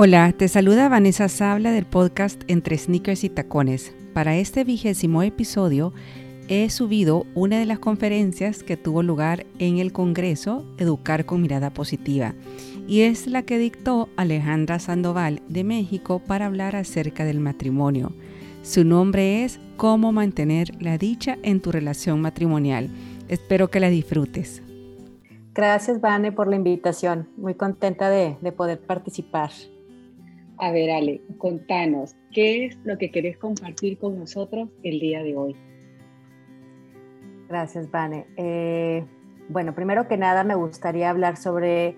Hola, 0.00 0.30
te 0.30 0.46
saluda 0.46 0.88
Vanessa 0.88 1.28
Sabla 1.28 1.72
del 1.72 1.84
podcast 1.84 2.40
Entre 2.46 2.78
Sneakers 2.78 3.24
y 3.24 3.30
Tacones. 3.30 3.92
Para 4.12 4.36
este 4.36 4.62
vigésimo 4.62 5.24
episodio 5.24 5.92
he 6.46 6.70
subido 6.70 7.26
una 7.34 7.58
de 7.58 7.66
las 7.66 7.80
conferencias 7.80 8.62
que 8.62 8.76
tuvo 8.76 9.02
lugar 9.02 9.44
en 9.58 9.78
el 9.78 9.92
Congreso 9.92 10.64
Educar 10.78 11.26
con 11.26 11.42
Mirada 11.42 11.70
Positiva 11.70 12.34
y 12.86 13.00
es 13.00 13.26
la 13.26 13.42
que 13.42 13.58
dictó 13.58 14.08
Alejandra 14.16 14.78
Sandoval 14.78 15.42
de 15.48 15.64
México 15.64 16.22
para 16.24 16.46
hablar 16.46 16.76
acerca 16.76 17.24
del 17.24 17.40
matrimonio. 17.40 18.12
Su 18.62 18.84
nombre 18.84 19.42
es 19.42 19.58
Cómo 19.76 20.12
mantener 20.12 20.80
la 20.80 20.96
dicha 20.96 21.38
en 21.42 21.60
tu 21.60 21.72
relación 21.72 22.20
matrimonial. 22.20 22.88
Espero 23.26 23.68
que 23.68 23.80
la 23.80 23.88
disfrutes. 23.88 24.62
Gracias, 25.54 26.00
Vane, 26.00 26.30
por 26.30 26.46
la 26.46 26.54
invitación. 26.54 27.28
Muy 27.36 27.54
contenta 27.54 28.08
de, 28.10 28.36
de 28.40 28.52
poder 28.52 28.78
participar. 28.78 29.50
A 30.60 30.72
ver, 30.72 30.90
Ale, 30.90 31.22
contanos, 31.38 32.16
¿qué 32.32 32.66
es 32.66 32.76
lo 32.82 32.98
que 32.98 33.12
querés 33.12 33.38
compartir 33.38 33.96
con 33.98 34.18
nosotros 34.18 34.68
el 34.82 34.98
día 34.98 35.22
de 35.22 35.36
hoy? 35.36 35.56
Gracias, 37.48 37.90
Vane. 37.90 38.26
Eh, 38.36 39.04
bueno, 39.48 39.74
primero 39.74 40.08
que 40.08 40.16
nada 40.16 40.42
me 40.42 40.56
gustaría 40.56 41.10
hablar 41.10 41.36
sobre, 41.36 41.96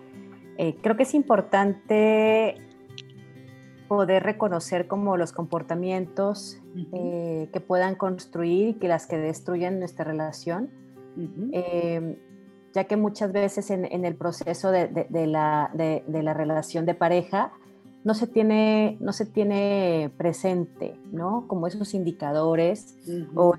eh, 0.58 0.76
creo 0.82 0.96
que 0.96 1.04
es 1.04 1.14
importante 1.14 2.56
poder 3.88 4.22
reconocer 4.22 4.86
como 4.86 5.16
los 5.16 5.32
comportamientos 5.32 6.60
eh, 6.92 7.48
que 7.52 7.60
puedan 7.60 7.94
construir 7.94 8.68
y 8.68 8.74
que 8.74 8.88
las 8.88 9.06
que 9.06 9.16
destruyen 9.16 9.78
nuestra 9.78 10.04
relación, 10.04 10.70
ya 12.72 12.84
que 12.84 12.96
muchas 12.96 13.32
veces 13.32 13.70
en, 13.70 14.04
el 14.04 14.14
proceso 14.14 14.70
de, 14.70 14.90
la, 15.26 15.70
de, 15.74 16.22
la, 16.22 16.34
relación 16.34 16.86
de 16.86 16.94
pareja 16.94 17.52
no 18.02 18.14
se 18.14 18.26
tiene, 18.26 18.96
no 19.00 19.12
se 19.12 19.26
tiene 19.26 20.10
presente, 20.16 20.98
¿no? 21.12 21.46
Como 21.46 21.66
esos 21.66 21.92
indicadores 21.94 22.96
o 23.34 23.54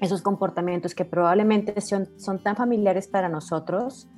esos 0.00 0.22
comportamientos 0.22 0.94
que 0.94 1.04
probablemente 1.04 1.80
son, 1.80 2.08
son 2.18 2.42
tan 2.42 2.56
familiares 2.56 3.08
para 3.08 3.28
nosotros. 3.28 4.08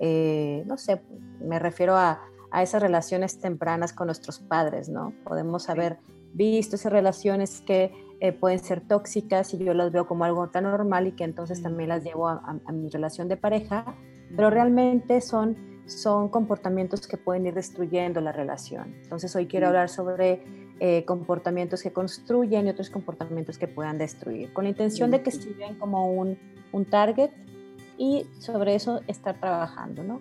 Eh, 0.00 0.64
no 0.66 0.76
sé, 0.76 1.02
me 1.40 1.58
refiero 1.58 1.96
a, 1.96 2.20
a, 2.50 2.62
esas 2.62 2.82
relaciones 2.82 3.40
tempranas 3.40 3.92
con 3.92 4.06
nuestros 4.06 4.38
padres, 4.38 4.88
¿no? 4.88 5.14
Podemos 5.24 5.70
haber 5.70 5.98
visto 6.34 6.76
esas 6.76 6.92
relaciones 6.92 7.62
que 7.62 7.92
eh, 8.20 8.32
pueden 8.32 8.58
ser 8.58 8.80
tóxicas 8.86 9.54
y 9.54 9.58
yo 9.58 9.72
las 9.72 9.92
veo 9.92 10.06
como 10.06 10.24
algo 10.24 10.50
tan 10.50 10.64
normal 10.64 11.06
y 11.06 11.12
que 11.12 11.24
entonces 11.24 11.62
también 11.62 11.88
las 11.88 12.04
llevo 12.04 12.28
a, 12.28 12.60
a 12.64 12.72
mi 12.72 12.88
relación 12.90 13.28
de 13.28 13.36
pareja, 13.36 13.96
pero 14.36 14.50
realmente 14.50 15.20
son 15.20 15.73
son 15.86 16.28
comportamientos 16.28 17.06
que 17.06 17.16
pueden 17.16 17.46
ir 17.46 17.54
destruyendo 17.54 18.20
la 18.20 18.32
relación. 18.32 18.94
Entonces 19.02 19.34
hoy 19.36 19.46
quiero 19.46 19.68
hablar 19.68 19.88
sobre 19.88 20.42
eh, 20.80 21.04
comportamientos 21.04 21.82
que 21.82 21.92
construyen 21.92 22.66
y 22.66 22.70
otros 22.70 22.90
comportamientos 22.90 23.58
que 23.58 23.68
puedan 23.68 23.98
destruir, 23.98 24.52
con 24.52 24.64
la 24.64 24.70
intención 24.70 25.10
de 25.10 25.22
que 25.22 25.30
sirvan 25.30 25.76
como 25.76 26.12
un, 26.12 26.38
un 26.72 26.84
target 26.84 27.30
y 27.96 28.26
sobre 28.38 28.74
eso 28.74 29.00
estar 29.06 29.38
trabajando, 29.38 30.02
¿no? 30.02 30.20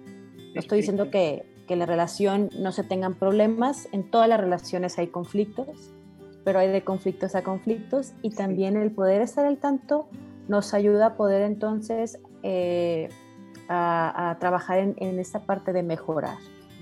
No 0.53 0.59
estoy 0.59 0.79
diciendo 0.79 1.09
que, 1.09 1.43
que 1.67 1.75
la 1.75 1.85
relación 1.85 2.49
no 2.59 2.71
se 2.71 2.83
tengan 2.83 3.15
problemas, 3.15 3.87
en 3.91 4.03
todas 4.03 4.29
las 4.29 4.39
relaciones 4.39 4.99
hay 4.99 5.07
conflictos, 5.07 5.91
pero 6.43 6.59
hay 6.59 6.67
de 6.67 6.83
conflictos 6.83 7.35
a 7.35 7.41
conflictos 7.41 8.13
y 8.21 8.31
también 8.31 8.77
el 8.77 8.91
poder 8.91 9.21
estar 9.21 9.45
al 9.45 9.57
tanto 9.57 10.07
nos 10.47 10.73
ayuda 10.73 11.07
a 11.07 11.15
poder 11.15 11.41
entonces 11.41 12.19
eh, 12.43 13.09
a, 13.69 14.37
trabajar 14.39 14.79
en, 14.79 15.19
esta 15.19 15.45
parte 15.45 15.73
de 15.73 15.83
mejorar, 15.83 16.37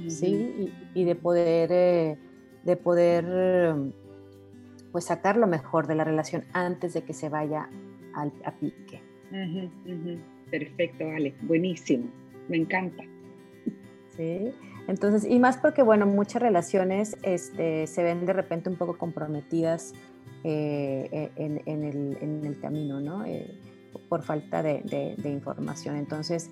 ¿sí? 0.08 0.72
Y, 0.94 1.04
de 1.04 1.16
poder, 1.16 1.70
eh, 1.72 2.18
de 2.64 2.76
poder 2.76 3.94
pues 4.92 5.06
sacar 5.06 5.38
lo 5.38 5.48
mejor 5.48 5.88
de 5.88 5.96
la 5.96 6.04
relación 6.04 6.44
antes 6.54 6.94
de 6.94 7.04
que 7.04 7.14
se 7.14 7.30
vaya 7.30 7.70
al, 8.14 8.32
a 8.46 8.52
pique. 8.52 9.02
Perfecto, 10.50 11.08
vale, 11.08 11.34
buenísimo, 11.44 12.10
me 12.50 12.58
encanta. 12.58 13.04
Sí, 14.18 14.54
entonces, 14.88 15.30
y 15.30 15.40
más 15.40 15.58
porque, 15.58 15.84
bueno, 15.84 16.06
muchas 16.06 16.42
relaciones 16.42 17.16
este, 17.24 17.88
se 17.88 18.04
ven 18.04 18.26
de 18.26 18.34
repente 18.34 18.70
un 18.70 18.76
poco 18.76 18.98
comprometidas 18.98 19.94
eh, 20.44 21.32
eh, 21.38 21.62
en, 21.66 21.84
el, 22.44 22.60
camino, 22.60 23.00
¿no? 23.00 23.24
por 24.10 24.24
falta 24.24 24.62
de, 24.62 24.82
de 25.18 25.30
información. 25.30 25.96
Entonces, 25.96 26.50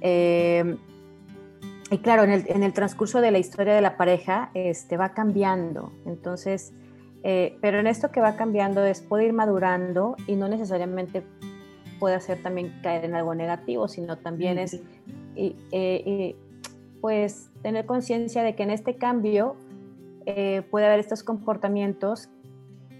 eh, 0.00 0.76
y 1.90 1.98
claro, 1.98 2.22
en 2.22 2.30
el, 2.30 2.44
en 2.48 2.62
el, 2.62 2.72
transcurso 2.72 3.20
de 3.20 3.30
la 3.30 3.38
historia 3.38 3.74
de 3.74 3.80
la 3.80 3.96
pareja 3.96 4.50
este, 4.54 4.96
va 4.96 5.10
cambiando. 5.10 5.92
Entonces, 6.06 6.72
eh, 7.22 7.58
pero 7.60 7.80
en 7.80 7.86
esto 7.86 8.10
que 8.10 8.20
va 8.20 8.36
cambiando 8.36 8.84
es 8.84 9.00
puede 9.02 9.26
ir 9.26 9.32
madurando 9.32 10.16
y 10.26 10.36
no 10.36 10.48
necesariamente 10.48 11.24
puede 11.98 12.14
hacer 12.14 12.42
también 12.42 12.80
caer 12.82 13.04
en 13.04 13.14
algo 13.14 13.34
negativo, 13.34 13.88
sino 13.88 14.16
también 14.18 14.58
es 14.58 14.80
eh, 15.36 16.36
pues 17.00 17.50
tener 17.62 17.86
conciencia 17.86 18.42
de 18.42 18.54
que 18.54 18.62
en 18.62 18.70
este 18.70 18.96
cambio 18.96 19.56
puede 20.70 20.86
haber 20.86 21.00
estos 21.00 21.24
comportamientos 21.24 22.28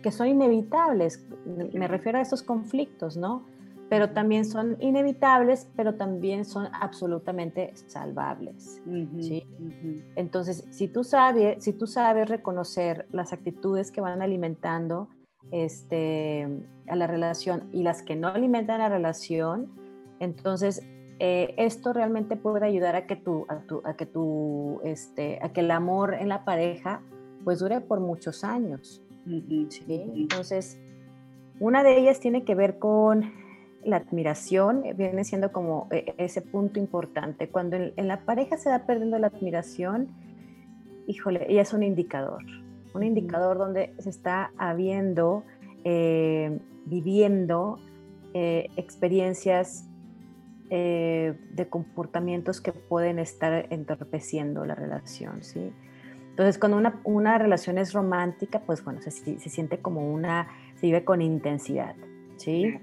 que 0.02 0.10
son 0.10 0.26
inevitables. 0.26 1.24
Me 1.72 1.86
refiero 1.86 2.18
a 2.18 2.22
estos 2.22 2.42
conflictos, 2.42 3.16
¿no? 3.16 3.44
Pero 3.90 4.10
también 4.10 4.44
son 4.44 4.76
inevitables, 4.78 5.68
pero 5.74 5.96
también 5.96 6.44
son 6.44 6.68
absolutamente 6.72 7.72
salvables. 7.74 8.80
Entonces, 10.14 10.64
si 10.70 10.86
tú, 10.86 11.02
sabes, 11.02 11.62
si 11.62 11.72
tú 11.72 11.88
sabes 11.88 12.28
reconocer 12.28 13.08
las 13.10 13.32
actitudes 13.32 13.90
que 13.90 14.00
van 14.00 14.22
alimentando 14.22 15.08
este, 15.50 16.46
a 16.86 16.94
la 16.94 17.08
relación 17.08 17.68
y 17.72 17.82
las 17.82 18.02
que 18.02 18.14
no 18.14 18.28
alimentan 18.28 18.78
la 18.78 18.88
relación, 18.88 19.72
entonces 20.20 20.86
eh, 21.18 21.52
esto 21.56 21.92
realmente 21.92 22.36
puede 22.36 22.64
ayudar 22.64 22.94
a 22.94 23.08
que, 23.08 23.16
tu, 23.16 23.44
a, 23.48 23.96
que 23.96 24.06
tu, 24.06 24.80
este, 24.84 25.40
a 25.42 25.52
que 25.52 25.60
el 25.62 25.70
amor 25.72 26.14
en 26.14 26.28
la 26.28 26.44
pareja 26.44 27.02
pues 27.42 27.58
dure 27.58 27.80
por 27.80 27.98
muchos 27.98 28.44
años. 28.44 29.02
Entonces, 29.26 30.78
una 31.58 31.82
de 31.82 31.98
ellas 31.98 32.20
tiene 32.20 32.44
que 32.44 32.54
ver 32.54 32.78
con 32.78 33.39
la 33.84 33.96
admiración 33.96 34.84
eh, 34.84 34.94
viene 34.94 35.24
siendo 35.24 35.52
como 35.52 35.88
eh, 35.90 36.14
ese 36.18 36.42
punto 36.42 36.78
importante. 36.78 37.48
Cuando 37.48 37.76
en, 37.76 38.08
la 38.08 38.24
pareja 38.24 38.56
se 38.56 38.70
va 38.70 38.80
perdiendo 38.80 39.18
la 39.18 39.28
admiración, 39.28 40.08
híjole, 41.06 41.46
ella 41.48 41.62
es 41.62 41.72
un 41.72 41.82
indicador, 41.82 42.42
un 42.94 43.02
indicador 43.02 43.58
donde 43.58 43.94
se 43.98 44.10
está 44.10 44.52
habiendo, 44.58 45.44
eh, 45.84 46.58
viviendo 46.86 47.78
experiencias 48.32 49.86
de 50.70 51.66
comportamientos 51.68 52.60
que 52.60 52.70
pueden 52.70 53.18
estar 53.18 53.66
entorpeciendo 53.70 54.64
la 54.64 54.76
relación, 54.76 55.42
¿sí? 55.42 55.72
Entonces, 56.28 56.58
cuando 56.60 56.78
una, 56.78 57.00
una 57.02 57.38
relación 57.38 57.76
es 57.76 57.92
romántica, 57.92 58.60
pues 58.60 58.84
bueno, 58.84 59.02
se, 59.02 59.10
se, 59.10 59.36
siente 59.50 59.78
como 59.80 60.12
una, 60.12 60.46
se 60.76 60.86
vive 60.86 61.04
con 61.04 61.22
intensidad, 61.22 61.96
¿sí? 62.36 62.78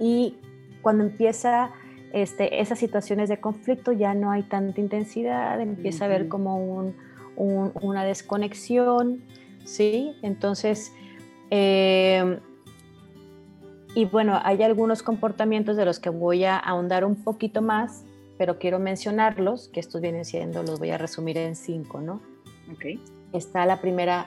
Y 0.00 0.36
cuando 0.82 1.04
empieza 1.04 1.70
este, 2.12 2.60
esas 2.60 2.78
situaciones 2.78 3.28
de 3.28 3.38
conflicto 3.38 3.92
ya 3.92 4.14
no 4.14 4.32
hay 4.32 4.42
tanta 4.42 4.80
intensidad, 4.80 5.60
empieza 5.60 6.04
a 6.04 6.08
haber 6.08 6.28
como 6.28 6.92
una 7.36 8.04
desconexión, 8.04 9.22
¿sí? 9.64 10.16
Entonces, 10.22 10.92
em, 11.50 12.40
y 13.94 14.04
bueno, 14.06 14.40
hay 14.42 14.62
algunos 14.62 15.02
comportamientos 15.02 15.76
de 15.76 15.84
los 15.84 16.00
que 16.00 16.10
voy 16.10 16.44
a 16.44 16.56
ahondar 16.56 17.04
un 17.04 17.16
poquito 17.16 17.62
más, 17.62 18.04
pero 18.38 18.58
quiero 18.58 18.78
mencionarlos, 18.78 19.68
que 19.68 19.80
estos 19.80 20.00
vienen 20.00 20.24
siendo, 20.24 20.62
los 20.62 20.78
voy 20.78 20.90
a 20.90 20.98
resumir 20.98 21.38
en 21.38 21.54
cinco, 21.54 22.00
¿no? 22.00 22.20
Ok. 22.72 23.00
Está 23.32 23.66
la 23.66 23.80
primera, 23.80 24.26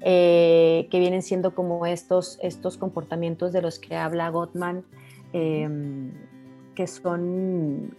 eh, 0.00 0.88
que 0.90 0.98
vienen 0.98 1.22
siendo 1.22 1.54
como 1.54 1.86
estos, 1.86 2.38
estos 2.42 2.76
comportamientos 2.78 3.52
de 3.52 3.62
los 3.62 3.78
que 3.78 3.96
habla 3.96 4.30
Gottman, 4.30 4.84
Em, 5.32 6.10
que 6.74 6.86
son, 6.86 7.94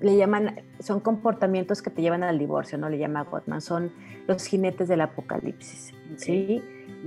le 0.00 0.16
llaman, 0.16 0.60
son 0.80 1.00
comportamientos 1.00 1.82
que 1.82 1.90
te 1.90 2.02
llevan 2.02 2.22
al 2.22 2.38
divorcio, 2.38 2.78
¿no? 2.78 2.88
Le 2.88 2.98
llama 2.98 3.24
Gottman, 3.24 3.60
son 3.60 3.92
los 4.26 4.46
jinetes 4.46 4.88
del 4.88 5.02
apocalipsis, 5.02 5.92
¿sí? 6.16 6.62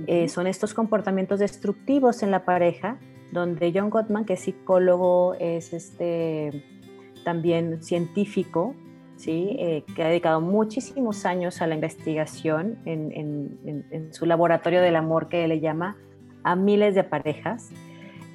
Eh, 0.06 0.28
son 0.28 0.46
estos 0.46 0.74
comportamientos 0.74 1.40
destructivos 1.40 2.22
en 2.22 2.30
la 2.30 2.44
pareja, 2.44 2.98
donde 3.30 3.72
John 3.74 3.90
Gottman, 3.90 4.24
que 4.24 4.34
es 4.34 4.40
psicólogo, 4.40 5.34
es 5.34 5.72
este, 5.72 6.64
también 7.24 7.82
científico, 7.82 8.74
¿sí? 9.16 9.56
Eh, 9.58 9.84
que 9.94 10.02
ha 10.02 10.08
dedicado 10.08 10.40
muchísimos 10.40 11.26
años 11.26 11.62
a 11.62 11.66
la 11.66 11.74
investigación 11.74 12.78
en, 12.84 13.12
en, 13.12 13.86
en, 13.90 14.14
su 14.14 14.26
laboratorio 14.26 14.80
del 14.80 14.96
amor 14.96 15.28
que 15.28 15.46
le 15.48 15.60
llama 15.60 15.96
a 16.42 16.56
miles 16.56 16.94
de 16.94 17.04
parejas 17.04 17.70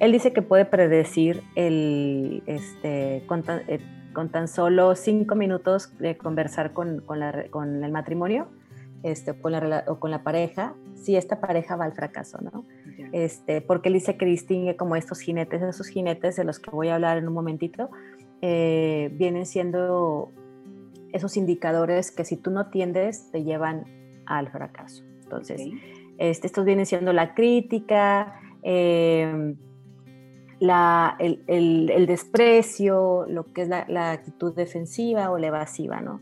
él 0.00 0.12
dice 0.12 0.32
que 0.32 0.42
puede 0.42 0.64
predecir 0.64 1.42
el, 1.54 2.42
este, 2.46 3.18
eh, 3.18 3.80
con 4.12 4.30
tan 4.30 4.48
solo 4.48 4.96
cinco 4.96 5.34
minutos 5.36 5.96
de 5.98 6.16
conversar 6.16 6.72
con, 6.72 7.00
con, 7.00 7.22
el 7.22 7.92
matrimonio 7.92 8.48
este, 9.02 9.38
con 9.38 9.52
la, 9.52 9.84
o 9.86 10.00
con 10.00 10.10
la 10.10 10.22
pareja, 10.22 10.74
si 10.94 11.16
esta 11.16 11.40
pareja 11.40 11.76
va 11.76 11.84
al 11.84 11.92
fracaso, 11.92 12.38
¿no? 12.40 12.64
Este, 13.12 13.60
porque 13.60 13.88
él 13.88 13.94
dice 13.94 14.16
que 14.16 14.24
distingue 14.24 14.76
como 14.76 14.96
estos 14.96 15.20
jinetes, 15.20 15.62
esos 15.62 15.86
jinetes 15.88 16.36
de 16.36 16.44
los 16.44 16.58
que 16.58 16.70
voy 16.70 16.88
a 16.88 16.94
hablar 16.94 17.18
en 17.18 17.28
un 17.28 17.34
momentito, 17.34 17.90
eh, 18.40 19.10
vienen 19.12 19.44
siendo 19.44 20.32
esos 21.12 21.36
indicadores 21.36 22.10
que 22.10 22.24
si 22.24 22.36
tú 22.36 22.50
no 22.50 22.70
tiendes 22.70 23.30
te 23.30 23.44
llevan 23.44 23.84
al 24.26 24.50
fracaso. 24.50 25.04
Entonces, 25.22 25.62
este, 26.18 26.46
estos 26.46 26.64
vienen 26.64 26.86
siendo 26.86 27.12
la 27.12 27.34
crítica, 27.34 28.40
eh, 28.62 29.54
la, 30.60 31.16
el, 31.18 32.06
desprecio, 32.06 33.26
lo 33.28 33.44
que 33.52 33.62
es 33.62 33.68
la, 33.68 34.10
actitud 34.12 34.54
defensiva 34.54 35.30
o 35.30 35.38
la 35.38 35.48
evasiva, 35.48 36.00
¿no? 36.00 36.20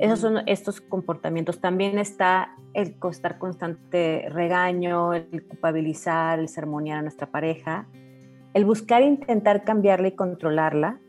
Esos 0.00 0.20
son 0.20 0.38
estos 0.46 0.82
comportamientos. 0.82 1.60
También 1.60 1.98
está 1.98 2.54
el 2.74 2.96
estar 3.10 3.38
constante 3.38 4.28
regaño, 4.30 5.14
el 5.14 5.46
culpabilizar, 5.46 6.38
el 6.38 6.48
sermonear 6.48 6.98
a 6.98 7.02
nuestra 7.02 7.28
pareja, 7.28 7.86
el 8.52 8.66
buscar 8.66 9.02
intentar 9.02 9.64
cambiarla 9.64 10.08
y 10.08 10.12
controlarla, 10.12 11.00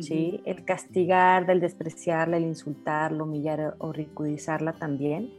¿sí? 0.00 0.40
El 0.44 0.64
castigar, 0.64 1.48
el 1.50 1.60
despreciarla, 1.60 2.36
el 2.36 2.44
insultarla, 2.44 3.22
humillar 3.22 3.76
o 3.78 3.92
ridiculizarla 3.92 4.72
también. 4.74 5.30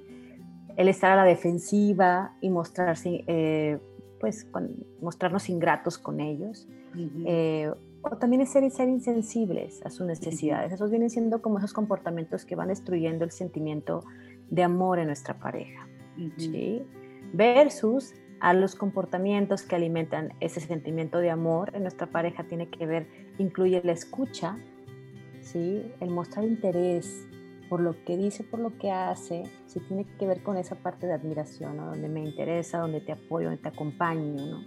El 0.77 0.87
estar 0.87 1.11
a 1.11 1.15
la 1.15 1.23
defensiva 1.23 2.35
y 2.41 2.49
mostrarse, 2.49 3.23
eh, 3.27 3.79
pues, 4.19 4.47
mostrarnos 5.01 5.49
ingratos 5.49 5.97
con 5.97 6.19
ellos. 6.19 6.67
Eh, 7.25 7.71
o 8.01 8.17
también 8.17 8.41
es 8.41 8.51
ser, 8.51 8.69
ser 8.71 8.87
insensibles 8.87 9.85
a 9.85 9.89
sus 9.89 10.05
necesidades. 10.05 10.71
Esos 10.71 10.89
vienen 10.89 11.09
siendo 11.09 11.41
como 11.41 11.57
esos 11.57 11.73
comportamientos 11.73 12.45
que 12.45 12.55
van 12.55 12.69
destruyendo 12.69 13.25
el 13.25 13.31
sentimiento 13.31 14.03
de 14.49 14.63
amor 14.63 14.99
en 14.99 15.07
nuestra 15.07 15.37
pareja. 15.37 15.87
¿sí? 16.37 16.81
Versus 17.33 18.13
a 18.39 18.53
los 18.53 18.75
comportamientos 18.75 19.63
que 19.63 19.75
alimentan 19.75 20.33
ese 20.39 20.59
sentimiento 20.59 21.19
de 21.19 21.29
amor 21.29 21.71
en 21.73 21.83
nuestra 21.83 22.07
pareja 22.07 22.43
tiene 22.45 22.69
que 22.69 22.85
ver, 22.85 23.07
incluye 23.37 23.81
la 23.83 23.91
escucha, 23.91 24.57
¿sí? 25.41 25.83
el 25.99 26.09
mostrar 26.09 26.45
interés 26.45 27.27
por 27.69 27.81
lo 27.81 28.03
que 28.03 28.17
dice, 28.17 28.43
por 28.43 28.59
lo 28.59 28.77
que 28.77 28.91
hace, 28.91 29.43
sí 29.67 29.79
tiene 29.81 30.05
que 30.17 30.25
ver 30.25 30.41
con 30.41 30.57
esa 30.57 30.75
parte 30.75 31.05
de 31.05 31.13
admiración, 31.13 31.77
donde 31.77 32.09
me 32.09 32.23
interesa, 32.23 32.79
donde 32.79 32.99
te 32.99 33.11
apoyo, 33.11 33.47
donde 33.47 33.61
te 33.61 33.69
acompaño. 33.69 34.43
¿no? 34.43 34.65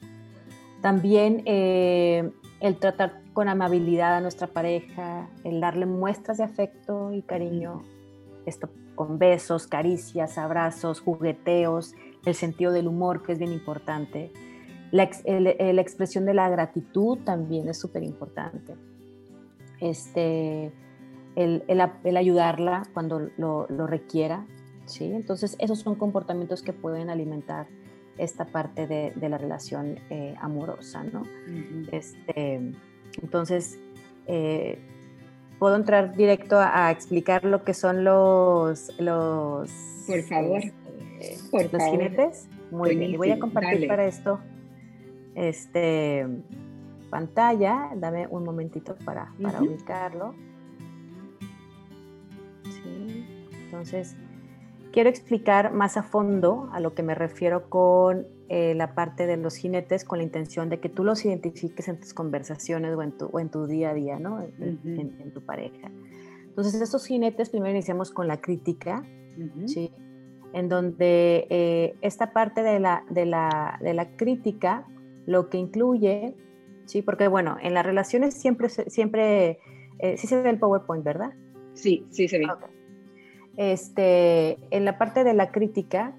También 0.81 1.43
eh, 1.45 2.31
el 2.61 2.77
tratar 2.77 3.21
con 3.33 3.49
amabilidad 3.49 4.15
a 4.15 4.21
nuestra 4.21 4.47
pareja, 4.47 5.29
el 5.43 5.61
darle 5.61 5.87
muestras 5.87 6.39
de 6.39 6.45
afecto 6.45 7.13
y 7.13 7.23
cariño, 7.23 7.83
esto 8.47 8.69
con 8.95 9.19
besos, 9.19 9.67
caricias, 9.67 10.39
abrazos, 10.39 11.01
jugueteos, 11.01 11.95
el 12.25 12.35
sentido 12.35 12.73
del 12.73 12.89
humor, 12.89 13.23
que 13.23 13.33
es 13.33 13.39
bien 13.39 13.53
importante. 13.53 14.33
La, 14.91 15.05
expresión 15.05 16.27
de 16.27 16.35
la 16.35 16.51
gratitud 16.51 17.19
también 17.25 17.69
es 17.69 17.79
súper 17.79 18.03
importante. 18.03 18.75
Este, 19.81 20.71
el, 21.35 22.17
ayudarla 22.17 22.83
cuando 22.93 23.31
lo, 23.37 23.67
requiera. 23.87 24.47
¿sí? 24.87 25.07
Entonces, 25.07 25.57
esos 25.59 25.81
son 25.81 25.95
comportamientos 25.95 26.63
que 26.63 26.73
pueden 26.73 27.11
alimentar 27.11 27.67
esta 28.19 28.45
parte 28.45 28.87
de, 28.87 29.29
la 29.29 29.39
relación 29.39 29.99
eh, 30.11 30.35
amorosa. 30.41 31.03
¿no? 31.05 31.23
este, 31.91 32.73
entonces, 33.23 33.79
eh, 34.27 34.79
puedo 35.59 35.77
entrar 35.77 36.15
directo 36.17 36.59
a, 36.61 36.91
explicar 36.91 37.45
lo 37.45 37.65
que 37.65 37.73
son 37.73 38.05
los... 38.05 38.93
los 38.99 39.71
Por 40.07 40.23
favor. 40.25 40.61
Los 41.53 41.85
jinetes. 41.85 42.49
Muy 42.71 42.97
bien. 42.97 43.11
Y 43.11 43.17
voy 43.17 43.31
a 43.31 43.39
compartir 43.39 43.87
para 43.89 44.07
esto 44.07 44.41
este, 45.35 46.27
pantalla. 47.11 47.91
Dame 47.97 48.27
un 48.27 48.45
momentito 48.45 48.97
para, 49.05 49.33
para 49.41 49.63
ubicarlo. 49.63 50.35
Sí. 52.65 53.27
Entonces, 53.65 54.17
quiero 54.93 55.09
explicar 55.09 55.73
más 55.73 55.97
a 55.97 56.03
fondo 56.03 56.69
a 56.73 56.81
lo 56.81 56.95
que 56.95 57.03
me 57.03 57.15
refiero 57.15 57.69
con 57.69 58.27
eh, 58.49 58.75
la 58.75 58.95
parte 58.95 59.27
de 59.27 59.37
los 59.37 59.57
jinetes 59.57 60.05
con 60.05 60.19
la 60.19 60.25
intención 60.25 60.69
de 60.69 60.79
que 60.79 60.89
tú 60.89 61.05
los 61.05 61.25
identifiques 61.25 61.89
en 61.89 61.99
tus 61.99 62.13
conversaciones 62.13 62.95
o 62.95 63.03
en 63.03 63.13
tu, 63.13 63.27
o 63.27 63.41
en 63.41 63.51
tu 63.51 63.67
día 63.67 63.91
a 63.91 63.95
día, 63.95 64.19
¿no? 64.19 64.43
En, 64.43 65.33
tu 65.33 65.41
pareja. 65.43 65.91
Entonces, 66.45 66.81
estos 66.83 67.07
jinetes, 67.07 67.49
primero 67.49 67.71
iniciamos 67.71 68.11
con 68.11 68.29
la 68.29 68.43
crítica, 68.43 69.05
¿sí? 69.65 69.91
En 70.53 70.69
donde 70.69 71.47
eh, 71.51 71.95
esta 72.03 72.33
parte 72.33 72.63
de 72.63 72.79
la, 72.79 73.05
de, 73.09 73.27
la, 73.27 73.79
de 73.81 73.95
la 73.95 74.17
crítica 74.17 74.87
lo 75.27 75.49
que 75.49 75.59
incluye, 75.59 76.35
¿sí? 76.87 77.03
Porque, 77.03 77.29
bueno, 77.29 77.57
en 77.63 77.75
las 77.75 77.87
relaciones 77.87 78.35
siempre, 78.35 78.69
siempre, 78.69 79.59
eh, 79.99 80.17
sí 80.17 80.27
se 80.27 80.43
ve 80.43 80.51
el 80.51 80.59
PowerPoint, 80.59 81.05
¿verdad? 81.05 81.33
Sí, 81.75 82.07
sí 82.11 82.29
se 82.29 82.39
ve. 82.39 82.47
Este, 83.57 84.59
en 84.71 84.85
la 84.85 84.99
parte 84.99 85.25
de 85.25 85.35
la 85.35 85.51
crítica, 85.51 86.15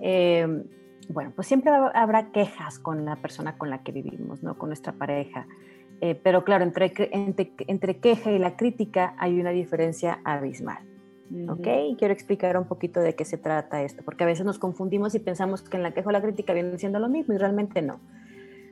eh, 0.00 0.64
bueno, 1.08 1.32
pues 1.34 1.46
siempre 1.46 1.72
habrá 1.94 2.30
quejas 2.32 2.78
con 2.78 3.04
la 3.04 3.16
persona 3.16 3.56
con 3.56 3.70
la 3.70 3.82
que 3.82 3.92
vivimos, 3.92 4.42
¿no? 4.42 4.56
Con 4.56 4.70
nuestra 4.70 4.92
pareja. 4.92 5.46
Eh, 6.00 6.14
pero 6.14 6.44
claro, 6.44 6.64
entre, 6.64 6.92
entre, 7.12 7.96
queja 7.98 8.32
y 8.32 8.38
la 8.38 8.56
crítica 8.56 9.14
hay 9.18 9.38
una 9.40 9.50
diferencia 9.50 10.20
abismal. 10.24 10.78
¿Ok? 11.48 11.66
Y 11.90 11.96
quiero 11.96 12.14
explicar 12.14 12.56
un 12.56 12.66
poquito 12.66 13.00
de 13.00 13.14
qué 13.14 13.24
se 13.24 13.38
trata 13.38 13.82
esto, 13.82 14.02
porque 14.04 14.24
a 14.24 14.26
veces 14.26 14.46
nos 14.46 14.58
confundimos 14.58 15.14
y 15.14 15.18
pensamos 15.18 15.62
que 15.62 15.76
en 15.76 15.82
la 15.82 15.92
queja 15.92 16.08
o 16.08 16.12
la 16.12 16.22
crítica 16.22 16.52
vienen 16.52 16.78
siendo 16.78 16.98
lo 16.98 17.08
mismo 17.08 17.34
y 17.34 17.38
realmente 17.38 17.82
no. 17.82 17.98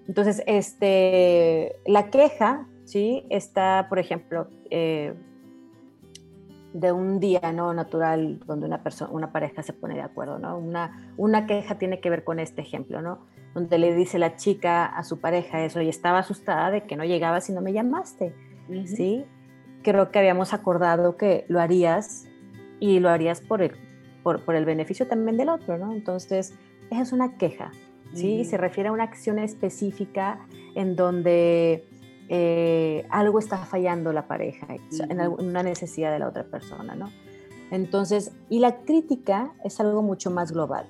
Entonces, 0.06 0.43
este, 0.47 1.76
la 1.87 2.11
queja, 2.11 2.67
¿sí? 2.85 3.25
Está, 3.31 3.87
por 3.88 3.99
ejemplo, 3.99 4.49
eh, 4.70 5.14
de 6.73 6.93
un 6.93 7.20
día 7.20 7.53
no 7.53 7.75
natural 7.75 8.41
donde 8.47 8.67
una 8.67 8.82
persona 8.82 9.11
una 9.12 9.31
pareja 9.31 9.62
se 9.62 9.73
pone 9.73 9.94
de 9.94 10.00
acuerdo 10.00 10.38
no 10.38 10.56
una 10.56 11.12
una 11.19 11.47
queja 11.47 11.76
tiene 11.79 12.00
que 12.00 12.08
ver 12.08 12.25
con 12.25 12.38
este 12.38 12.62
ejemplo 12.62 13.03
no 13.03 13.19
donde 13.55 13.76
le 13.76 13.94
dice 13.94 14.19
la 14.19 14.37
chica 14.37 14.87
a 14.87 15.05
su 15.05 15.20
pareja 15.20 15.62
eso 15.62 15.82
y 15.82 15.91
estaba 15.91 16.20
asustada 16.20 16.70
de 16.70 16.85
que 16.85 16.97
no 16.97 17.05
llegaba 17.05 17.43
si 17.43 17.53
no 17.53 17.61
me 17.61 17.75
llamaste 17.75 18.35
sí 18.87 19.26
creo 19.82 20.11
que 20.11 20.19
habíamos 20.19 20.55
acordado 20.55 21.19
que 21.19 21.44
lo 21.48 21.60
harías 21.60 22.27
y 22.82 22.98
lo 22.98 23.08
harías 23.10 23.41
por 23.41 23.62
el 23.62 23.72
por, 24.22 24.44
por 24.44 24.55
el 24.55 24.65
beneficio 24.65 25.06
también 25.06 25.36
del 25.36 25.48
otro 25.48 25.79
no 25.79 25.93
entonces 25.93 26.55
esa 26.91 27.03
es 27.03 27.12
una 27.12 27.36
queja 27.36 27.70
sí 28.12 28.44
se 28.44 28.56
refiere 28.56 28.89
a 28.89 28.93
una 28.93 29.05
acción 29.05 29.39
específica 29.39 30.46
en 30.74 30.96
donde 30.96 31.84
eh, 32.34 33.05
algo 33.10 33.39
está 33.39 33.58
fallando 33.58 34.10
la 34.12 34.27
pareja, 34.27 34.67
en, 35.08 35.20
una 35.20 35.62
necesidad 35.62 36.10
de 36.10 36.19
la 36.19 36.29
otra 36.29 36.44
persona, 36.44 36.94
¿no? 36.94 37.10
Entonces, 37.70 38.32
y 38.48 38.60
la 38.60 38.79
crítica 38.84 39.53
es 39.65 39.81
algo 39.81 40.01
mucho 40.01 40.31
más 40.31 40.51
global, 40.51 40.86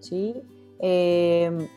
¿sí? 0.00 0.34
Em, 0.80 1.68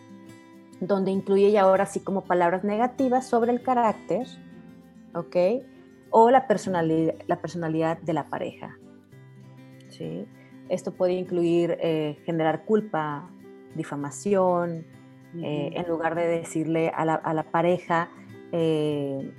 donde 0.79 1.11
incluye 1.11 1.51
ya 1.51 1.61
ahora 1.61 1.85
sí 1.85 1.99
como 1.99 2.21
palabras 2.21 2.63
negativas 2.63 3.27
sobre 3.27 3.51
el 3.51 3.61
carácter, 3.61 4.25
¿ok? 5.13 5.35
O 6.09 6.31
la 6.31 6.47
personalidad, 6.47 7.13
la 7.27 7.41
personalidad 7.41 7.99
de 7.99 8.13
la 8.13 8.27
pareja, 8.27 8.79
¿sí? 9.99 10.25
Esto 10.69 10.93
puede 10.93 11.13
incluir 11.13 11.77
eh, 11.81 12.17
generar 12.25 12.63
culpa, 12.63 13.29
difamación, 13.75 14.85
eh, 15.37 15.71
en 15.75 15.87
lugar 15.87 16.15
de 16.15 16.27
decirle 16.27 16.89
a 16.89 17.05
la, 17.05 17.15
a 17.15 17.33
la 17.33 17.43
pareja, 17.43 18.09
eh, 18.51 19.31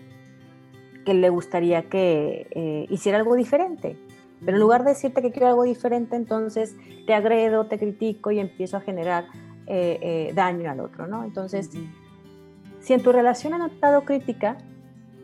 que 1.04 1.14
le 1.14 1.30
gustaría 1.30 1.88
que 1.88 2.86
hiciera 2.90 3.18
algo 3.18 3.34
diferente. 3.34 3.96
Pero 4.44 4.56
en 4.56 4.60
lugar 4.60 4.84
de 4.84 4.90
decirte 4.90 5.22
que 5.22 5.32
quiero 5.32 5.48
algo 5.48 5.64
diferente, 5.64 6.14
entonces 6.14 6.76
te 7.06 7.14
agredo, 7.14 7.66
te 7.66 7.78
critico 7.78 8.30
y 8.30 8.38
empiezo 8.38 8.76
a 8.76 8.80
generar 8.80 9.24
daño 10.34 10.70
al 10.70 10.80
otro, 10.80 11.06
¿no? 11.06 11.24
Entonces, 11.24 11.70
si 12.80 12.92
en 12.92 13.02
tu 13.02 13.12
relación 13.12 13.54
han 13.54 13.60
notado 13.60 14.04
crítica, 14.04 14.58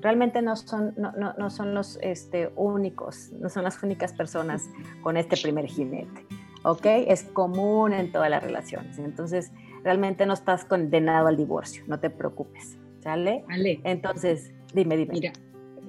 realmente 0.06 0.40
no 0.40 0.54
son, 0.54 0.94
no, 0.96 1.12
no, 1.36 1.50
son 1.50 1.75
los 1.75 1.98
este, 2.00 2.50
únicos, 2.54 3.32
no 3.40 3.48
son 3.48 3.64
las 3.64 3.82
únicas 3.82 4.12
personas 4.12 4.70
con 5.02 5.16
este 5.16 5.36
primer 5.36 5.66
jinete, 5.66 6.25
¿ok? 6.62 6.86
Es 7.08 7.25
común 7.25 7.92
en 7.92 8.12
todas 8.12 8.30
las 8.30 8.40
relaciones. 8.40 9.00
Entonces, 9.00 9.50
realmente 9.82 10.25
no 10.25 10.34
estás 10.34 10.64
condenado 10.64 11.26
al 11.26 11.36
divorcio, 11.36 11.82
no 11.88 11.98
te 11.98 12.08
preocupes. 12.08 12.78
¿Sale? 13.00 13.44
Entonces, 13.82 14.52
dime, 14.72 14.96
dime. 14.96 15.12
Mira, 15.12 15.32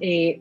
eh, 0.00 0.40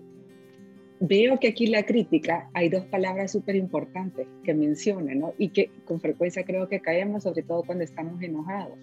veo 1.00 1.40
que 1.40 1.50
aquí 1.50 1.68
la 1.68 1.84
crítica 1.84 2.50
hay 2.56 2.70
dos 2.70 2.86
palabras 2.86 3.32
súper 3.32 3.56
importantes 3.56 4.28
que 4.44 4.56
menciona, 4.56 5.14
¿no? 5.14 5.36
Y 5.38 5.50
que 5.50 5.70
con 5.86 6.02
frecuencia 6.02 6.44
creo 6.46 6.68
que 6.68 6.80
caemos, 6.80 7.24
sobre 7.24 7.44
todo 7.44 7.62
cuando 7.62 7.84
estamos 7.84 8.20
enojados 8.24 8.80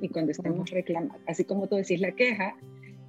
y 0.00 0.08
cuando 0.08 0.32
estamos 0.32 0.70
reclamando. 0.70 1.18
Así 1.26 1.44
como 1.44 1.68
tú 1.68 1.76
decís 1.76 2.00
la 2.00 2.12
queja, 2.12 2.56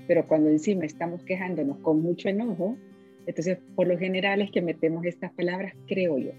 pero 0.08 0.28
cuando 0.28 0.50
encima 0.50 0.86
estamos 0.86 1.24
quejándonos 1.24 1.78
con 1.80 2.02
mucho 2.02 2.30
enojo, 2.30 2.78
Entonces, 3.26 3.58
por 3.76 3.88
lo 3.88 3.98
general 3.98 4.42
es 4.42 4.52
que 4.52 4.62
metemos 4.62 5.06
estas 5.06 5.32
palabras, 5.32 5.74
creo 5.88 6.18
yo. 6.18 6.32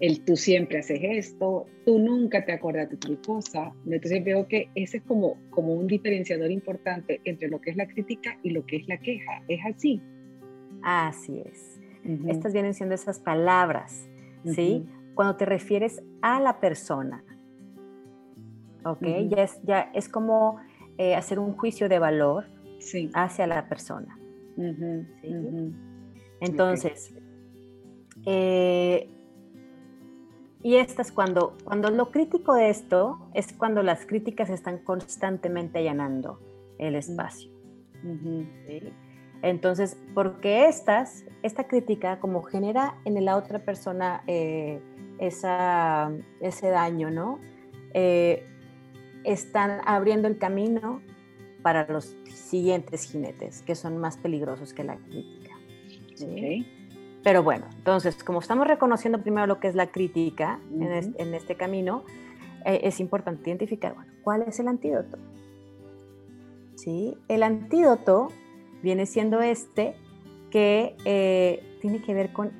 El 0.00 0.24
tú 0.24 0.36
siempre 0.36 0.78
haces 0.78 1.00
esto, 1.02 1.66
tú 1.84 1.98
nunca 1.98 2.46
te 2.46 2.52
acuerdas 2.52 2.88
de 2.88 2.96
tal 2.96 3.20
cosa. 3.20 3.74
Entonces 3.86 4.24
veo 4.24 4.48
que 4.48 4.70
ese 4.74 4.96
es 4.98 5.02
como, 5.02 5.36
como 5.50 5.74
un 5.74 5.86
diferenciador 5.86 6.50
importante 6.50 7.20
entre 7.24 7.48
lo 7.48 7.60
que 7.60 7.70
es 7.70 7.76
la 7.76 7.86
crítica 7.86 8.38
y 8.42 8.50
lo 8.50 8.64
que 8.64 8.76
es 8.76 8.88
la 8.88 8.96
queja. 8.96 9.42
¿Es 9.48 9.60
así? 9.66 10.00
Así 10.82 11.42
es. 11.44 11.80
Estas 12.26 12.52
vienen 12.52 12.74
siendo 12.74 12.94
esas 12.94 13.18
palabras, 13.18 14.08
¿sí? 14.44 14.86
Cuando 15.14 15.36
te 15.36 15.46
refieres 15.46 16.02
a 16.20 16.40
la 16.40 16.60
persona, 16.60 17.24
¿ok? 18.84 19.06
ya, 19.28 19.42
es, 19.42 19.60
ya 19.62 19.90
es 19.94 20.08
como 20.08 20.58
eh, 20.98 21.14
hacer 21.14 21.38
un 21.38 21.52
juicio 21.52 21.88
de 21.88 21.98
valor 21.98 22.44
hacia 23.14 23.46
la 23.46 23.68
persona. 23.68 24.18
Entonces, 26.40 27.14
eh, 28.26 29.08
y 30.62 30.76
estas 30.76 31.12
cuando, 31.12 31.56
cuando 31.64 31.90
lo 31.90 32.10
crítico 32.10 32.54
de 32.54 32.70
esto 32.70 33.28
es 33.34 33.52
cuando 33.52 33.82
las 33.82 34.06
críticas 34.06 34.48
están 34.48 34.78
constantemente 34.78 35.78
allanando 35.78 36.40
el 36.78 36.94
espacio. 36.94 37.50
Entonces, 39.42 39.98
porque 40.14 40.68
estas, 40.68 41.26
esta 41.42 41.64
crítica 41.64 42.18
como 42.18 42.42
genera 42.42 42.96
en 43.04 43.22
la 43.24 43.36
otra 43.36 43.58
persona 43.58 44.22
eh, 44.26 44.80
esa, 45.18 46.10
ese 46.40 46.70
daño, 46.70 47.10
¿no? 47.10 47.40
Eh, 47.92 48.46
están 49.24 49.80
abriendo 49.84 50.28
el 50.28 50.38
camino 50.38 51.02
para 51.64 51.86
los 51.88 52.14
siguientes 52.26 53.10
jinetes, 53.10 53.62
que 53.62 53.74
son 53.74 53.96
más 53.96 54.18
peligrosos 54.18 54.74
que 54.74 54.84
la 54.84 54.96
crítica. 54.96 55.56
Pero 57.22 57.42
bueno, 57.42 57.64
entonces, 57.74 58.22
como 58.22 58.40
estamos 58.40 58.66
reconociendo 58.66 59.22
primero 59.22 59.46
lo 59.46 59.60
que 59.60 59.68
es 59.68 59.74
la 59.74 59.86
crítica 59.86 60.60
en, 60.78 61.34
este, 61.34 61.54
camino, 61.56 62.04
eh, 62.66 62.80
es 62.82 63.00
importante 63.00 63.48
identificar, 63.48 63.94
bueno, 63.94 64.12
¿cuál 64.22 64.42
es 64.42 64.60
el 64.60 64.68
antídoto? 64.68 65.16
¿Sí? 66.74 67.16
El 67.28 67.42
antídoto 67.42 68.28
viene 68.82 69.06
siendo 69.06 69.40
este 69.40 69.96
que 70.50 70.94
eh, 71.06 71.78
tiene 71.80 72.02
que 72.02 72.12
ver 72.12 72.34
con 72.34 72.52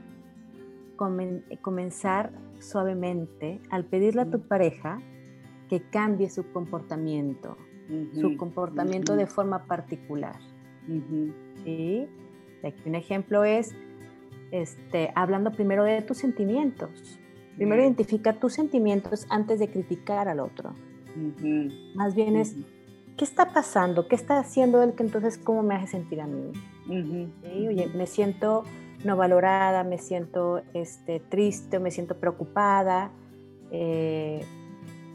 comenzar 1.60 2.32
suavemente 2.58 3.60
al 3.68 3.84
pedirle 3.84 4.22
a 4.22 4.30
tu 4.30 4.40
pareja 4.40 4.98
que 5.68 5.82
cambie 5.82 6.30
su 6.30 6.50
comportamiento, 6.52 7.58
su 8.14 8.36
comportamiento 8.36 9.16
de 9.16 9.26
forma 9.26 9.66
particular. 9.66 10.36
¿Sí? 11.64 12.06
Aquí 12.62 12.82
un 12.86 12.94
ejemplo 12.94 13.44
es, 13.44 13.74
este, 14.50 15.12
hablando 15.14 15.52
primero 15.52 15.84
de 15.84 16.00
tus 16.02 16.18
sentimientos. 16.18 17.18
Primero 17.56 17.82
identifica 17.82 18.32
tus 18.34 18.54
sentimientos 18.54 19.26
antes 19.30 19.58
de 19.60 19.68
criticar 19.68 20.28
al 20.28 20.40
otro. 20.40 20.72
Más 21.94 22.14
bien 22.14 22.36
es, 22.36 22.56
¿qué 23.16 23.24
está 23.24 23.52
pasando? 23.52 24.08
¿Qué 24.08 24.16
está 24.16 24.38
haciendo 24.38 24.82
él 24.82 24.94
que 24.94 25.04
entonces 25.04 25.38
cómo 25.38 25.62
me 25.62 25.74
hace 25.74 25.88
sentir 25.88 26.20
a 26.20 26.26
mí? 26.26 26.52
Oye, 26.88 27.88
me 27.94 28.06
siento 28.06 28.64
no 29.04 29.16
valorada, 29.16 29.84
me 29.84 29.98
siento 29.98 30.62
este, 30.72 31.20
triste, 31.20 31.78
me 31.78 31.90
siento 31.90 32.18
preocupada 32.18 33.10
eh, 33.70 34.40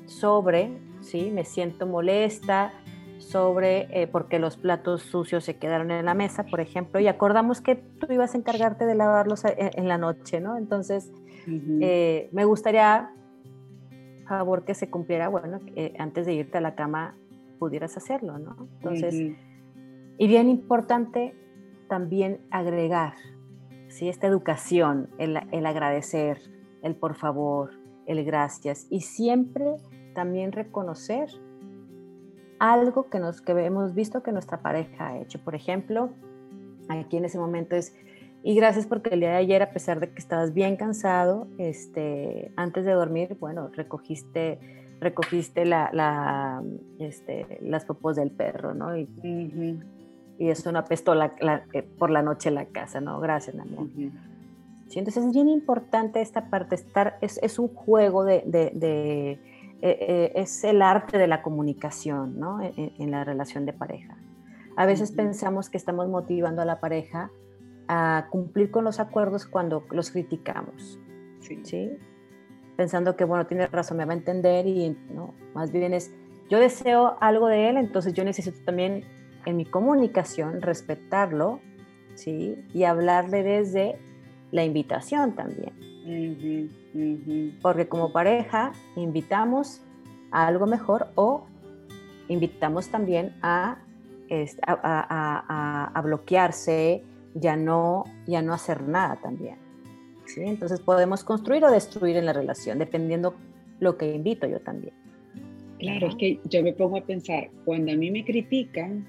sobre, 0.05 0.71
¿sí? 1.01 1.31
me 1.31 1.45
siento 1.45 1.87
molesta 1.87 2.73
sobre 3.17 3.87
eh, 3.91 4.07
porque 4.07 4.39
los 4.39 4.57
platos 4.57 5.01
sucios 5.01 5.43
se 5.43 5.57
quedaron 5.57 5.91
en 5.91 6.05
la 6.05 6.13
mesa, 6.13 6.45
por 6.45 6.61
ejemplo, 6.61 6.99
y 6.99 7.07
acordamos 7.07 7.61
que 7.61 7.75
tú 7.75 8.07
ibas 8.11 8.33
a 8.33 8.37
encargarte 8.37 8.85
de 8.85 8.95
lavarlos 8.95 9.45
eh, 9.45 9.55
en, 9.57 9.87
la 9.87 9.97
noche, 9.97 10.39
¿no? 10.39 10.57
Entonces, 10.57 11.11
me 11.45 12.45
gustaría, 12.45 13.11
favor, 14.27 14.63
que 14.63 14.73
se 14.73 14.89
cumpliera, 14.89 15.27
bueno, 15.27 15.59
antes 15.97 16.25
de 16.25 16.33
irte 16.33 16.57
a 16.59 16.61
la 16.61 16.75
cama 16.75 17.15
pudieras 17.59 17.97
hacerlo, 17.97 18.39
¿no? 18.39 18.55
Entonces, 18.77 19.35
y 20.17 20.27
bien 20.27 20.49
importante 20.49 21.33
también 21.87 22.39
agregar, 22.51 23.13
¿sí? 23.89 24.07
esta 24.07 24.27
educación, 24.27 25.09
el, 25.17 25.65
agradecer, 25.65 26.39
el 26.83 26.95
por 26.95 27.15
favor, 27.15 27.71
el 28.05 28.23
gracias 28.23 28.87
y 28.89 29.01
siempre 29.01 29.75
también 30.19 30.51
reconocer 30.51 31.29
algo 32.59 33.09
que, 33.09 33.19
nos, 33.21 33.39
que 33.39 33.53
hemos 33.53 33.93
visto 33.95 34.21
que 34.21 34.33
nuestra 34.33 34.61
pareja 34.61 35.07
ha 35.07 35.17
hecho. 35.17 35.39
Por 35.39 35.55
ejemplo, 35.55 36.09
aquí 36.89 37.15
en 37.15 37.23
ese 37.23 37.39
momento 37.39 37.77
es, 37.77 37.95
y 38.43 38.53
gracias 38.53 38.85
porque 38.85 39.11
el 39.13 39.21
día 39.21 39.29
de 39.29 39.37
ayer, 39.37 39.61
a 39.63 39.71
pesar 39.71 40.01
de 40.01 40.09
que 40.09 40.19
estabas 40.19 40.53
bien 40.53 40.75
cansado, 40.75 41.47
este, 41.57 42.51
antes 42.57 42.83
de 42.83 42.91
dormir, 42.91 43.37
bueno, 43.39 43.69
recogiste, 43.69 44.59
recogiste 44.99 45.63
la, 45.63 46.61
este, 46.99 47.59
las 47.61 47.85
popos 47.85 48.17
del 48.17 48.31
perro, 48.31 48.73
¿no? 48.73 48.97
Y, 48.97 49.07
y 50.37 50.49
eso 50.49 50.69
no 50.73 50.79
apestó 50.79 51.15
la, 51.15 51.33
eh, 51.71 51.81
por 51.97 52.09
la 52.09 52.23
noche 52.23 52.51
la 52.51 52.65
casa, 52.65 52.99
¿no? 52.99 53.21
Gracias, 53.21 53.57
amor. 53.57 53.87
entonces 54.93 55.23
es 55.23 55.31
bien 55.31 55.47
importante 55.47 56.19
esta 56.19 56.49
parte, 56.49 56.75
estar, 56.75 57.17
es, 57.21 57.39
es 57.41 57.57
un 57.57 57.69
juego 57.69 58.25
de, 58.25 58.43
de, 58.45 58.71
de 58.73 59.39
eh, 59.81 59.97
eh, 60.01 60.31
es 60.35 60.63
el 60.63 60.81
arte 60.81 61.17
de 61.17 61.27
la 61.27 61.41
comunicación, 61.41 62.37
¿no? 62.39 62.61
E, 62.61 62.73
e, 62.75 62.93
en, 62.99 63.11
la 63.11 63.23
relación 63.23 63.65
de 63.65 63.71
pareja. 63.71 64.17
A 64.75 64.85
veces 64.85 65.11
pensamos 65.11 65.69
que 65.69 65.77
estamos 65.77 66.09
motivando 66.09 66.61
a 66.61 66.65
la 66.65 66.79
pareja 66.79 67.31
a 67.87 68.27
cumplir 68.29 68.71
con 68.71 68.83
los 68.83 68.99
acuerdos 68.99 69.45
cuando 69.45 69.83
los 69.91 70.11
criticamos, 70.11 70.99
sí. 71.39 71.59
¿sí? 71.63 71.91
Pensando 72.75 73.15
que, 73.15 73.23
bueno, 73.23 73.47
tiene 73.47 73.67
razón, 73.67 73.97
me 73.97 74.05
va 74.05 74.13
a 74.13 74.17
entender 74.17 74.67
y 74.67 74.97
no, 75.13 75.33
más 75.53 75.71
bien 75.71 75.93
es, 75.93 76.13
yo 76.49 76.59
deseo 76.59 77.17
algo 77.21 77.47
de 77.47 77.69
él, 77.69 77.77
entonces 77.77 78.13
yo 78.13 78.23
necesito 78.23 78.59
también 78.65 79.05
en 79.45 79.57
mi 79.57 79.65
comunicación 79.65 80.61
respetarlo, 80.61 81.61
¿sí? 82.15 82.63
Y 82.73 82.83
hablarle 82.83 83.43
desde 83.43 83.97
la 84.51 84.63
invitación 84.63 85.35
también. 85.35 85.88
Porque 87.61 87.87
como 87.87 88.11
pareja 88.11 88.71
invitamos 88.95 89.81
a 90.31 90.47
algo 90.47 90.65
mejor 90.65 91.07
o 91.15 91.45
invitamos 92.27 92.89
también 92.89 93.35
a, 93.41 93.79
a, 94.65 95.91
a, 95.93 96.01
bloquearse, 96.01 97.03
ya 97.33 97.55
no, 97.55 98.03
ya 98.27 98.41
no 98.41 98.53
hacer 98.53 98.83
nada 98.83 99.17
también. 99.17 99.57
¿sí? 100.25 100.41
Entonces 100.43 100.79
podemos 100.79 101.23
construir 101.23 101.63
o 101.65 101.71
destruir 101.71 102.15
en 102.17 102.25
la 102.25 102.33
relación, 102.33 102.79
dependiendo 102.79 103.35
lo 103.79 103.97
que 103.97 104.13
invito 104.13 104.47
yo 104.47 104.59
también. 104.61 104.93
Claro, 105.79 106.07
es 106.07 106.15
que 106.15 106.39
yo 106.43 106.61
me 106.61 106.73
pongo 106.73 106.97
a 106.97 107.01
pensar, 107.01 107.49
cuando 107.65 107.91
a 107.91 107.95
mí 107.95 108.11
me 108.11 108.25
critican, 108.25 109.07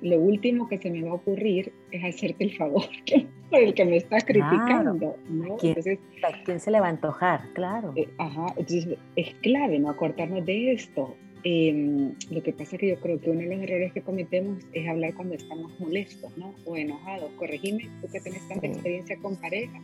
lo 0.00 0.18
último 0.18 0.68
que 0.68 0.78
se 0.78 0.90
me 0.90 1.02
va 1.02 1.10
a 1.10 1.14
ocurrir 1.14 1.72
es 1.90 2.04
hacerte 2.04 2.44
el 2.44 2.56
favor 2.56 2.84
por 3.50 3.60
el 3.60 3.74
que 3.74 3.84
me 3.84 3.96
estás 3.96 4.24
criticando. 4.24 5.16
¿no? 5.28 5.56
¿Quién, 5.56 5.76
¿A 6.22 6.44
quién 6.44 6.60
se 6.60 6.70
le 6.70 6.80
va 6.80 6.86
a 6.86 6.90
antojar? 6.90 7.52
Claro. 7.54 7.92
Eh, 7.96 8.08
ajá, 8.18 8.46
entonces 8.56 8.98
es 9.16 9.34
clave 9.36 9.78
no 9.78 9.90
acordarnos 9.90 10.44
de 10.44 10.72
esto. 10.72 11.16
Em, 11.44 12.14
lo 12.30 12.42
que 12.42 12.52
pasa 12.52 12.74
es 12.74 12.80
que 12.80 12.88
yo 12.88 13.00
creo 13.00 13.20
que 13.20 13.30
uno 13.30 13.40
de 13.40 13.46
los 13.46 13.62
errores 13.62 13.92
que 13.92 14.02
cometemos 14.02 14.58
es 14.72 14.88
hablar 14.88 15.14
cuando 15.14 15.34
estamos 15.34 15.78
molestos 15.78 16.36
¿no? 16.36 16.54
o 16.64 16.76
enojados. 16.76 17.30
Corregime, 17.36 17.88
tú 18.00 18.08
que 18.12 18.20
tienes 18.20 18.46
tanta 18.48 18.66
experiencia 18.66 19.16
con 19.18 19.36
pareja. 19.36 19.80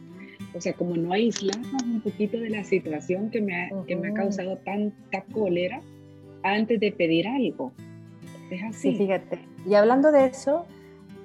O 0.52 0.60
sea, 0.60 0.72
como 0.72 0.96
no 0.96 1.12
aislarnos 1.12 1.82
un 1.82 2.00
poquito 2.00 2.38
de 2.38 2.50
la 2.50 2.64
situación 2.64 3.30
que 3.30 3.40
me 3.40 3.54
ha, 3.56 3.68
que 3.86 3.96
me 3.96 4.08
ha 4.08 4.14
causado 4.14 4.58
tanta 4.58 5.22
cólera 5.32 5.80
antes 6.42 6.78
de 6.80 6.92
pedir 6.92 7.26
algo. 7.26 7.72
Es 8.50 8.62
así. 8.62 8.92
Sí, 8.92 8.98
fíjate. 8.98 9.53
Y 9.66 9.74
hablando 9.74 10.12
de 10.12 10.26
eso, 10.26 10.66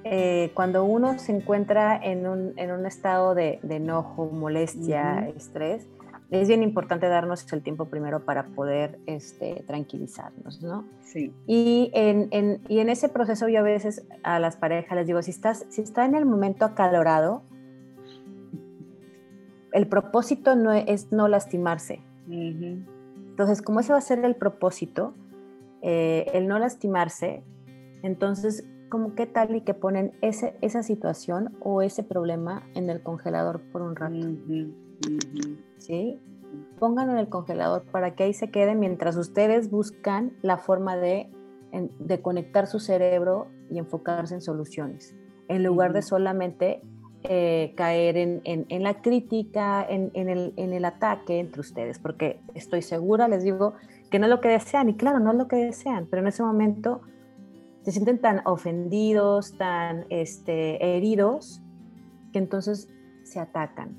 eh, 0.04 0.52
cuando 0.54 0.86
uno 0.86 1.20
se 1.20 1.36
encuentra 1.36 1.98
en 1.98 2.26
un, 2.26 2.54
en 2.58 2.72
un 2.72 2.86
estado 2.86 3.36
de, 3.36 3.60
de, 3.64 3.76
enojo, 3.76 4.28
molestia, 4.28 5.28
estrés, 5.36 5.88
es 6.32 6.48
bien 6.48 6.62
importante 6.62 7.08
darnos 7.08 7.52
el 7.52 7.64
tiempo 7.64 7.86
primero 7.86 8.24
para 8.24 8.46
poder 8.46 9.00
este, 9.08 9.64
tranquilizarnos, 9.66 10.62
¿no? 10.62 10.86
Sí. 11.02 11.34
Y 11.48 11.92
en, 11.94 12.28
en, 12.32 12.62
y 12.70 12.80
en 12.80 12.90
ese 12.90 13.10
proceso 13.10 13.48
yo 13.48 13.60
a 13.60 13.64
veces 13.64 14.06
a 14.24 14.40
las 14.40 14.56
parejas 14.56 14.96
les 14.96 15.08
digo, 15.08 15.22
si, 15.24 15.32
estás, 15.32 15.66
si 15.70 15.82
está 15.82 16.06
en 16.06 16.16
el 16.16 16.26
momento 16.26 16.66
acalorado, 16.66 17.42
el 19.72 19.88
propósito 19.88 20.56
no 20.56 20.72
es 20.72 21.12
no 21.12 21.28
lastimarse. 21.28 22.02
Entonces, 22.30 23.62
como 23.62 23.80
ese 23.80 23.92
va 23.92 23.98
a 23.98 24.02
ser 24.02 24.24
el 24.24 24.36
propósito, 24.36 25.14
eh, 25.82 26.30
el 26.34 26.48
no 26.48 26.60
lastimarse, 26.60 27.44
entonces, 28.04 28.66
como 28.90 29.16
qué 29.16 29.26
tal 29.26 29.56
y 29.56 29.62
que 29.62 29.74
ponen 29.74 30.14
ese, 30.22 30.56
esa 30.62 30.84
situación 30.84 31.56
o 31.62 31.82
ese 31.82 32.04
problema 32.04 32.64
en 32.74 32.90
el 32.90 33.02
congelador 33.02 33.62
por 33.72 33.82
un 33.82 33.96
rato? 33.96 34.28
¿Sí? 35.78 36.20
Pónganlo 36.80 37.14
en 37.14 37.20
el 37.20 37.30
congelador 37.30 37.84
para 37.92 38.16
que 38.16 38.24
ahí 38.24 38.34
se 38.34 38.50
quede 38.50 38.76
mientras 38.76 39.16
ustedes 39.16 39.70
buscan 39.70 40.34
la 40.42 40.58
forma 40.58 40.98
de, 40.98 41.30
de 42.00 42.22
conectar 42.22 42.68
su 42.68 42.80
cerebro 42.80 43.48
y 43.70 43.78
enfocarse 43.78 44.34
en 44.34 44.42
soluciones, 44.42 45.16
en 45.48 45.64
lugar 45.64 45.94
de 45.94 46.02
solamente 46.02 46.82
eh, 47.24 47.74
caer 47.76 48.16
en, 48.16 48.42
en, 48.46 48.84
la 48.84 49.02
crítica, 49.02 49.86
en, 49.88 50.12
el, 50.16 50.54
en 50.56 50.72
el 50.72 50.86
ataque 50.86 51.40
entre 51.40 51.60
ustedes, 51.60 52.00
porque 52.00 52.40
estoy 52.54 52.82
segura, 52.82 53.28
les 53.28 53.44
digo, 53.44 53.74
que 54.10 54.20
no 54.20 54.26
es 54.26 54.30
lo 54.30 54.40
que 54.40 54.48
desean, 54.48 54.88
y 54.90 54.96
claro, 54.96 55.20
no 55.20 55.32
es 55.32 55.38
lo 55.38 55.50
que 55.50 55.58
desean, 55.58 56.08
pero 56.10 56.22
en 56.22 56.30
ese 56.30 56.44
momento 56.44 57.02
se 57.84 57.92
sienten 57.92 58.20
tan 58.20 58.42
ofendidos, 58.46 59.54
tan 59.58 60.06
este, 60.10 60.96
heridos, 60.96 61.62
que 62.32 62.40
entonces 62.40 62.90
se 63.24 63.40
atacan. 63.40 63.96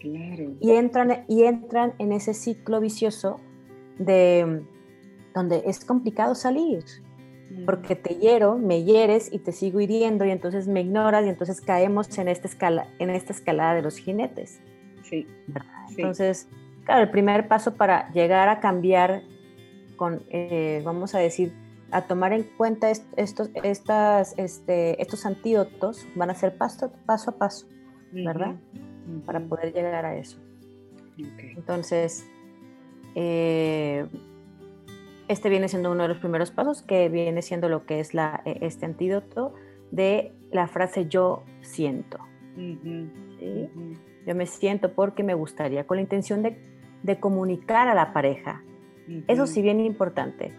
Claro. 0.00 0.56
Y 0.60 0.72
entran, 0.72 1.24
y 1.28 1.44
entran 1.44 1.94
en 1.98 2.12
ese 2.12 2.34
ciclo 2.34 2.80
vicioso 2.80 3.38
de 3.98 4.66
donde 5.34 5.62
es 5.66 5.84
complicado 5.84 6.34
salir 6.34 6.84
porque 7.66 7.96
te 7.96 8.14
hiero, 8.14 8.56
me 8.56 8.82
hieres 8.82 9.32
y 9.32 9.38
te 9.38 9.52
sigo 9.52 9.80
hiriendo 9.80 10.24
y 10.24 10.30
entonces 10.30 10.68
me 10.68 10.80
ignoras 10.80 11.24
y 11.26 11.28
entonces 11.28 11.60
caemos 11.60 12.16
en 12.18 12.28
esta, 12.28 12.48
escala, 12.48 12.88
en 12.98 13.10
esta 13.10 13.32
escalada 13.32 13.74
de 13.74 13.82
los 13.82 13.98
jinetes. 13.98 14.60
Sí. 15.02 15.26
Entonces, 15.90 16.48
claro, 16.84 17.02
el 17.02 17.10
primer 17.10 17.48
paso 17.48 17.74
para 17.74 18.10
llegar 18.12 18.48
a 18.48 18.60
cambiar 18.60 19.22
con, 19.96 20.22
eh, 20.30 20.82
vamos 20.84 21.14
a 21.14 21.18
decir, 21.18 21.52
a 21.92 22.06
tomar 22.06 22.32
en 22.32 22.44
cuenta 22.56 22.90
estos, 22.90 23.50
estas, 23.62 24.36
este, 24.38 25.00
estos 25.00 25.26
antídotos 25.26 26.06
van 26.14 26.30
a 26.30 26.34
ser 26.34 26.56
paso, 26.56 26.90
paso 27.06 27.30
a 27.30 27.38
paso, 27.38 27.68
¿verdad? 28.12 28.56
Para 29.26 29.40
poder 29.40 29.74
llegar 29.74 30.06
a 30.06 30.16
eso. 30.16 30.38
Entonces, 31.56 32.26
eh, 33.14 34.06
este 35.28 35.50
viene 35.50 35.68
siendo 35.68 35.92
uno 35.92 36.02
de 36.02 36.08
los 36.08 36.18
primeros 36.18 36.50
pasos, 36.50 36.82
que 36.82 37.10
viene 37.10 37.42
siendo 37.42 37.68
lo 37.68 37.84
que 37.84 38.00
es 38.00 38.14
la, 38.14 38.40
e, 38.46 38.58
este 38.62 38.86
antídoto 38.86 39.52
de 39.90 40.32
la 40.50 40.68
frase 40.68 41.06
yo 41.08 41.42
siento. 41.60 42.18
Yo 44.26 44.34
me 44.34 44.46
siento 44.46 44.94
porque 44.94 45.22
me 45.22 45.34
gustaría, 45.34 45.86
con 45.86 45.98
la 45.98 46.02
intención 46.02 46.42
de, 46.42 46.58
comunicar 47.20 47.88
a 47.88 47.94
la 47.94 48.14
pareja. 48.14 48.62
Eso 49.26 49.46
sí 49.46 49.60
bien 49.60 49.80
importante. 49.80 50.52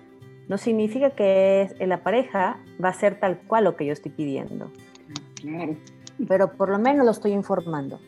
No 0.48 0.58
significa 0.58 1.12
que 1.12 1.70
la 1.80 2.04
pareja 2.04 2.60
va 2.84 2.90
a 2.90 2.94
ser 2.94 3.20
tal 3.20 3.40
cual 3.48 3.64
lo 3.64 3.76
que 3.76 3.86
yo 3.86 3.94
estoy 3.94 4.12
pidiendo. 4.12 4.72
Pero 6.28 6.54
por 6.54 6.70
lo 6.70 6.80
menos 6.80 7.06
lo 7.06 7.12
estoy 7.12 7.32
informando. 7.32 8.00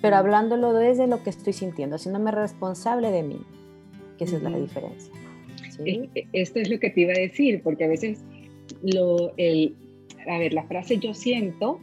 Pero 0.00 0.16
hablándolo 0.16 0.72
desde 0.72 1.06
lo 1.06 1.22
que 1.22 1.30
estoy 1.30 1.52
sintiendo, 1.52 1.96
haciéndome 1.96 2.30
responsable 2.30 3.10
de 3.10 3.22
mí, 3.22 3.40
que 4.16 4.24
esa 4.24 4.36
es 4.36 4.42
la 4.42 4.56
diferencia. 4.56 5.12
Esto 6.32 6.60
es 6.60 6.70
lo 6.70 6.78
que 6.78 6.90
te 6.90 7.00
iba 7.00 7.12
a 7.12 7.18
decir, 7.18 7.62
porque 7.62 7.84
a 7.84 7.88
veces 7.88 8.22
lo, 8.82 9.32
el, 9.36 9.74
a 10.28 10.38
ver, 10.38 10.52
la 10.52 10.64
frase 10.64 10.98
yo 10.98 11.14
siento, 11.14 11.80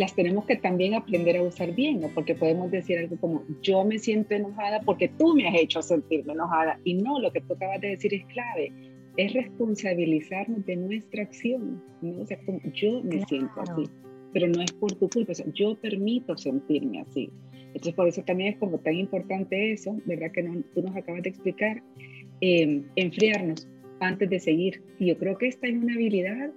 las 0.00 0.14
tenemos 0.14 0.46
que 0.46 0.56
también 0.56 0.94
aprender 0.94 1.36
a 1.36 1.42
usar 1.42 1.74
bien, 1.74 2.00
¿no? 2.00 2.08
Porque 2.08 2.34
podemos 2.34 2.70
decir 2.70 2.96
algo 2.96 3.18
como 3.18 3.44
yo 3.60 3.84
me 3.84 3.98
siento 3.98 4.34
enojada 4.34 4.80
porque 4.80 5.08
tú 5.08 5.34
me 5.34 5.46
has 5.46 5.54
hecho 5.56 5.82
sentirme 5.82 6.32
enojada. 6.32 6.80
Y 6.84 6.94
no, 6.94 7.20
lo 7.20 7.30
que 7.30 7.42
tú 7.42 7.52
acabas 7.52 7.82
de 7.82 7.88
decir 7.88 8.14
es 8.14 8.24
clave, 8.24 8.72
es 9.18 9.34
responsabilizarnos 9.34 10.64
de 10.64 10.76
nuestra 10.76 11.22
acción, 11.22 11.84
¿no? 12.00 12.22
O 12.22 12.26
sea, 12.26 12.38
como 12.46 12.62
yo 12.72 13.02
me 13.02 13.26
siento 13.26 13.52
así, 13.60 13.90
pero 14.32 14.48
no 14.48 14.62
es 14.62 14.72
por 14.72 14.90
tu 14.92 15.06
culpa, 15.10 15.32
o 15.32 15.34
sea, 15.34 15.44
yo 15.52 15.78
permito 15.78 16.34
sentirme 16.34 17.02
así. 17.02 17.30
Entonces, 17.66 17.92
por 17.92 18.08
eso 18.08 18.22
también 18.22 18.54
es 18.54 18.58
como 18.58 18.78
tan 18.78 18.94
importante 18.94 19.72
eso, 19.72 19.98
¿verdad? 20.06 20.32
Que 20.32 20.42
no, 20.42 20.62
tú 20.74 20.80
nos 20.80 20.96
acabas 20.96 21.22
de 21.24 21.28
explicar, 21.28 21.82
eh, 22.40 22.82
enfriarnos 22.96 23.68
antes 24.00 24.30
de 24.30 24.40
seguir. 24.40 24.82
Y 24.98 25.08
yo 25.08 25.18
creo 25.18 25.36
que 25.36 25.48
esta 25.48 25.66
es 25.66 25.74
una 25.74 25.92
habilidad 25.92 26.52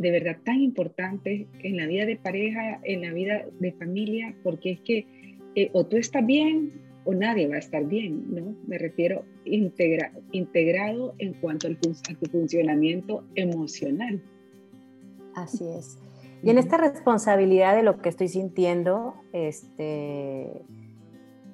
de 0.00 0.10
verdad 0.10 0.38
tan 0.44 0.60
importante 0.60 1.46
en 1.62 1.76
la 1.76 1.86
vida 1.86 2.06
de 2.06 2.16
pareja, 2.16 2.80
en 2.84 3.02
la 3.02 3.12
vida 3.12 3.44
de 3.58 3.72
familia, 3.72 4.34
porque 4.42 4.72
es 4.72 4.80
que 4.80 5.06
eh, 5.54 5.68
o 5.74 5.84
tú 5.84 5.98
estás 5.98 6.24
bien 6.24 6.70
o 7.04 7.12
nadie 7.12 7.46
va 7.46 7.56
a 7.56 7.58
estar 7.58 7.84
bien, 7.84 8.24
¿no? 8.34 8.56
Me 8.66 8.78
refiero 8.78 9.24
integra, 9.44 10.10
integrado 10.32 11.14
en 11.18 11.34
cuanto 11.34 11.66
al, 11.66 11.74
a 11.74 12.14
tu 12.14 12.30
funcionamiento 12.30 13.24
emocional. 13.34 14.22
Así 15.34 15.68
es. 15.68 15.98
Y 16.42 16.48
en 16.48 16.56
esta 16.56 16.78
responsabilidad 16.78 17.76
de 17.76 17.82
lo 17.82 18.00
que 18.00 18.08
estoy 18.08 18.28
sintiendo, 18.28 19.14
este, 19.34 20.62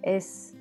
es 0.02 0.54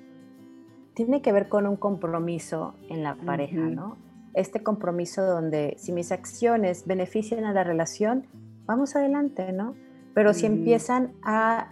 tiene 0.95 1.21
que 1.21 1.31
ver 1.31 1.49
con 1.49 1.67
un 1.67 1.75
compromiso 1.75 2.73
en 2.89 3.03
la 3.03 3.15
pareja, 3.15 3.59
¿no? 3.59 3.97
Este 4.35 4.61
compromiso 4.61 5.25
donde 5.25 5.75
si 5.77 5.91
mis 5.91 6.11
acciones 6.11 6.85
benefician 6.85 7.45
a 7.45 7.53
la 7.53 7.63
relación, 7.63 8.27
vamos 8.65 8.95
adelante, 8.95 9.51
¿no? 9.53 9.75
Pero 10.13 10.33
si 10.33 10.45
empiezan 10.45 11.13
a, 11.23 11.69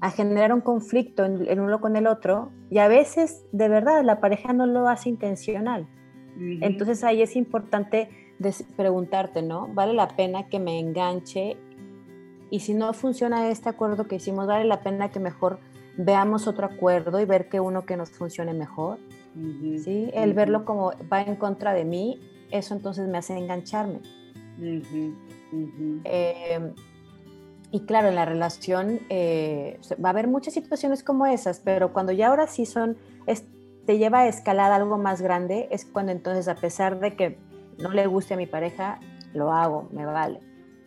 a, 0.00 0.10
generar 0.10 0.52
un 0.52 0.60
conflicto 0.60 1.24
en, 1.24 1.60
uno 1.60 1.80
con 1.80 1.96
el 1.96 2.06
otro, 2.06 2.50
y 2.70 2.78
a 2.78 2.88
veces 2.88 3.44
de 3.52 3.68
verdad 3.68 4.04
la 4.04 4.20
pareja 4.20 4.52
no 4.52 4.66
lo 4.66 4.88
hace 4.88 5.08
intencional. 5.08 5.88
Entonces 6.60 7.02
ahí 7.02 7.20
es 7.20 7.34
importante 7.34 8.08
preguntarte, 8.76 9.42
¿no? 9.42 9.66
¿Vale 9.74 9.92
la 9.92 10.08
pena 10.08 10.48
que 10.48 10.60
me 10.60 10.78
enganche? 10.78 11.56
Y 12.50 12.60
si 12.60 12.74
no 12.74 12.92
funciona 12.92 13.50
este 13.50 13.68
acuerdo 13.68 14.06
que 14.06 14.16
hicimos, 14.16 14.46
¿vale 14.46 14.64
la 14.64 14.82
pena 14.82 15.10
que 15.10 15.18
mejor 15.18 15.58
veamos 15.98 16.46
otro 16.46 16.64
acuerdo 16.64 17.20
y 17.20 17.24
ver 17.24 17.48
que 17.48 17.60
uno 17.60 17.84
que 17.84 17.96
nos 17.96 18.10
funcione 18.10 18.54
mejor. 18.54 18.98
¿Sí? 19.82 20.10
El 20.12 20.34
verlo 20.34 20.64
como 20.64 20.92
va 21.12 21.22
en 21.22 21.36
contra 21.36 21.74
de 21.74 21.84
mí, 21.84 22.20
eso 22.50 22.74
entonces 22.74 23.08
me 23.08 23.18
hace 23.18 23.36
engancharme. 23.36 24.00
Em, 26.04 26.74
y 27.70 27.80
claro, 27.80 28.08
en 28.08 28.14
la 28.14 28.24
relación 28.24 29.00
eh, 29.08 29.78
va 30.02 30.08
a 30.08 30.12
haber 30.12 30.28
muchas 30.28 30.54
situaciones 30.54 31.02
como 31.02 31.26
esas, 31.26 31.60
pero 31.60 31.92
cuando 31.92 32.12
ya 32.12 32.28
ahora 32.28 32.46
sí 32.46 32.66
son, 32.66 32.96
te 33.86 33.98
lleva 33.98 34.20
a 34.20 34.28
escalar 34.28 34.72
algo 34.72 34.98
más 34.98 35.22
grande, 35.22 35.68
es 35.70 35.84
cuando 35.84 36.12
entonces 36.12 36.48
a 36.48 36.54
pesar 36.54 37.00
de 37.00 37.16
que 37.16 37.38
no 37.78 37.90
le 37.90 38.06
guste 38.06 38.34
a 38.34 38.36
mi 38.36 38.46
pareja, 38.46 39.00
lo 39.32 39.52
hago, 39.52 39.88
me 39.92 40.04
vale. 40.04 40.40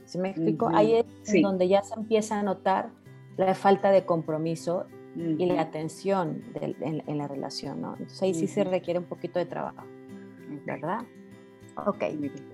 ¿Sí 0.06 0.18
me 0.18 0.32
explico? 0.32 0.70
Ahí 0.74 0.96
es 0.96 1.42
donde 1.42 1.68
ya 1.68 1.84
se 1.84 1.94
empieza 1.94 2.40
a 2.40 2.44
notar 2.44 2.90
la 3.38 3.56
falta 3.56 3.92
de 3.92 4.06
compromiso 4.06 4.86
y 5.16 5.46
la 5.46 5.62
atención 5.62 6.44
en, 6.56 7.18
la 7.18 7.28
relación, 7.28 7.82
¿no? 7.82 7.94
Entonces 7.94 8.22
ahí 8.22 8.34
sí 8.34 8.48
se 8.48 8.64
requiere 8.64 9.00
un 9.00 9.06
poquito 9.06 9.40
de 9.40 9.46
trabajo, 9.46 9.86
¿verdad? 10.66 11.00
Ok, 11.86 12.04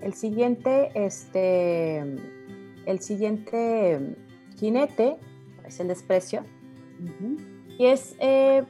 el 0.02 0.14
siguiente, 0.14 0.90
este, 0.94 1.98
el 2.86 3.00
siguiente 3.00 4.16
jinete 4.56 5.16
es 5.66 5.80
el 5.80 5.88
desprecio. 5.88 6.42
Y 7.78 7.86
es, 7.86 8.16
eh, 8.18 8.64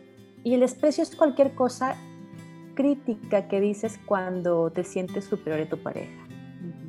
y 0.45 0.55
el 0.55 0.61
desprecio 0.61 1.03
es 1.03 1.17
cualquier 1.17 1.55
cosa 1.55 1.97
crítica 2.75 3.49
que 3.49 3.61
dices 3.61 3.99
cuando 4.05 4.71
te 4.71 4.85
sientes 4.85 5.25
superior 5.25 5.67
a 5.67 5.69
tu 5.69 5.79
pareja, 5.79 6.27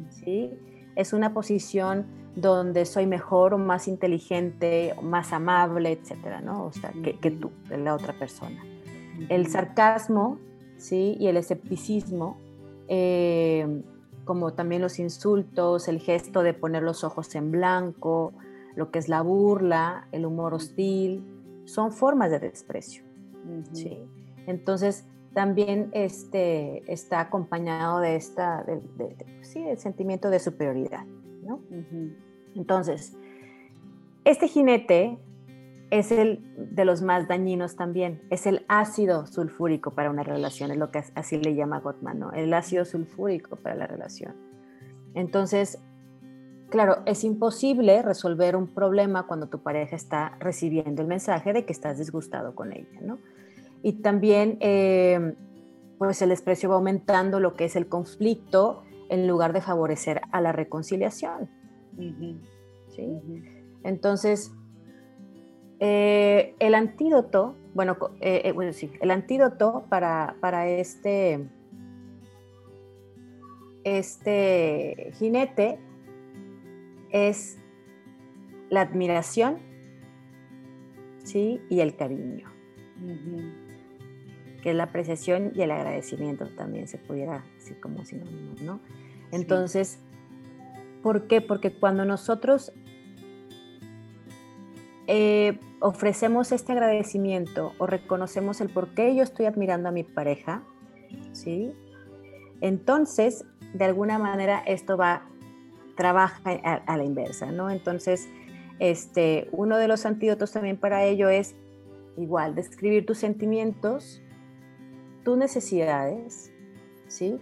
¿sí? 0.10 0.52
Es 0.96 1.14
una 1.14 1.34
posición 1.34 2.06
donde 2.36 2.86
soy 2.86 3.06
mejor 3.06 3.54
o 3.54 3.58
más 3.58 3.88
inteligente, 3.88 4.94
o 4.98 5.02
más 5.02 5.34
amable, 5.34 5.92
etcétera, 5.92 6.42
¿no? 6.42 6.66
O 6.66 6.72
sea, 6.72 6.92
que, 7.04 7.18
que 7.20 7.32
tú, 7.32 7.52
la 7.70 7.96
otra 7.96 8.14
persona. 8.18 8.64
El 9.30 9.48
sarcasmo, 9.48 10.40
¿sí? 10.78 11.18
Y 11.20 11.28
el 11.28 11.38
escepticismo, 11.38 12.38
eh, 12.88 13.84
como 14.26 14.54
también 14.54 14.82
los 14.82 15.00
insultos, 15.00 15.88
el 15.88 16.00
gesto 16.00 16.44
de 16.44 16.54
poner 16.54 16.84
los 16.84 17.04
ojos 17.04 17.34
en 17.36 17.52
blanco, 17.52 18.34
lo 18.76 18.92
que 18.92 19.00
es 19.00 19.10
la 19.10 19.22
burla, 19.22 20.08
el 20.12 20.26
humor 20.26 20.54
hostil, 20.54 21.26
son 21.66 21.92
formas 21.92 22.32
de 22.32 22.40
desprecio, 22.40 23.04
¿sí? 23.74 24.00
Entonces, 24.48 25.06
también 25.34 25.90
este, 25.94 26.92
está 26.92 27.22
acompañado 27.22 28.00
de 28.00 28.16
esta, 28.16 28.66
sí, 29.42 29.60
el 29.60 29.78
sentimiento 29.78 30.30
de 30.30 30.40
superioridad, 30.40 31.06
¿no? 31.50 31.62
Entonces, 32.56 33.18
este 34.24 34.48
jinete 34.48 35.18
es 35.90 36.12
el 36.12 36.40
de 36.56 36.86
los 36.86 37.02
más 37.02 37.28
dañinos 37.28 37.76
también, 37.76 38.22
es 38.30 38.46
el 38.46 38.64
ácido 38.68 39.26
sulfúrico 39.26 39.92
para 39.92 40.12
una 40.12 40.24
relación, 40.24 40.70
es 40.70 40.78
lo 40.78 40.92
que 40.92 41.04
así 41.16 41.38
le 41.38 41.56
llama 41.56 41.80
Gottman, 41.80 42.20
¿no? 42.20 42.32
El 42.32 42.54
ácido 42.54 42.86
sulfúrico 42.86 43.56
para 43.56 43.76
la 43.76 43.88
relación. 43.88 44.36
Entonces, 45.16 45.80
claro, 46.70 46.98
es 47.08 47.24
imposible 47.24 48.04
resolver 48.04 48.56
un 48.56 48.68
problema 48.68 49.26
cuando 49.26 49.48
tu 49.48 49.64
pareja 49.64 49.96
está 49.96 50.38
recibiendo 50.40 51.02
el 51.02 51.08
mensaje 51.08 51.52
de 51.54 51.66
que 51.66 51.74
estás 51.74 51.98
disgustado 51.98 52.54
con 52.54 52.72
ella, 52.72 53.00
¿no? 53.02 53.18
Y 53.82 53.94
también, 53.94 54.58
eh, 54.60 55.36
pues 55.98 56.22
el 56.22 56.30
desprecio 56.30 56.70
va 56.70 56.76
aumentando 56.76 57.40
lo 57.40 57.56
que 57.56 57.66
es 57.66 57.76
el 57.76 57.88
conflicto 57.88 58.84
en 59.10 59.28
lugar 59.28 59.54
de 59.54 59.62
favorecer 59.62 60.22
a 60.32 60.42
la 60.42 60.52
reconciliación. 60.52 61.50
¿Sí? 62.88 63.22
Entonces, 63.84 64.52
eh, 65.80 66.56
el 66.60 66.76
antídoto, 66.76 67.56
bueno, 67.74 67.98
eh, 68.22 68.52
bueno, 68.54 68.74
sí, 68.74 68.92
el 69.02 69.12
antídoto 69.12 69.86
para, 69.90 70.36
para 70.40 70.68
este, 70.68 71.48
este 73.84 75.12
jinete 75.16 75.80
es 77.12 77.58
la 78.70 78.82
admiración, 78.82 79.60
¿sí? 81.24 81.62
Y 81.70 81.80
el 81.80 81.96
cariño. 81.96 82.50
Que 84.62 84.72
es 84.72 84.76
la 84.76 84.84
apreciación 84.84 85.52
y 85.56 85.62
el 85.62 85.72
agradecimiento 85.72 86.48
también 86.48 86.88
se 86.88 86.98
pudiera 86.98 87.44
decir 87.56 87.80
como 87.80 88.04
sinónimo, 88.06 88.56
¿no? 88.62 88.80
Entonces, 89.32 90.00
¿por 91.02 91.28
qué? 91.28 91.42
Porque 91.42 91.72
cuando 91.72 92.06
nosotros 92.06 92.74
eh, 95.08 95.58
ofrecemos 95.80 96.52
este 96.52 96.74
agradecimiento 96.74 97.74
o 97.78 97.88
reconocemos 97.88 98.62
el 98.62 98.70
por 98.70 98.94
qué 98.94 99.16
yo 99.16 99.24
estoy 99.24 99.46
admirando 99.46 99.90
a 99.90 99.92
mi 99.92 100.04
pareja, 100.04 100.62
¿sí? 101.32 101.74
Entonces, 102.62 103.46
de 103.74 103.86
alguna 103.86 104.20
manera, 104.20 104.60
esto 104.66 104.98
va, 104.98 105.24
trabaja 105.96 106.42
a, 106.86 106.98
la 106.98 107.04
inversa, 107.04 107.52
¿no? 107.52 107.70
Entonces, 107.70 108.30
este, 108.80 109.48
uno 109.52 109.78
de 109.78 109.88
los 109.88 110.06
antídotos 110.06 110.52
también 110.52 110.78
para 110.78 111.04
ello 111.06 111.30
es 111.30 111.56
igual, 112.18 112.56
describir 112.56 113.06
tus 113.06 113.18
sentimientos, 113.18 114.22
tus 115.24 115.38
necesidades, 115.38 116.52
¿sí? 117.08 117.38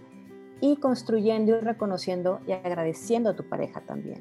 Y 0.60 0.76
construyendo 0.76 1.56
y 1.56 1.60
reconociendo 1.60 2.40
y 2.46 2.52
agradeciendo 2.52 3.30
a 3.30 3.36
tu 3.36 3.44
pareja 3.44 3.80
también. 3.80 4.20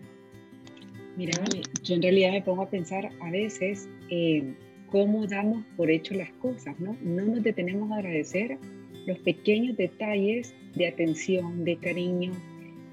Mira, 1.15 1.33
yo 1.81 1.95
en 1.95 2.01
realidad 2.03 2.31
me 2.31 2.43
pongo 2.43 2.61
a 2.61 2.69
pensar 2.69 3.09
a 3.21 3.31
veces 3.31 3.89
eh, 4.11 4.53
cómo 4.91 5.25
damos 5.25 5.63
por 5.75 5.89
hecho 5.89 6.13
las 6.13 6.31
cosas, 6.33 6.79
¿no? 6.79 6.95
No 7.01 7.25
nos 7.25 7.43
detenemos 7.43 7.91
a 7.91 7.95
agradecer 7.95 8.59
los 9.07 9.17
pequeños 9.19 9.75
detalles 9.77 10.53
de 10.75 10.87
atención, 10.87 11.63
de 11.63 11.77
cariño, 11.77 12.31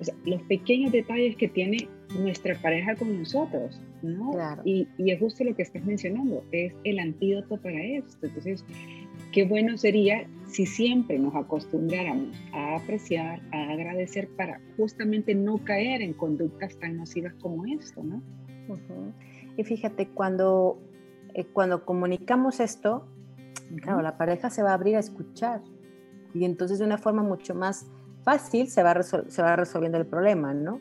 o 0.00 0.04
sea, 0.04 0.14
los 0.24 0.40
pequeños 0.42 0.92
detalles 0.92 1.36
que 1.36 1.48
tiene 1.48 1.88
nuestra 2.18 2.54
pareja 2.62 2.94
con 2.94 3.18
nosotros, 3.18 3.80
¿no? 4.02 4.32
Claro. 4.32 4.62
Y, 4.64 4.86
y, 4.96 5.10
es 5.10 5.20
justo 5.20 5.44
lo 5.44 5.54
que 5.54 5.62
estás 5.62 5.84
mencionando, 5.84 6.44
es 6.52 6.72
el 6.84 6.98
antídoto 6.98 7.56
para 7.58 7.82
esto. 7.82 8.26
Entonces, 8.26 8.64
qué 9.32 9.44
bueno 9.44 9.76
sería 9.76 10.26
si 10.54 10.66
siempre 10.66 11.18
nos 11.18 11.34
acostumbráramos 11.34 12.36
a 12.52 12.76
apreciar, 12.76 13.40
a 13.52 13.72
agradecer 13.72 14.28
para 14.36 14.60
justamente 14.76 15.34
no 15.34 15.58
caer 15.58 16.00
en 16.00 16.12
conductas 16.12 16.78
tan 16.78 16.96
nocivas 16.96 17.34
como 17.42 17.66
esto, 17.66 18.04
¿no? 18.04 18.22
Y 19.56 19.64
fíjate, 19.64 20.08
cuando, 20.10 20.78
eh, 21.34 21.44
cuando 21.44 21.84
comunicamos 21.84 22.60
esto, 22.60 23.04
claro, 23.82 24.00
la 24.00 24.16
pareja 24.16 24.48
se 24.48 24.62
va 24.62 24.70
a 24.70 24.74
abrir 24.74 24.94
a 24.94 25.00
escuchar 25.00 25.60
y 26.32 26.44
entonces 26.44 26.78
de 26.78 26.84
una 26.84 26.98
forma 26.98 27.24
mucho 27.24 27.56
más 27.56 27.86
fácil 28.22 28.68
se 28.68 28.84
va, 28.84 29.02
se 29.02 29.42
va 29.42 29.56
resolviendo 29.56 29.98
el 29.98 30.06
problema, 30.06 30.54
¿no? 30.54 30.80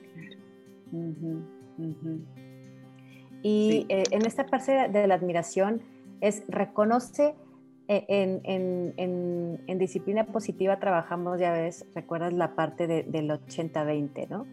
Y 3.41 3.87
eh, 3.89 4.03
en 4.11 4.25
esta 4.27 4.45
parte 4.45 4.87
de 4.87 5.07
la 5.07 5.15
admiración 5.15 5.81
es 6.21 6.43
reconoce 6.47 7.33
eh, 7.95 8.41
en, 9.67 9.77
disciplina 9.77 10.25
positiva 10.25 10.79
trabajamos, 10.79 11.39
ya 11.39 11.51
ves, 11.51 11.85
recuerdas 11.93 12.33
la 12.33 12.55
parte 12.55 12.87
del 12.87 13.29
80-20, 13.29 14.29
¿no? 14.29 14.45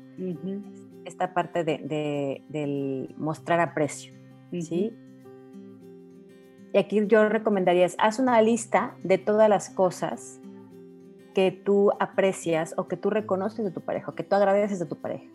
Esta 1.05 1.33
parte 1.33 1.65
de, 1.65 2.43
del 2.49 3.15
mostrar 3.17 3.61
aprecio, 3.61 4.13
¿sí? 4.51 4.93
Y 6.73 6.79
aquí 6.79 7.07
yo 7.07 7.29
recomendaría, 7.29 7.87
haz 7.99 8.19
una 8.19 8.41
lista 8.43 8.95
de 9.03 9.19
todas 9.19 9.49
las 9.49 9.71
cosas 9.71 10.41
que 11.35 11.53
tú 11.53 11.93
aprecias 12.01 12.75
o 12.77 12.89
que 12.89 12.97
tú 12.97 13.11
reconoces 13.11 13.65
de 13.65 13.71
tu 13.71 13.81
pareja 13.81 14.11
o 14.11 14.15
que 14.15 14.25
tú 14.25 14.37
agradeces 14.37 14.79
de 14.79 14.87
tu 14.87 14.97
pareja. 14.97 15.27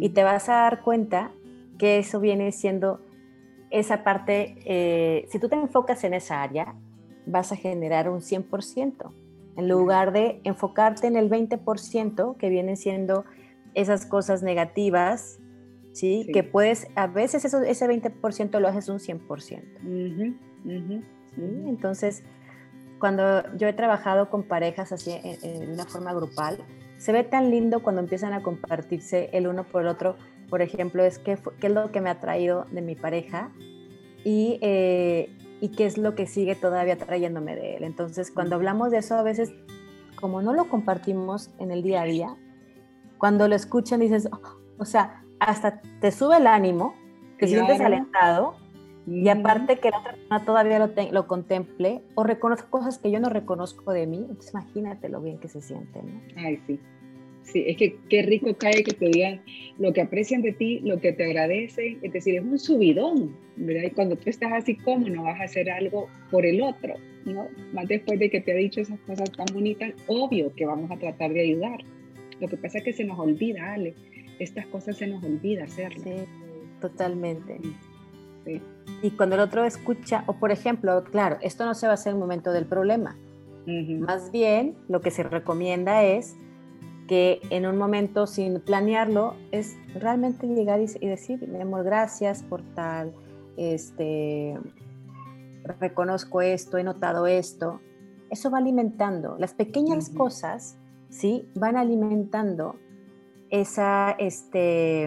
Y 0.00 0.08
te 0.10 0.24
vas 0.24 0.48
a 0.48 0.54
dar 0.54 0.82
cuenta 0.82 1.32
que 1.78 1.98
eso 1.98 2.18
viene 2.18 2.50
siendo 2.50 3.00
esa 3.70 4.04
parte, 4.04 4.56
eh, 4.64 5.26
si 5.28 5.38
tú 5.38 5.50
te 5.50 5.56
enfocas 5.56 6.02
en 6.04 6.14
esa 6.14 6.42
área, 6.42 6.74
vas 7.26 7.52
a 7.52 7.56
generar 7.56 8.08
un 8.08 8.20
100%, 8.20 9.12
en 9.56 9.68
lugar 9.68 10.12
de 10.12 10.40
enfocarte 10.44 11.06
en 11.06 11.16
el 11.16 11.28
20% 11.28 12.36
que 12.36 12.48
vienen 12.48 12.76
siendo 12.76 13.24
esas 13.74 14.06
cosas 14.06 14.42
negativas, 14.42 15.38
¿sí? 15.92 16.28
Que 16.32 16.42
puedes, 16.42 16.88
a 16.94 17.06
veces 17.06 17.44
eso, 17.44 17.62
ese 17.62 17.86
20% 17.86 18.58
lo 18.60 18.68
haces 18.68 18.88
un 18.88 18.98
100%. 18.98 20.36
Entonces, 21.66 22.22
cuando 22.98 23.56
yo 23.56 23.68
he 23.68 23.72
trabajado 23.72 24.30
con 24.30 24.42
parejas 24.44 24.92
así 24.92 25.12
en, 25.22 25.70
una 25.70 25.84
forma 25.84 26.14
grupal, 26.14 26.58
se 26.98 27.12
ve 27.12 27.24
tan 27.24 27.50
lindo 27.50 27.82
cuando 27.82 28.00
empiezan 28.00 28.32
a 28.32 28.42
compartirse 28.42 29.28
el 29.32 29.46
uno 29.46 29.64
por 29.64 29.82
el 29.82 29.88
otro. 29.88 30.16
Por 30.48 30.62
ejemplo, 30.62 31.04
es 31.04 31.18
qué, 31.18 31.38
qué 31.60 31.66
es 31.66 31.72
lo 31.72 31.90
que 31.92 32.00
me 32.00 32.08
ha 32.08 32.20
traído 32.20 32.64
de 32.70 32.80
mi 32.80 32.94
pareja 32.94 33.50
y, 34.24 34.58
eh, 34.62 35.36
y 35.60 35.70
qué 35.70 35.86
es 35.86 35.98
lo 35.98 36.14
que 36.14 36.26
sigue 36.26 36.54
todavía 36.54 36.96
trayéndome 36.96 37.56
de 37.56 37.76
él. 37.76 37.84
Entonces, 37.84 38.30
cuando 38.30 38.56
hablamos 38.56 38.90
de 38.90 38.98
eso, 38.98 39.14
a 39.14 39.22
veces, 39.22 39.52
como 40.20 40.42
no 40.42 40.52
lo 40.52 40.68
compartimos 40.68 41.50
en 41.58 41.70
el 41.70 41.82
día 41.82 42.02
a 42.02 42.04
día, 42.04 42.36
cuando 43.18 43.48
lo 43.48 43.54
escuchan 43.54 44.00
dices, 44.00 44.28
oh", 44.30 44.58
o 44.78 44.84
sea, 44.84 45.22
hasta 45.40 45.80
te 46.00 46.10
sube 46.10 46.36
el 46.36 46.46
ánimo, 46.46 46.94
te 47.38 47.48
sientes 47.48 47.80
alentado 47.80 48.56
y 49.06 49.28
aparte 49.28 49.78
que 49.78 49.90
la 49.90 50.00
otra 50.00 50.12
persona 50.12 50.44
todavía 50.44 50.78
lo, 50.78 50.90
lo, 51.12 51.26
contemple 51.26 52.02
o 52.14 52.24
reconozca 52.24 52.68
cosas 52.68 52.98
que 52.98 53.10
yo 53.10 53.20
no 53.20 53.28
reconozco 53.28 53.92
de 53.92 54.06
mí, 54.06 54.18
entonces 54.18 54.52
imagínate 54.52 55.08
lo 55.08 55.20
bien 55.20 55.38
que 55.38 55.48
se 55.48 55.60
siente, 55.60 56.02
¿no? 56.02 56.20
Ay, 56.36 56.60
sí. 56.66 56.80
Sí, 57.46 57.64
es 57.66 57.76
que 57.76 57.96
qué 58.08 58.22
rico 58.22 58.54
cae 58.58 58.82
que 58.82 58.92
te 58.92 59.06
digan 59.06 59.40
lo 59.78 59.92
que 59.92 60.00
aprecian 60.00 60.42
de 60.42 60.52
ti, 60.52 60.80
lo 60.80 61.00
que 61.00 61.12
te 61.12 61.24
agradecen, 61.24 61.98
es 62.02 62.12
decir, 62.12 62.34
es 62.34 62.42
un 62.42 62.58
subidón, 62.58 63.36
¿verdad? 63.56 63.84
Y 63.84 63.90
cuando 63.90 64.16
tú 64.16 64.28
estás 64.28 64.52
así 64.52 64.74
como 64.74 65.08
no 65.08 65.22
vas 65.22 65.40
a 65.40 65.44
hacer 65.44 65.70
algo 65.70 66.08
por 66.30 66.44
el 66.44 66.60
otro, 66.60 66.94
¿no? 67.24 67.46
Más 67.72 67.86
después 67.86 68.18
de 68.18 68.30
que 68.30 68.40
te 68.40 68.52
ha 68.52 68.56
dicho 68.56 68.80
esas 68.80 68.98
cosas 69.00 69.30
tan 69.30 69.46
bonitas, 69.52 69.92
obvio 70.08 70.52
que 70.54 70.66
vamos 70.66 70.90
a 70.90 70.96
tratar 70.96 71.32
de 71.32 71.40
ayudar. 71.42 71.78
Lo 72.40 72.48
que 72.48 72.56
pasa 72.56 72.78
es 72.78 72.84
que 72.84 72.92
se 72.92 73.04
nos 73.04 73.18
olvida, 73.18 73.74
Ale, 73.74 73.94
estas 74.40 74.66
cosas 74.66 74.96
se 74.96 75.06
nos 75.06 75.22
olvida 75.22 75.64
hacerlas. 75.64 76.02
Sí, 76.02 76.24
totalmente. 76.80 77.58
Y 79.02 79.10
cuando 79.10 79.36
el 79.36 79.40
otro 79.40 79.64
escucha, 79.64 80.24
o 80.26 80.34
por 80.34 80.50
ejemplo, 80.50 81.04
claro, 81.04 81.38
esto 81.42 81.64
no 81.64 81.74
se 81.74 81.86
va 81.86 81.92
a 81.92 81.94
hacer 81.94 82.10
en 82.10 82.16
el 82.16 82.20
momento 82.20 82.52
del 82.52 82.66
problema. 82.66 83.16
Más 83.66 84.30
bien, 84.30 84.74
lo 84.88 85.00
que 85.00 85.10
se 85.10 85.24
recomienda 85.24 86.04
es 86.04 86.36
que 87.06 87.40
en 87.50 87.66
un 87.66 87.76
momento 87.76 88.26
sin 88.26 88.60
planearlo 88.60 89.34
es 89.52 89.76
realmente 89.94 90.46
llegar 90.46 90.80
y, 90.80 91.06
decir, 91.06 91.46
mi 91.48 91.60
amor, 91.60 91.84
gracias 91.84 92.42
por 92.42 92.62
tal, 92.74 93.12
este, 93.56 94.58
reconozco 95.64 96.42
esto, 96.42 96.78
he 96.78 96.84
notado 96.84 97.26
esto. 97.26 97.80
Eso 98.30 98.50
va 98.50 98.58
alimentando. 98.58 99.36
Las 99.38 99.54
pequeñas 99.54 100.10
cosas, 100.10 100.78
¿sí? 101.08 101.48
Van 101.54 101.76
alimentando 101.76 102.76
esa, 103.50 104.10
este, 104.18 105.04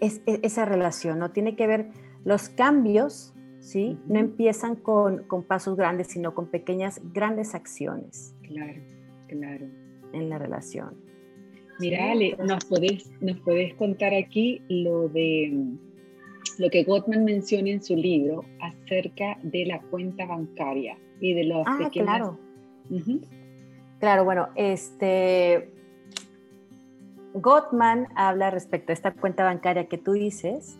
es, 0.00 0.22
e, 0.26 0.40
esa 0.42 0.64
relación, 0.64 1.18
¿no? 1.18 1.30
Tiene 1.30 1.56
que 1.56 1.66
ver, 1.66 1.90
los 2.24 2.48
cambios, 2.48 3.34
¿sí? 3.60 3.98
No 4.06 4.18
empiezan 4.18 4.76
con, 4.76 5.24
con, 5.24 5.42
pasos 5.42 5.76
grandes, 5.76 6.08
sino 6.08 6.34
con 6.34 6.46
pequeñas, 6.46 7.00
grandes 7.12 7.54
acciones. 7.54 8.34
Claro, 8.42 8.80
claro. 9.32 9.66
En 10.12 10.28
la 10.28 10.38
relación. 10.38 10.96
Mira, 11.78 12.12
Ale, 12.12 12.36
¿nos 12.46 12.64
podés, 12.64 13.10
nos 13.20 13.38
podés 13.40 13.74
contar 13.74 14.14
aquí 14.14 14.62
lo 14.68 15.08
de 15.08 15.76
lo 16.58 16.70
que 16.70 16.84
Gottman 16.84 17.24
menciona 17.24 17.70
en 17.70 17.82
su 17.82 17.96
libro 17.96 18.44
acerca 18.60 19.38
de 19.42 19.66
la 19.66 19.80
cuenta 19.80 20.26
bancaria 20.26 20.98
y 21.20 21.34
de 21.34 21.44
los 21.44 21.66
ah, 21.66 21.88
Claro. 21.90 22.38
Claro, 23.98 24.24
bueno, 24.24 24.48
este 24.56 25.70
Gottman 27.34 28.08
habla 28.14 28.50
respecto 28.50 28.92
a 28.92 28.94
esta 28.94 29.12
cuenta 29.12 29.44
bancaria 29.44 29.86
que 29.86 29.98
tú 29.98 30.12
dices, 30.12 30.78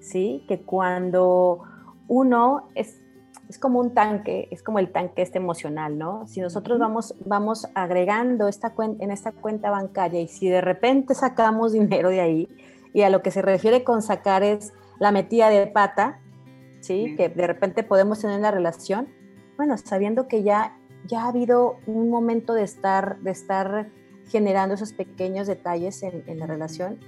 ¿sí? 0.00 0.44
Que 0.46 0.60
cuando 0.60 1.62
uno 2.06 2.68
es, 2.74 3.00
es 3.48 3.58
como 3.58 3.80
un 3.80 3.94
tanque, 3.94 4.48
es 4.50 4.62
como 4.62 4.78
el 4.78 4.92
tanque 4.92 5.22
este 5.22 5.38
emocional, 5.38 5.96
¿no? 5.96 6.26
Si 6.26 6.40
nosotros 6.40 6.78
vamos, 6.78 7.14
vamos 7.24 7.66
agregando 7.74 8.46
esta 8.46 8.74
en 8.78 9.10
esta 9.10 9.32
cuenta 9.32 9.70
bancaria 9.70 10.20
y 10.20 10.28
si 10.28 10.48
de 10.48 10.60
repente 10.60 11.14
sacamos 11.14 11.72
dinero 11.72 12.10
de 12.10 12.20
ahí, 12.20 12.48
y 12.92 13.02
a 13.02 13.10
lo 13.10 13.22
que 13.22 13.30
se 13.30 13.42
refiere 13.42 13.84
con 13.84 14.02
sacar 14.02 14.42
es 14.42 14.72
la 14.98 15.12
metida 15.12 15.50
de 15.50 15.66
pata, 15.66 16.20
¿sí? 16.80 17.14
Que 17.16 17.28
de 17.28 17.46
repente 17.46 17.82
podemos 17.82 18.20
tener 18.20 18.40
la 18.40 18.50
relación, 18.50 19.08
bueno, 19.56 19.76
sabiendo 19.78 20.28
que 20.28 20.42
ya, 20.42 20.76
ya 21.06 21.24
ha 21.24 21.28
habido 21.28 21.76
un 21.86 22.10
momento 22.10 22.54
de 22.54 22.64
estar, 22.64 23.18
de 23.20 23.30
estar 23.30 23.88
generando 24.28 24.74
esos 24.74 24.92
pequeños 24.92 25.46
detalles 25.46 26.02
en, 26.02 26.38
la 26.38 26.46
relación, 26.46 26.98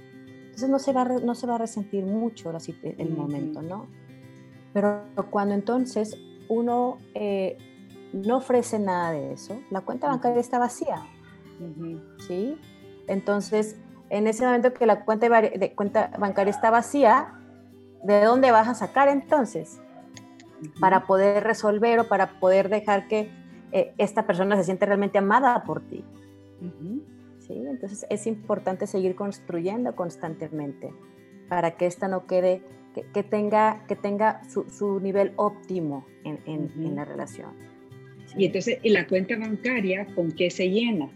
entonces 0.45 0.69
no 0.69 0.79
se, 0.79 0.91
va, 0.91 1.05
no 1.05 1.35
se 1.35 1.45
va 1.45 1.55
a 1.55 1.59
resentir 1.59 2.05
mucho 2.05 2.51
el 2.81 3.09
momento, 3.11 3.61
¿no? 3.61 3.85
Pero 4.73 5.03
cuando 5.29 5.53
entonces 5.53 6.17
uno 6.51 6.97
eh, 7.13 7.57
no 8.11 8.37
ofrece 8.37 8.77
nada 8.77 9.11
de 9.11 9.31
eso, 9.31 9.61
la 9.69 9.81
cuenta 9.81 10.09
bancaria 10.09 10.41
está 10.41 10.59
vacía, 10.59 11.01
¿sí? 12.27 12.57
Entonces, 13.07 13.77
en 14.09 14.27
ese 14.27 14.45
momento 14.45 14.73
que 14.73 14.85
la 14.85 15.05
cuenta, 15.05 15.29
de 15.41 15.73
cuenta 15.73 16.11
bancaria 16.19 16.51
está 16.51 16.69
vacía, 16.69 17.39
¿de 18.03 18.25
dónde 18.25 18.51
vas 18.51 18.67
a 18.67 18.73
sacar 18.73 19.07
entonces? 19.07 19.79
Para 20.81 21.05
poder 21.05 21.45
resolver 21.45 21.99
o 21.99 22.07
para 22.09 22.39
poder 22.41 22.67
dejar 22.67 23.07
que 23.07 23.31
eh, 23.71 23.93
esta 23.97 24.27
persona 24.27 24.57
se 24.57 24.65
siente 24.65 24.85
realmente 24.85 25.19
amada 25.19 25.63
por 25.63 25.79
ti. 25.81 26.03
¿Sí? 27.39 27.53
Entonces 27.53 28.05
es 28.09 28.27
importante 28.27 28.87
seguir 28.87 29.15
construyendo 29.15 29.95
constantemente 29.95 30.93
para 31.47 31.71
que 31.71 31.85
esta 31.85 32.09
no 32.09 32.27
quede, 32.27 32.61
que, 32.93 33.23
tenga, 33.23 33.83
que 33.87 33.95
tenga 33.95 34.41
su, 34.49 34.99
nivel 34.99 35.33
óptimo 35.35 36.05
en, 36.23 36.39
en, 36.45 36.95
la 36.95 37.05
relación. 37.05 37.51
Y 38.35 38.45
entonces, 38.45 38.79
¿y 38.83 38.89
la 38.89 39.07
cuenta 39.07 39.37
bancaria 39.37 40.05
con 40.15 40.31
qué 40.31 40.49
se 40.49 40.69
llena? 40.69 41.09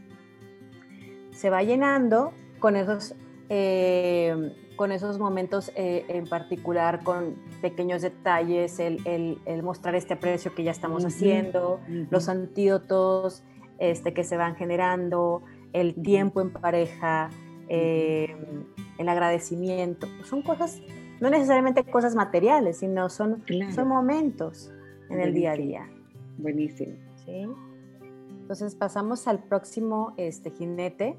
Se 1.31 1.49
va 1.49 1.63
llenando 1.63 2.33
con 2.59 2.75
esos, 2.75 3.15
eh, 3.49 4.53
con 4.75 4.91
esos 4.91 5.19
momentos 5.19 5.71
eh, 5.75 6.05
en 6.07 6.27
particular, 6.27 7.03
con 7.03 7.35
pequeños 7.61 8.01
detalles, 8.01 8.79
el, 8.79 9.37
el, 9.45 9.63
mostrar 9.63 9.95
este 9.95 10.13
aprecio 10.13 10.53
que 10.55 10.63
ya 10.63 10.71
estamos 10.71 11.05
haciendo, 11.05 11.79
los 12.09 12.29
antídotos 12.29 13.43
este, 13.79 14.13
que 14.13 14.23
se 14.23 14.37
van 14.37 14.55
generando, 14.55 15.43
el 15.73 15.93
tiempo 15.95 16.41
en 16.41 16.51
pareja, 16.51 17.29
eh, 17.67 18.35
el 18.97 19.09
agradecimiento. 19.09 20.07
Son 20.23 20.41
cosas, 20.41 20.81
no 21.25 21.31
necesariamente 21.31 21.83
cosas 21.83 22.13
materiales, 22.13 22.77
sino 22.77 23.09
son, 23.09 23.43
son 23.73 23.87
momentos 23.87 24.71
en 25.09 25.19
el 25.19 25.33
día 25.33 25.53
a 25.53 25.55
día. 25.55 25.89
Buenísimo. 26.37 26.97
¿Sí? 27.25 27.47
Entonces 28.41 28.75
pasamos 28.75 29.27
al 29.27 29.43
próximo 29.43 30.13
este, 30.17 30.51
jinete, 30.51 31.17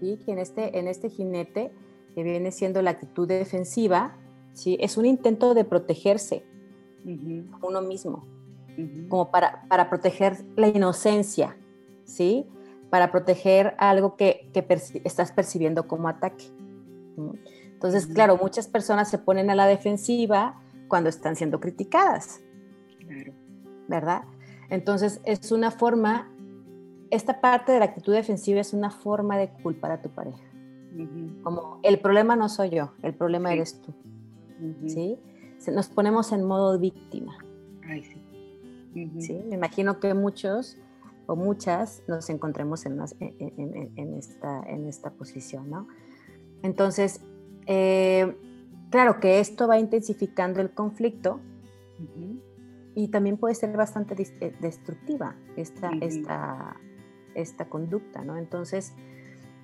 ¿sí? 0.00 0.18
que 0.24 0.32
en 0.32 0.38
este, 0.38 0.78
en 0.78 0.88
este 0.88 1.10
jinete, 1.10 1.72
que 2.14 2.22
viene 2.22 2.52
siendo 2.52 2.80
la 2.80 2.92
actitud 2.92 3.28
defensiva, 3.28 4.16
¿sí? 4.54 4.78
es 4.80 4.96
un 4.96 5.04
intento 5.04 5.52
de 5.52 5.66
protegerse 5.66 6.46
uno 7.04 7.82
mismo, 7.82 8.26
como 9.10 9.30
para, 9.30 9.66
para 9.68 9.90
proteger 9.90 10.38
la 10.56 10.68
inocencia, 10.68 11.54
¿sí? 12.04 12.46
para 12.88 13.12
proteger 13.12 13.74
algo 13.76 14.16
que, 14.16 14.48
que 14.54 14.66
estás 15.04 15.32
percibiendo 15.32 15.86
como 15.86 16.08
ataque. 16.08 16.46
Entonces, 17.84 18.06
claro, 18.06 18.38
muchas 18.40 18.66
personas 18.66 19.10
se 19.10 19.18
ponen 19.18 19.50
a 19.50 19.54
la 19.54 19.66
defensiva 19.66 20.58
cuando 20.88 21.10
están 21.10 21.36
siendo 21.36 21.60
criticadas. 21.60 22.40
Claro. 23.06 23.34
¿Verdad? 23.88 24.22
Entonces, 24.70 25.20
es 25.26 25.52
una 25.52 25.70
forma, 25.70 26.32
esta 27.10 27.42
parte 27.42 27.72
de 27.72 27.80
la 27.80 27.84
actitud 27.84 28.14
defensiva 28.14 28.58
es 28.58 28.72
una 28.72 28.90
forma 28.90 29.36
de 29.36 29.50
culpar 29.62 29.90
a 29.92 30.00
tu 30.00 30.08
pareja. 30.08 30.42
Como 31.42 31.80
el 31.82 32.00
problema 32.00 32.36
no 32.36 32.48
soy 32.48 32.70
yo, 32.70 32.92
el 33.02 33.12
problema 33.12 33.52
eres 33.52 33.82
tú. 33.82 33.92
¿Sí? 34.86 35.18
Nos 35.70 35.88
ponemos 35.88 36.32
en 36.32 36.42
modo 36.42 36.78
víctima. 36.78 37.36
Ay, 37.86 38.02
sí. 38.02 39.20
¿Sí? 39.20 39.44
Me 39.46 39.56
imagino 39.56 40.00
que 40.00 40.14
muchos 40.14 40.78
o 41.26 41.36
muchas 41.36 42.02
nos 42.08 42.30
encontremos 42.30 42.86
en, 42.86 42.98
en, 43.20 44.14
esta, 44.14 44.62
en 44.62 44.86
esta 44.86 45.10
posición, 45.10 45.68
¿no? 45.68 45.86
Entonces, 46.62 47.20
eh, 47.66 48.36
claro 48.90 49.20
que 49.20 49.40
esto 49.40 49.66
va 49.68 49.78
intensificando 49.78 50.60
el 50.60 50.70
conflicto 50.70 51.40
y 52.94 53.08
también 53.08 53.36
puede 53.36 53.54
ser 53.54 53.76
bastante 53.76 54.14
eh, 54.40 54.54
destructiva 54.60 55.34
esta, 55.56 55.90
esta, 56.00 56.76
esta 57.34 57.64
conducta, 57.66 58.24
¿no? 58.24 58.36
Entonces, 58.36 58.92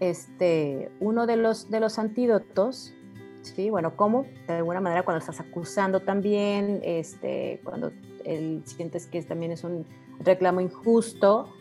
este, 0.00 0.90
uno 0.98 1.26
de 1.26 1.36
los, 1.36 1.70
de 1.70 1.80
los 1.80 1.98
antídotos, 1.98 2.94
¿sí? 3.42 3.70
Bueno, 3.70 3.96
¿cómo? 3.96 4.24
De 4.46 4.54
alguna 4.54 4.80
manera 4.80 5.04
cuando 5.04 5.18
estás 5.18 5.40
acusando 5.40 6.00
también, 6.00 6.80
este, 6.82 7.60
cuando 7.62 7.92
el, 8.24 8.62
sientes 8.64 9.06
que 9.06 9.22
también 9.22 9.52
es 9.52 9.62
un 9.62 9.86
reclamo 10.20 10.60
injusto, 10.60 11.52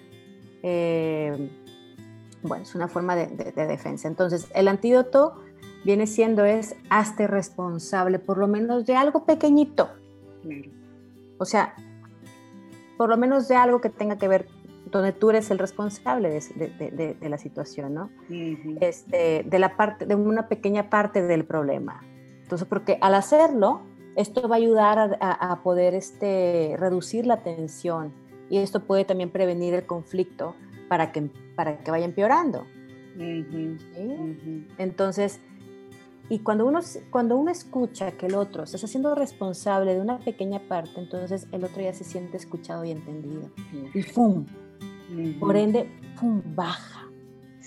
eh, 0.64 1.52
bueno, 2.42 2.64
es 2.64 2.74
una 2.76 2.88
forma 2.88 3.16
de, 3.16 3.28
defensa. 3.52 4.08
Entonces, 4.08 4.48
el 4.56 4.68
antídoto 4.68 5.44
viene 5.84 6.08
siendo 6.08 6.46
es, 6.46 6.76
hazte 6.90 7.28
responsable 7.28 8.20
por 8.20 8.38
lo 8.38 8.48
menos 8.48 8.86
de 8.86 8.96
algo 8.96 9.26
pequeñito. 9.26 9.90
O 11.38 11.46
sea, 11.46 11.74
por 12.98 13.10
lo 13.10 13.18
menos 13.18 13.48
de 13.48 13.56
algo 13.56 13.82
que 13.82 13.90
tenga 13.90 14.18
que 14.18 14.28
ver, 14.28 14.48
donde 14.92 15.14
tú 15.14 15.30
eres 15.30 15.52
el 15.52 15.60
responsable 15.60 16.30
de, 16.30 17.30
la 17.30 17.38
situación, 17.38 17.94
¿no? 17.94 18.10
este, 18.82 19.46
de, 19.46 19.60
la 19.60 19.76
parte, 19.78 20.06
de 20.06 20.16
una 20.16 20.48
pequeña 20.48 20.90
parte 20.90 21.22
del 21.22 21.46
problema. 21.46 22.02
Entonces, 22.44 22.68
porque 22.68 22.98
al 23.02 23.14
hacerlo, 23.14 23.82
esto 24.16 24.50
va 24.50 24.56
a 24.56 24.58
ayudar 24.58 25.18
a, 25.22 25.62
poder 25.64 25.94
este, 25.94 26.76
reducir 26.78 27.26
la 27.26 27.44
tensión 27.44 28.12
y 28.50 28.58
esto 28.58 28.82
puede 28.82 29.06
también 29.06 29.30
prevenir 29.30 29.74
el 29.76 29.86
conflicto 29.86 30.56
para 30.90 31.12
que, 31.12 31.30
para 31.56 31.78
que 31.78 31.92
vaya 31.92 32.06
empeorando. 32.06 32.66
Entonces, 34.78 35.40
y 36.30 36.40
cuando 36.40 36.68
uno, 36.68 36.80
cuando 37.10 37.38
uno 37.38 37.50
escucha 37.50 38.12
que 38.12 38.28
el 38.28 38.36
otro 38.36 38.68
se 38.68 38.78
está 38.78 38.86
haciendo 38.86 39.16
responsable 39.16 39.96
de 39.96 40.02
una 40.02 40.20
pequeña 40.20 40.60
parte, 40.68 41.00
entonces 41.00 41.48
el 41.52 41.64
otro 41.64 41.82
ya 41.82 41.94
se 41.94 42.04
siente 42.04 42.38
escuchado 42.38 42.86
y 42.86 42.92
entendido. 42.92 43.50
Y 43.94 44.04
¡pum! 44.04 44.46
Por 45.40 45.58
ende, 45.58 45.90
¡pum! 46.20 46.42
Baja. 46.56 47.08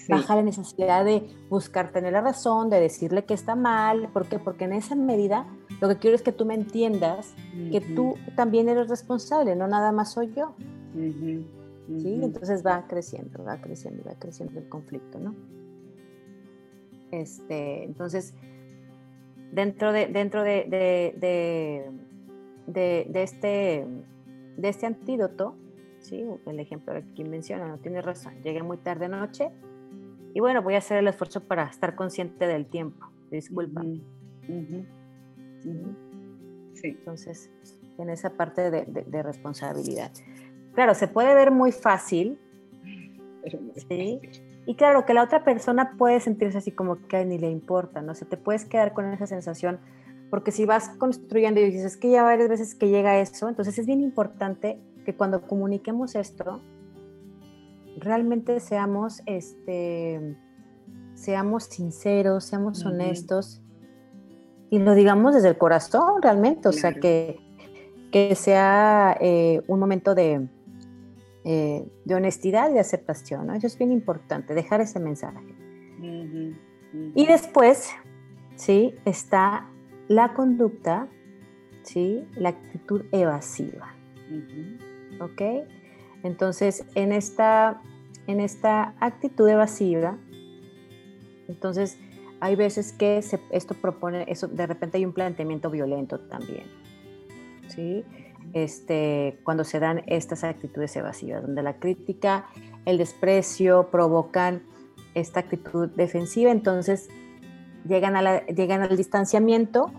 Baja 0.08 0.36
la 0.36 0.42
necesidad 0.42 1.04
de 1.04 1.28
buscar 1.48 1.92
tener 1.92 2.12
la 2.12 2.20
razón, 2.20 2.70
de 2.70 2.80
decirle 2.80 3.24
que 3.24 3.34
está 3.34 3.56
mal. 3.56 4.08
¿Por 4.12 4.26
qué? 4.26 4.38
Porque 4.38 4.64
en 4.64 4.72
esa 4.72 4.94
medida 4.94 5.46
lo 5.80 5.88
que 5.88 5.96
quiero 5.96 6.14
es 6.14 6.22
que 6.22 6.32
tú 6.32 6.44
me 6.44 6.54
entiendas 6.54 7.34
que 7.70 7.80
tú 7.80 8.14
también 8.36 8.68
eres 8.68 8.88
responsable, 8.88 9.56
no 9.56 9.66
nada 9.66 9.90
más 9.90 10.12
soy 10.12 10.32
yo. 10.34 10.54
¿Sí? 10.94 12.20
Entonces 12.22 12.64
va 12.64 12.86
creciendo, 12.86 13.44
va 13.44 13.60
creciendo, 13.60 14.04
va 14.04 14.14
creciendo 14.14 14.60
el 14.60 14.68
conflicto, 14.68 15.18
¿no? 15.18 15.34
Este, 17.10 17.84
entonces, 17.84 18.34
dentro 19.52 19.92
de, 19.92 20.06
dentro 20.06 20.42
de, 20.42 20.64
de, 20.68 21.84
de, 22.66 23.22
este, 23.22 23.86
de 24.56 24.68
este 24.68 24.86
antídoto, 24.86 25.54
¿sí? 26.00 26.24
el 26.46 26.58
ejemplo 26.58 26.94
que 26.94 27.00
aquí 27.00 27.22
menciona, 27.24 27.68
no 27.68 27.78
tiene 27.78 28.02
razón, 28.02 28.34
llegué 28.42 28.62
muy 28.62 28.78
tarde 28.78 29.04
anoche 29.04 29.50
y 30.34 30.40
bueno, 30.40 30.62
voy 30.62 30.74
a 30.74 30.78
hacer 30.78 30.98
el 30.98 31.06
esfuerzo 31.06 31.42
para 31.42 31.64
estar 31.64 31.94
consciente 31.94 32.46
del 32.46 32.66
tiempo, 32.66 33.06
disculpa. 33.30 33.82
Entonces, 36.82 37.50
en 37.98 38.10
esa 38.10 38.30
parte 38.30 38.70
de, 38.70 39.22
responsabilidad. 39.22 40.10
Claro, 40.74 40.94
se 40.94 41.06
puede 41.06 41.34
ver 41.34 41.50
muy 41.50 41.70
fácil, 41.70 42.38
¿sí? 43.88 44.20
Y 44.66 44.76
claro, 44.76 45.04
que 45.04 45.14
la 45.14 45.24
otra 45.24 45.44
persona 45.44 45.96
puede 45.98 46.20
sentirse 46.20 46.58
así 46.58 46.70
como 46.70 47.06
que 47.08 47.24
ni 47.24 47.38
le 47.38 47.50
importa, 47.50 48.00
¿no? 48.00 48.14
se 48.14 48.24
te 48.24 48.36
puedes 48.36 48.64
quedar 48.64 48.92
con 48.92 49.12
esa 49.12 49.26
sensación, 49.26 49.80
porque 50.30 50.52
si 50.52 50.66
vas 50.66 50.90
construyendo 50.98 51.60
y 51.60 51.64
dices, 51.64 51.84
es 51.84 51.96
que 51.96 52.10
ya 52.10 52.22
varias 52.22 52.48
veces 52.48 52.74
que 52.74 52.88
llega 52.88 53.18
eso, 53.18 53.48
entonces 53.48 53.78
es 53.78 53.86
bien 53.86 54.00
importante 54.00 54.80
que 55.04 55.14
cuando 55.16 55.42
comuniquemos 55.42 56.14
esto, 56.14 56.60
realmente 57.98 58.60
seamos, 58.60 59.22
este, 59.26 60.36
seamos 61.14 61.64
sinceros, 61.64 62.44
seamos 62.44 62.84
honestos 62.84 63.62
y 64.70 64.78
lo 64.78 64.94
digamos 64.94 65.34
desde 65.34 65.48
el 65.48 65.58
corazón 65.58 66.22
realmente, 66.22 66.68
o 66.68 66.72
sea, 66.72 66.94
que, 66.94 67.38
que 68.10 68.34
sea 68.34 69.16
eh, 69.20 69.60
un 69.66 69.78
momento 69.78 70.14
de, 70.14 70.48
eh, 71.44 71.84
de 72.04 72.14
honestidad 72.14 72.70
y 72.70 72.74
de 72.74 72.80
aceptación, 72.80 73.48
¿no? 73.48 73.54
Eso 73.54 73.66
es 73.66 73.76
bien 73.76 73.90
importante, 73.90 74.54
dejar 74.54 74.80
ese 74.80 75.00
mensaje. 75.00 75.42
Y 77.14 77.26
después, 77.26 77.90
¿sí? 78.56 78.94
Está 79.04 79.68
la 80.08 80.34
conducta, 80.34 81.08
¿sí? 81.82 82.24
La 82.36 82.50
actitud 82.50 83.02
evasiva, 83.12 83.94
¿ok? 85.20 85.42
Entonces, 86.22 86.84
en 86.94 87.12
esta, 87.12 87.82
en 88.26 88.40
esta 88.40 88.94
actitud 89.00 89.48
evasiva, 89.48 90.18
entonces, 91.48 91.98
hay 92.40 92.56
veces 92.56 92.92
que 92.92 93.18
esto 93.18 93.74
propone, 93.74 94.24
eso, 94.28 94.48
de 94.48 94.66
repente 94.66 94.98
hay 94.98 95.04
un 95.04 95.12
planteamiento 95.12 95.70
violento 95.70 96.18
también, 96.20 96.66
¿sí? 97.68 98.04
Este, 98.52 99.40
cuando 99.44 99.64
se 99.64 99.80
dan 99.80 100.02
estas 100.06 100.44
actitudes 100.44 100.94
evasivas, 100.96 101.42
donde 101.42 101.62
la 101.62 101.78
crítica, 101.78 102.46
el 102.84 102.98
desprecio 102.98 103.90
provocan 103.90 104.62
esta 105.14 105.40
actitud 105.40 105.88
defensiva, 105.90 106.50
entonces 106.50 107.08
llegan, 107.86 108.16
a 108.16 108.22
la, 108.22 108.46
llegan 108.46 108.82
al 108.82 108.96
distanciamiento, 108.96 109.90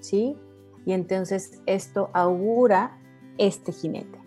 ¿sí? 0.00 0.36
Y 0.86 0.92
entonces 0.92 1.60
esto 1.66 2.10
augura 2.12 2.98
este 3.38 3.72
jinete. 3.72 4.18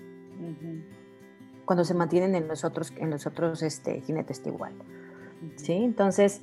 Cuando 1.65 1.85
se 1.85 1.93
mantienen 1.93 2.35
en 2.35 2.47
los 2.47 2.63
otros, 2.65 2.91
en 2.97 3.09
los 3.09 3.25
otros 3.25 3.63
este, 3.63 4.01
jinetes 4.01 4.41
igual. 4.45 4.73
¿Sí? 5.55 5.73
Entonces, 5.73 6.41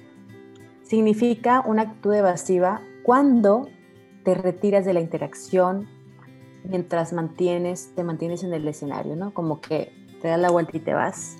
significa 0.83 1.63
una 1.67 1.83
actitud 1.83 2.15
evasiva 2.15 2.81
cuando 3.03 3.69
te 4.25 4.35
retiras 4.35 4.85
de 4.85 4.95
la 4.95 5.01
interacción 5.01 5.89
mientras 6.65 7.13
mantienes, 7.13 7.93
te 7.95 8.05
mantienes 8.05 8.43
en 8.43 8.53
el 8.53 8.67
escenario, 8.69 9.17
¿no? 9.17 9.33
Como 9.33 9.61
que 9.61 9.93
te 10.21 10.29
das 10.29 10.41
la 10.41 10.51
vuelta 10.51 10.77
y 10.77 10.81
te 10.81 10.95
vas, 10.95 11.37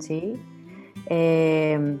¿sí? 0.00 0.40
Em, 1.06 2.00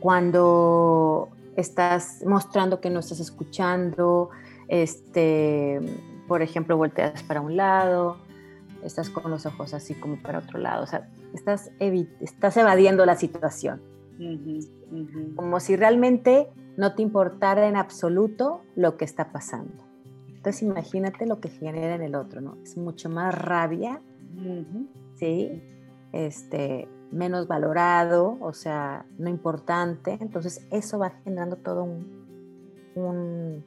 cuando 0.00 1.28
estás 1.56 2.22
mostrando 2.26 2.80
que 2.80 2.90
no 2.90 3.00
estás 3.00 3.20
escuchando, 3.20 4.30
este, 4.68 5.80
por 6.28 6.42
ejemplo, 6.42 6.76
volteas 6.76 7.22
para 7.22 7.40
un 7.40 7.56
lado, 7.56 8.18
estás 8.82 9.10
con 9.10 9.30
los 9.30 9.46
ojos 9.46 9.74
así 9.74 9.94
como 9.94 10.20
para 10.22 10.38
otro 10.38 10.58
lado, 10.58 10.84
o 10.84 10.86
sea, 10.86 11.08
estás, 11.34 11.70
estás 12.20 12.56
evadiendo 12.56 13.04
la 13.06 13.16
situación. 13.16 13.80
Como 15.34 15.60
si 15.60 15.76
realmente 15.76 16.48
no 16.76 16.94
te 16.94 17.02
importara 17.02 17.68
en 17.68 17.76
absoluto 17.76 18.62
lo 18.74 18.96
que 18.96 19.04
está 19.04 19.30
pasando. 19.30 19.85
Entonces 20.46 20.62
imagínate 20.62 21.26
lo 21.26 21.40
que 21.40 21.48
genera 21.48 21.96
en 21.96 22.02
el 22.02 22.14
otro, 22.14 22.40
¿no? 22.40 22.56
Es 22.62 22.76
mucho 22.76 23.10
más 23.10 23.34
rabia, 23.34 24.00
¿sí? 25.16 25.60
Este, 26.12 26.86
menos 27.10 27.48
valorado, 27.48 28.38
o 28.40 28.52
sea, 28.52 29.06
no 29.18 29.28
importante. 29.28 30.16
Entonces 30.20 30.64
eso 30.70 31.00
va 31.00 31.10
generando 31.24 31.56
todo 31.56 31.82
un, 32.94 33.64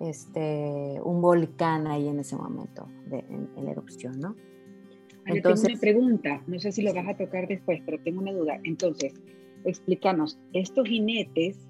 este, 0.00 1.00
un 1.04 1.20
volcán 1.22 1.86
ahí 1.86 2.08
en 2.08 2.18
ese 2.18 2.34
momento, 2.34 2.88
de, 3.08 3.20
en, 3.20 3.64
la 3.64 3.70
erupción, 3.70 4.18
¿no? 4.18 4.34
Entonces, 5.26 5.68
tengo 5.68 5.74
una 5.74 5.80
pregunta, 5.80 6.42
no 6.48 6.58
sé 6.58 6.72
si 6.72 6.82
lo 6.82 6.92
vas 6.94 7.06
a 7.06 7.16
tocar 7.16 7.46
después, 7.46 7.80
pero 7.86 8.00
tengo 8.00 8.22
una 8.22 8.32
duda. 8.32 8.58
Entonces, 8.64 9.14
explícanos, 9.64 10.36
estos 10.52 10.88
jinetes 10.88 11.68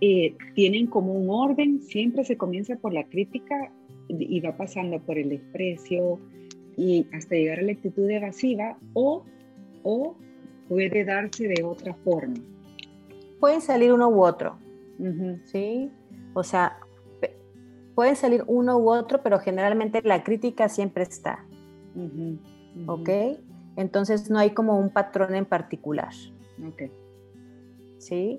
eh, 0.00 0.34
tienen 0.54 0.86
como 0.86 1.12
un 1.12 1.28
orden, 1.30 1.82
siempre 1.82 2.24
se 2.24 2.36
comienza 2.36 2.76
por 2.76 2.92
la 2.92 3.04
crítica 3.04 3.72
y 4.08 4.40
va 4.40 4.56
pasando 4.56 4.98
por 5.00 5.18
el 5.18 5.28
desprecio 5.28 6.18
y 6.76 7.06
hasta 7.12 7.34
llegar 7.34 7.60
a 7.60 7.62
la 7.62 7.72
actitud 7.72 8.08
evasiva 8.08 8.78
o, 8.94 9.24
o 9.82 10.16
puede 10.68 11.04
darse 11.04 11.48
de 11.48 11.62
otra 11.62 11.94
forma. 12.04 12.34
Pueden 13.38 13.60
salir 13.60 13.92
uno 13.92 14.08
u 14.08 14.22
otro, 14.22 14.58
¿sí? 15.44 15.90
O 16.34 16.42
sea, 16.42 16.78
pueden 17.94 18.16
salir 18.16 18.44
uno 18.46 18.78
u 18.78 18.90
otro, 18.90 19.22
pero 19.22 19.38
generalmente 19.38 20.00
la 20.02 20.24
crítica 20.24 20.68
siempre 20.68 21.04
está, 21.04 21.44
¿ok? 22.86 23.08
Entonces 23.76 24.30
no 24.30 24.38
hay 24.38 24.50
como 24.50 24.78
un 24.78 24.90
patrón 24.90 25.34
en 25.34 25.44
particular. 25.44 26.12
Ok. 26.66 26.90
¿Sí? 27.98 28.38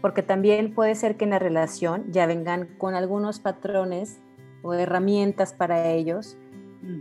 Porque 0.00 0.22
también 0.22 0.74
puede 0.74 0.94
ser 0.94 1.16
que 1.16 1.24
en 1.24 1.30
la 1.30 1.38
relación 1.38 2.10
ya 2.10 2.26
vengan 2.26 2.66
con 2.78 2.94
algunos 2.94 3.38
patrones 3.40 4.18
o 4.62 4.74
herramientas 4.74 5.52
para 5.52 5.88
ellos 5.88 6.36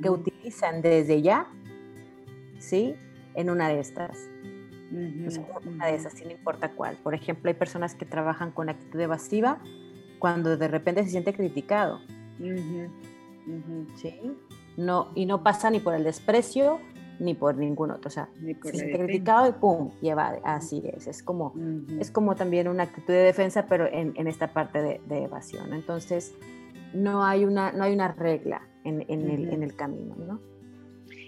que 0.01 0.09
utilizan 0.09 0.81
desde 0.81 1.21
ya, 1.21 1.47
¿sí? 2.59 2.95
En 3.35 3.49
una 3.49 3.69
de 3.69 3.79
estas. 3.79 4.29
una 4.91 5.85
de 5.88 5.95
esas, 5.95 6.13
sin 6.13 6.31
importa 6.31 6.71
cuál. 6.71 6.95
Por 6.97 7.13
ejemplo, 7.13 7.49
hay 7.49 7.55
personas 7.55 7.95
que 7.95 8.05
trabajan 8.05 8.51
con 8.51 8.69
actitud 8.69 8.99
evasiva 8.99 9.59
cuando 10.19 10.57
de 10.57 10.67
repente 10.67 11.03
se 11.03 11.12
siente 11.12 11.33
criticado. 11.33 12.01
¿Sí? 13.95 14.19
No, 14.77 15.12
y 15.15 15.25
no 15.25 15.43
pasa 15.43 15.69
ni 15.69 15.79
por 15.79 15.95
el 15.95 16.03
desprecio 16.03 16.79
ni 17.19 17.34
por 17.34 17.58
ningún 17.58 17.91
otro. 17.91 18.08
O 18.08 18.12
sea, 18.12 18.29
se 18.63 18.71
siente 18.71 18.97
criticado 18.97 19.49
y 19.49 19.51
pum, 19.53 19.91
lleva, 20.01 20.39
así 20.43 20.82
es. 20.86 21.08
Es 21.08 21.21
como, 21.21 21.53
es 21.99 22.12
como 22.12 22.36
también 22.36 22.67
una 22.67 22.84
actitud 22.84 23.13
de 23.13 23.23
defensa, 23.23 23.65
pero 23.67 23.88
en, 23.91 24.13
en 24.15 24.27
esta 24.27 24.53
parte 24.53 24.82
de, 24.82 25.01
de, 25.08 25.23
evasión. 25.23 25.73
Entonces, 25.73 26.34
no 26.93 27.23
hay 27.23 27.45
una, 27.45 27.71
no 27.71 27.84
hay 27.84 27.93
una 27.93 28.13
regla 28.13 28.62
en, 28.84 29.05
en, 29.08 29.29
el, 29.29 29.53
en 29.53 29.63
el 29.63 29.75
camino, 29.75 30.15
¿no? 30.15 30.39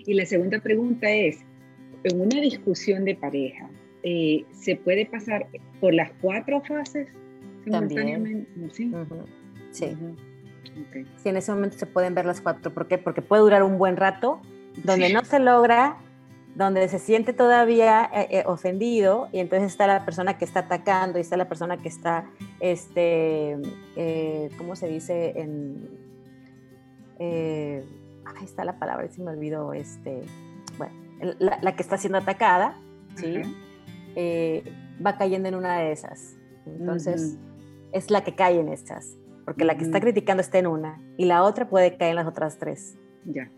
Y 0.05 0.13
la 0.13 0.25
segunda 0.25 0.59
pregunta 0.59 1.09
es, 1.09 1.39
en 2.03 2.21
una 2.21 2.41
discusión 2.41 3.05
de 3.05 3.15
pareja, 3.15 3.69
eh, 4.03 4.45
¿se 4.51 4.75
puede 4.77 5.05
pasar 5.05 5.47
por 5.79 5.93
las 5.93 6.11
cuatro 6.21 6.61
fases 6.61 7.07
simultáneamente? 7.63 8.47
Sí. 8.71 8.91
Sí. 9.71 9.97
sí. 11.21 11.29
en 11.29 11.37
ese 11.37 11.51
momento 11.51 11.77
se 11.77 11.85
pueden 11.85 12.15
ver 12.15 12.25
las 12.25 12.41
cuatro. 12.41 12.73
¿Por 12.73 12.87
qué? 12.87 12.97
Porque 12.97 13.21
puede 13.21 13.43
durar 13.43 13.61
un 13.61 13.77
buen 13.77 13.97
rato 13.97 14.41
donde 14.83 15.11
no 15.13 15.23
se 15.23 15.39
logra, 15.39 15.97
donde 16.55 16.87
se 16.89 16.99
siente 16.99 17.33
todavía 17.33 18.09
eh, 18.13 18.27
eh, 18.29 18.43
ofendido 18.45 19.29
y 19.31 19.39
entonces 19.39 19.71
está 19.71 19.87
la 19.87 20.03
persona 20.03 20.37
que 20.37 20.45
está 20.45 20.61
atacando 20.61 21.17
y 21.17 21.21
está 21.21 21.37
la 21.37 21.47
persona 21.47 21.77
que 21.77 21.87
está, 21.87 22.25
este, 22.59 23.57
eh, 23.95 24.49
¿cómo 24.57 24.75
se 24.75 24.87
dice? 24.87 25.33
En, 25.39 25.89
ahí 27.19 28.45
está 28.45 28.65
la 28.65 28.79
palabra, 28.79 29.07
se 29.09 29.21
me 29.21 29.31
olvidó, 29.31 29.73
este, 29.73 30.23
bueno, 30.77 30.93
la, 31.39 31.75
que 31.75 31.83
está 31.83 31.97
siendo 31.97 32.17
atacada, 32.17 32.75
¿sí? 33.15 33.41
va 35.05 35.17
cayendo 35.17 35.47
en 35.47 35.55
una 35.55 35.79
de 35.79 35.91
esas. 35.91 36.35
Entonces, 36.65 37.37
es 37.91 38.09
la 38.09 38.23
que 38.23 38.35
cae 38.35 38.59
en 38.59 38.69
esas, 38.69 39.17
porque 39.45 39.65
la 39.65 39.77
que 39.77 39.83
está 39.83 39.99
criticando 39.99 40.41
está 40.41 40.57
en 40.57 40.67
una 40.67 40.99
y 41.17 41.25
la 41.25 41.43
otra 41.43 41.69
puede 41.69 41.95
caer 41.95 42.11
en 42.11 42.15
las 42.15 42.27
otras 42.27 42.57
tres. 42.57 42.97
Ya. 43.25 43.51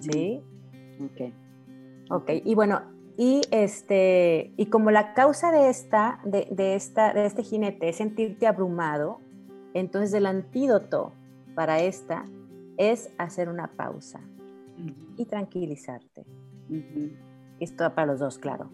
¿Sí? 0.00 0.42
Ok. 1.00 1.32
Ok, 2.10 2.30
y 2.44 2.54
bueno, 2.54 2.82
y, 3.16 3.42
este, 3.50 4.52
y 4.56 4.66
como 4.66 4.90
la 4.90 5.14
causa 5.14 5.52
de, 5.52 5.68
esta, 5.68 6.20
de, 6.24 6.74
esta, 6.74 7.12
de 7.12 7.26
este 7.26 7.42
jinete 7.42 7.88
es 7.88 7.96
sentirte 7.96 8.46
abrumado, 8.46 9.20
entonces 9.74 10.12
el 10.14 10.26
antídoto 10.26 11.12
para 11.54 11.80
esta 11.80 12.24
es 12.76 13.10
hacer 13.18 13.48
una 13.48 13.68
pausa 13.68 14.20
y 15.16 15.24
tranquilizarte. 15.26 16.24
Esto 17.60 17.94
para 17.94 18.06
los 18.06 18.20
dos, 18.20 18.38
claro. 18.38 18.70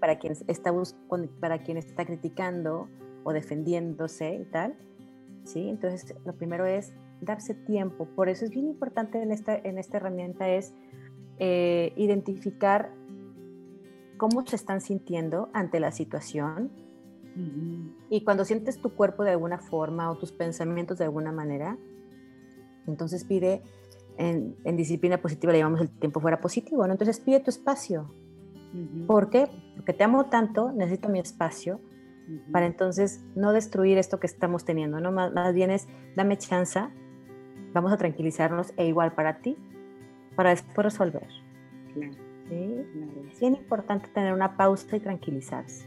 Para, 0.00 0.18
quien 0.18 0.34
está 0.46 0.72
para 1.40 1.58
quien 1.58 1.76
está 1.76 2.04
criticando 2.04 2.88
o 3.24 3.32
defendiéndose 3.32 4.34
y 4.34 4.44
tal. 4.44 4.76
¿sí? 5.44 5.68
Entonces, 5.68 6.14
lo 6.24 6.34
primero 6.34 6.66
es 6.66 6.92
darse 7.20 7.54
tiempo. 7.54 8.06
Por 8.14 8.28
eso 8.28 8.44
es 8.44 8.50
bien 8.50 8.66
importante 8.66 9.22
en 9.22 9.32
esta, 9.32 9.56
en 9.56 9.78
esta 9.78 9.96
herramienta 9.96 10.48
es 10.48 10.74
eh, 11.38 11.92
identificar 11.96 12.92
cómo 14.16 14.44
se 14.46 14.56
están 14.56 14.80
sintiendo 14.80 15.48
ante 15.52 15.80
la 15.80 15.92
situación. 15.92 16.70
Y 18.10 18.24
cuando 18.24 18.44
sientes 18.44 18.80
tu 18.80 18.90
cuerpo 18.90 19.22
de 19.22 19.30
alguna 19.30 19.58
forma 19.58 20.10
o 20.10 20.18
tus 20.18 20.32
pensamientos 20.32 20.98
de 20.98 21.04
alguna 21.04 21.30
manera, 21.30 21.78
entonces 22.88 23.22
pide, 23.22 23.62
en, 24.16 24.56
disciplina 24.76 25.22
positiva 25.22 25.52
le 25.52 25.60
llamamos 25.60 25.82
el 25.82 25.88
tiempo 25.88 26.18
fuera 26.18 26.40
positivo, 26.40 26.84
¿no? 26.84 26.94
Entonces 26.94 27.20
pide 27.20 27.38
tu 27.38 27.50
espacio. 27.50 28.12
¿Por 29.06 29.30
qué? 29.30 29.48
Porque 29.76 29.92
te 29.92 30.02
amo 30.02 30.26
tanto, 30.26 30.72
necesito 30.72 31.08
mi 31.08 31.20
espacio 31.20 31.80
para 32.50 32.66
entonces 32.66 33.24
no 33.36 33.52
destruir 33.52 33.98
esto 33.98 34.18
que 34.18 34.26
estamos 34.26 34.64
teniendo, 34.64 35.00
¿no? 35.00 35.12
Más, 35.12 35.32
más 35.32 35.54
bien 35.54 35.70
es, 35.70 35.86
dame 36.16 36.36
chance 36.38 36.80
vamos 37.72 37.92
a 37.92 37.96
tranquilizarnos 37.96 38.72
e 38.76 38.86
igual 38.86 39.12
para 39.12 39.38
ti, 39.38 39.56
para 40.36 40.50
después 40.50 40.84
resolver. 40.84 41.26
Claro. 41.94 42.12
¿Sí? 42.48 43.32
Es 43.32 43.40
bien 43.40 43.56
importante 43.56 44.08
tener 44.08 44.32
una 44.32 44.56
pausa 44.56 44.96
y 44.96 45.00
tranquilizarse. 45.00 45.86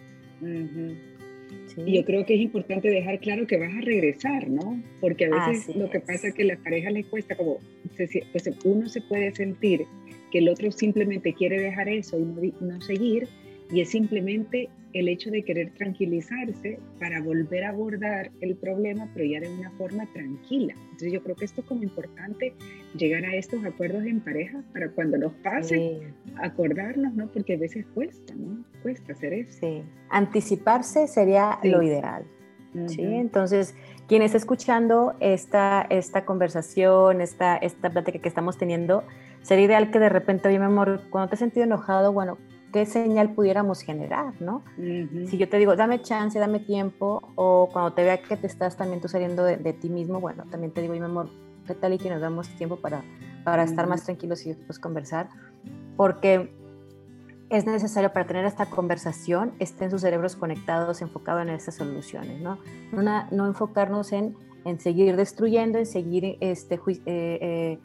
Y 1.77 1.95
yo 1.95 2.05
creo 2.05 2.25
que 2.25 2.35
es 2.35 2.41
importante 2.41 2.89
dejar 2.89 3.19
claro 3.19 3.47
que 3.47 3.57
vas 3.57 3.73
a 3.73 3.81
regresar, 3.81 4.49
¿no? 4.49 4.81
Porque 4.99 5.25
a 5.25 5.47
veces 5.47 5.75
lo 5.75 5.89
que 5.89 5.99
pasa 5.99 6.27
es 6.27 6.33
que 6.33 6.43
a 6.43 6.45
las 6.47 6.57
parejas 6.59 6.93
les 6.93 7.05
cuesta 7.07 7.35
como, 7.35 7.57
pues 7.97 8.49
uno 8.63 8.87
se 8.87 9.01
puede 9.01 9.33
sentir 9.33 9.85
que 10.31 10.39
el 10.39 10.49
otro 10.49 10.71
simplemente 10.71 11.33
quiere 11.33 11.61
dejar 11.61 11.89
eso 11.89 12.17
y 12.17 12.23
no, 12.23 12.41
no 12.61 12.81
seguir, 12.81 13.27
y 13.71 13.81
es 13.81 13.89
simplemente 13.89 14.69
el 14.93 15.07
hecho 15.07 15.31
de 15.31 15.43
querer 15.43 15.71
tranquilizarse 15.73 16.79
para 16.99 17.21
volver 17.21 17.63
a 17.63 17.69
abordar 17.69 18.31
el 18.41 18.55
problema, 18.55 19.09
pero 19.13 19.25
ya 19.25 19.39
de 19.39 19.53
una 19.53 19.71
forma 19.71 20.05
tranquila. 20.13 20.73
Entonces 20.83 21.13
yo 21.13 21.23
creo 21.23 21.35
que 21.35 21.45
esto 21.45 21.61
es 21.61 21.67
como 21.67 21.83
importante, 21.83 22.53
llegar 22.95 23.25
a 23.25 23.35
estos 23.35 23.63
acuerdos 23.63 24.05
en 24.05 24.19
pareja 24.19 24.63
para 24.73 24.89
cuando 24.89 25.17
nos 25.17 25.33
pase, 25.35 26.01
acordarnos, 26.37 27.13
¿no? 27.13 27.27
Porque 27.27 27.53
a 27.53 27.57
veces 27.57 27.85
cuesta, 27.93 28.33
¿no? 28.35 28.63
Cuesta 28.81 29.13
hacer 29.13 29.33
eso. 29.33 29.59
Sí, 29.59 29.83
anticiparse 30.09 31.07
sería 31.07 31.59
lo 31.63 31.81
ideal. 31.81 32.25
¿sí? 32.87 33.03
Entonces, 33.03 33.75
quien 34.07 34.21
está 34.21 34.37
escuchando 34.37 35.15
esta, 35.19 35.85
esta 35.89 36.25
conversación, 36.25 37.21
esta, 37.21 37.57
esta 37.57 37.89
plática 37.89 38.19
que 38.19 38.27
estamos 38.27 38.57
teniendo, 38.57 39.03
sería 39.41 39.65
ideal 39.65 39.91
que 39.91 39.99
de 39.99 40.09
repente, 40.09 40.47
oye, 40.47 40.59
mi 40.59 40.65
amor, 40.65 41.01
cuando 41.09 41.29
te 41.29 41.35
has 41.35 41.39
sentido 41.39 41.65
enojado, 41.65 42.13
bueno, 42.13 42.37
qué 42.71 42.85
señal 42.85 43.33
pudiéramos 43.33 43.81
generar, 43.81 44.33
¿no? 44.39 44.63
Si 44.77 45.37
yo 45.37 45.49
te 45.49 45.57
digo, 45.57 45.75
dame 45.75 46.01
chance, 46.01 46.39
dame 46.39 46.59
tiempo, 46.59 47.21
o 47.35 47.69
cuando 47.71 47.93
te 47.93 48.03
vea 48.03 48.21
que 48.21 48.37
te 48.37 48.47
estás 48.47 48.77
también 48.77 49.01
tú 49.01 49.07
saliendo 49.07 49.43
de, 49.43 49.73
ti 49.73 49.89
mismo, 49.89 50.19
bueno, 50.19 50.45
también 50.49 50.71
te 50.71 50.81
digo, 50.81 50.93
mi 50.93 50.99
amor, 50.99 51.29
¿qué 51.67 51.75
tal 51.75 51.93
y 51.93 51.97
que 51.97 52.09
nos 52.09 52.21
damos 52.21 52.47
tiempo 52.55 52.77
para, 52.77 53.03
para 53.43 53.63
estar 53.63 53.87
más 53.87 54.03
tranquilos 54.03 54.45
y 54.45 54.49
después 54.49 54.79
conversar? 54.79 55.29
Porque 55.97 56.53
es 57.49 57.65
necesario 57.65 58.13
para 58.13 58.25
tener 58.25 58.45
esta 58.45 58.65
conversación 58.65 59.51
estén 59.59 59.91
sus 59.91 60.01
cerebros 60.01 60.37
conectados, 60.37 61.01
enfocados 61.01 61.41
en 61.41 61.49
estas 61.49 61.75
soluciones, 61.75 62.41
¿no? 62.41 62.57
no 62.93 63.45
enfocarnos 63.45 64.13
en, 64.13 64.37
en, 64.63 64.79
seguir 64.79 65.17
destruyendo, 65.17 65.77
en 65.77 65.85
seguir 65.85 66.37
este, 66.39 66.75
eh, 66.75 67.01
eh, 67.05 67.79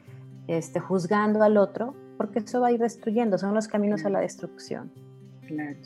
este, 0.47 0.78
juzgando 0.78 1.43
al 1.43 1.57
otro, 1.57 1.95
porque 2.17 2.41
eso 2.41 2.61
va 2.61 2.69
a 2.69 2.73
ir 2.73 2.81
destruyendo, 2.81 3.39
son 3.39 3.55
los 3.55 3.69
caminos 3.69 4.05
a 4.05 4.11
la 4.11 4.21
destrucción. 4.21 4.91
Claro. 5.47 5.77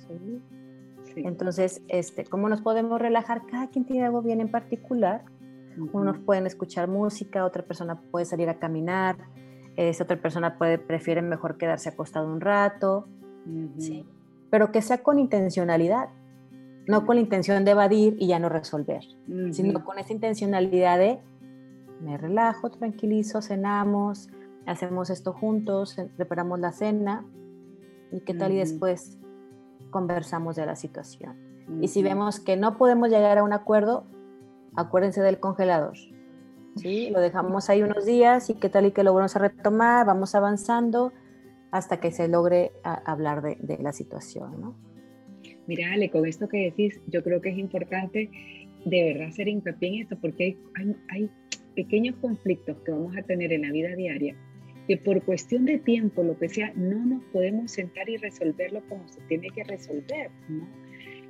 Entonces, 1.16 1.82
este, 1.88 2.24
¿cómo 2.24 2.48
nos 2.48 2.60
podemos 2.62 3.00
relajar? 3.00 3.42
Cada 3.46 3.68
quien 3.68 3.84
tiene 3.84 4.06
algo 4.06 4.22
bien 4.22 4.40
en 4.40 4.50
particular. 4.50 5.24
Unos 5.92 6.18
pueden 6.18 6.46
escuchar 6.46 6.88
música, 6.88 7.44
otra 7.44 7.62
persona 7.62 8.00
puede 8.10 8.24
salir 8.24 8.48
a 8.48 8.58
caminar, 8.58 9.16
esa 9.76 10.04
otra 10.04 10.20
persona 10.20 10.58
puede, 10.58 10.78
prefiere 10.78 11.22
mejor 11.22 11.56
quedarse 11.56 11.88
acostado 11.88 12.30
un 12.30 12.40
rato, 12.40 13.06
¿sí? 13.78 14.04
pero 14.50 14.72
que 14.72 14.82
sea 14.82 15.02
con 15.02 15.18
intencionalidad, 15.18 16.08
no 16.86 17.06
con 17.06 17.16
la 17.16 17.22
intención 17.22 17.64
de 17.64 17.70
evadir 17.70 18.16
y 18.18 18.26
ya 18.26 18.38
no 18.38 18.48
resolver, 18.48 19.02
sino 19.52 19.84
con 19.84 19.98
esa 19.98 20.12
intencionalidad 20.12 20.98
de 20.98 21.20
me 22.00 22.18
relajo, 22.18 22.70
tranquilizo, 22.70 23.42
cenamos, 23.42 24.28
hacemos 24.66 25.10
esto 25.10 25.32
juntos, 25.32 25.96
preparamos 26.16 26.60
la 26.60 26.72
cena 26.72 27.24
y 28.12 28.20
qué 28.20 28.34
tal 28.34 28.52
y 28.52 28.56
después 28.56 29.18
conversamos 29.90 30.56
de 30.56 30.66
la 30.66 30.76
situación. 30.76 31.36
Y 31.80 31.88
si 31.88 32.02
vemos 32.02 32.40
que 32.40 32.56
no 32.56 32.76
podemos 32.76 33.10
llegar 33.10 33.38
a 33.38 33.44
un 33.44 33.52
acuerdo, 33.52 34.04
acuérdense 34.74 35.22
del 35.22 35.38
congelador. 35.38 35.96
¿sí? 36.76 37.10
Lo 37.10 37.20
dejamos 37.20 37.70
ahí 37.70 37.82
unos 37.82 38.04
días 38.04 38.50
y 38.50 38.54
qué 38.54 38.68
tal 38.68 38.86
y 38.86 38.92
que 38.92 39.04
lo 39.04 39.14
vamos 39.14 39.36
a 39.36 39.38
retomar, 39.38 40.06
vamos 40.06 40.34
avanzando 40.34 41.12
hasta 41.70 42.00
que 42.00 42.10
se 42.10 42.26
logre 42.26 42.72
hablar 42.82 43.42
de, 43.42 43.78
la 43.80 43.92
situación. 43.92 44.60
¿no? 44.60 44.76
Mira, 45.66 45.92
Ale, 45.92 46.10
con 46.10 46.26
esto 46.26 46.48
que 46.48 46.64
decís, 46.64 47.00
yo 47.06 47.22
creo 47.22 47.40
que 47.40 47.50
es 47.50 47.58
importante 47.58 48.30
de 48.84 49.12
verdad 49.12 49.28
hacer 49.28 49.46
hincapié 49.46 49.88
en 49.88 50.02
esto, 50.02 50.16
porque 50.20 50.58
hay, 50.74 50.96
hay 51.10 51.30
pequeños 51.76 52.16
conflictos 52.16 52.76
que 52.84 52.90
vamos 52.90 53.16
a 53.16 53.22
tener 53.22 53.52
en 53.52 53.62
la 53.62 53.70
vida 53.70 53.94
diaria 53.94 54.34
que 54.90 54.96
por 54.96 55.22
cuestión 55.22 55.66
de 55.66 55.78
tiempo, 55.78 56.24
lo 56.24 56.36
que 56.36 56.48
sea, 56.48 56.72
no 56.74 57.06
nos 57.06 57.22
podemos 57.26 57.70
sentar 57.70 58.08
y 58.08 58.16
resolverlo 58.16 58.82
como 58.88 59.06
se 59.06 59.20
tiene 59.28 59.46
que 59.50 59.62
resolver, 59.62 60.32
¿no? 60.48 60.66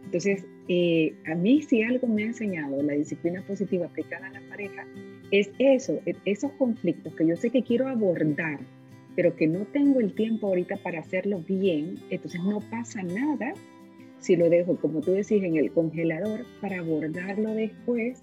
Entonces, 0.06 0.46
eh, 0.68 1.12
a 1.26 1.34
mí 1.34 1.60
si 1.60 1.82
algo 1.82 2.06
me 2.06 2.22
ha 2.22 2.26
enseñado 2.28 2.82
la 2.82 2.94
disciplina 2.94 3.42
positiva 3.42 3.84
aplicada 3.84 4.28
a 4.28 4.30
la 4.30 4.40
pareja, 4.48 4.86
es 5.30 5.50
eso, 5.58 6.00
e, 6.06 6.16
esos 6.24 6.52
conflictos 6.52 7.14
que 7.14 7.26
yo 7.26 7.36
sé 7.36 7.50
que 7.50 7.62
quiero 7.62 7.86
abordar, 7.86 8.60
pero 9.14 9.36
que 9.36 9.46
no 9.46 9.66
tengo 9.66 10.00
el 10.00 10.14
tiempo 10.14 10.46
ahorita 10.46 10.78
para 10.78 11.00
hacerlo 11.00 11.44
bien, 11.46 11.96
entonces 12.08 12.42
no 12.42 12.60
pasa 12.70 13.02
nada 13.02 13.52
si 14.20 14.36
lo 14.36 14.48
dejo, 14.48 14.76
como 14.76 15.02
tú 15.02 15.12
decís, 15.12 15.42
en 15.42 15.56
el 15.56 15.70
congelador 15.70 16.46
para 16.62 16.78
abordarlo 16.78 17.52
después 17.52 18.22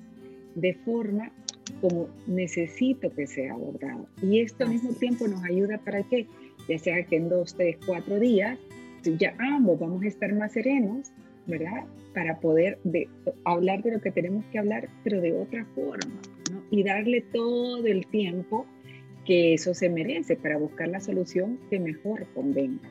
de 0.56 0.74
forma 0.74 1.32
como 1.82 2.08
necesito 2.28 3.14
que 3.14 3.28
sea 3.28 3.54
abordado. 3.54 4.08
Y 4.22 4.40
esto 4.40 4.64
al 4.64 4.72
mismo 4.72 4.92
tiempo 4.94 5.28
nos 5.28 5.44
ayuda 5.44 5.78
para 5.80 6.04
que, 6.04 6.28
ya 6.68 6.78
sea 6.80 7.04
que 7.04 7.18
en 7.18 7.30
dos, 7.30 7.56
tres, 7.56 7.78
cuatro 7.86 8.20
días, 8.20 8.58
ya 9.04 9.34
ambos 9.40 9.80
vamos 9.80 10.04
a 10.04 10.08
estar 10.08 10.34
más 10.34 10.52
serenos, 10.52 11.12
¿verdad? 11.46 11.86
Para 12.14 12.40
poder 12.40 12.80
de, 12.84 13.08
hablar 13.46 13.82
de 13.84 13.92
lo 13.92 14.02
que 14.02 14.12
tenemos 14.12 14.44
que 14.52 14.60
hablar, 14.60 14.90
pero 15.04 15.22
de 15.22 15.34
otra 15.34 15.66
forma, 15.76 16.22
¿no? 16.52 16.62
Y 16.70 16.84
darle 16.84 17.22
todo 17.22 17.86
el 17.86 18.06
tiempo 18.08 18.66
que 19.26 19.54
eso 19.54 19.74
se 19.74 19.90
merece 19.90 20.36
para 20.36 20.58
buscar 20.58 20.88
la 20.88 21.00
solución 21.00 21.60
que 21.70 21.80
mejor 21.80 22.26
convenga, 22.34 22.90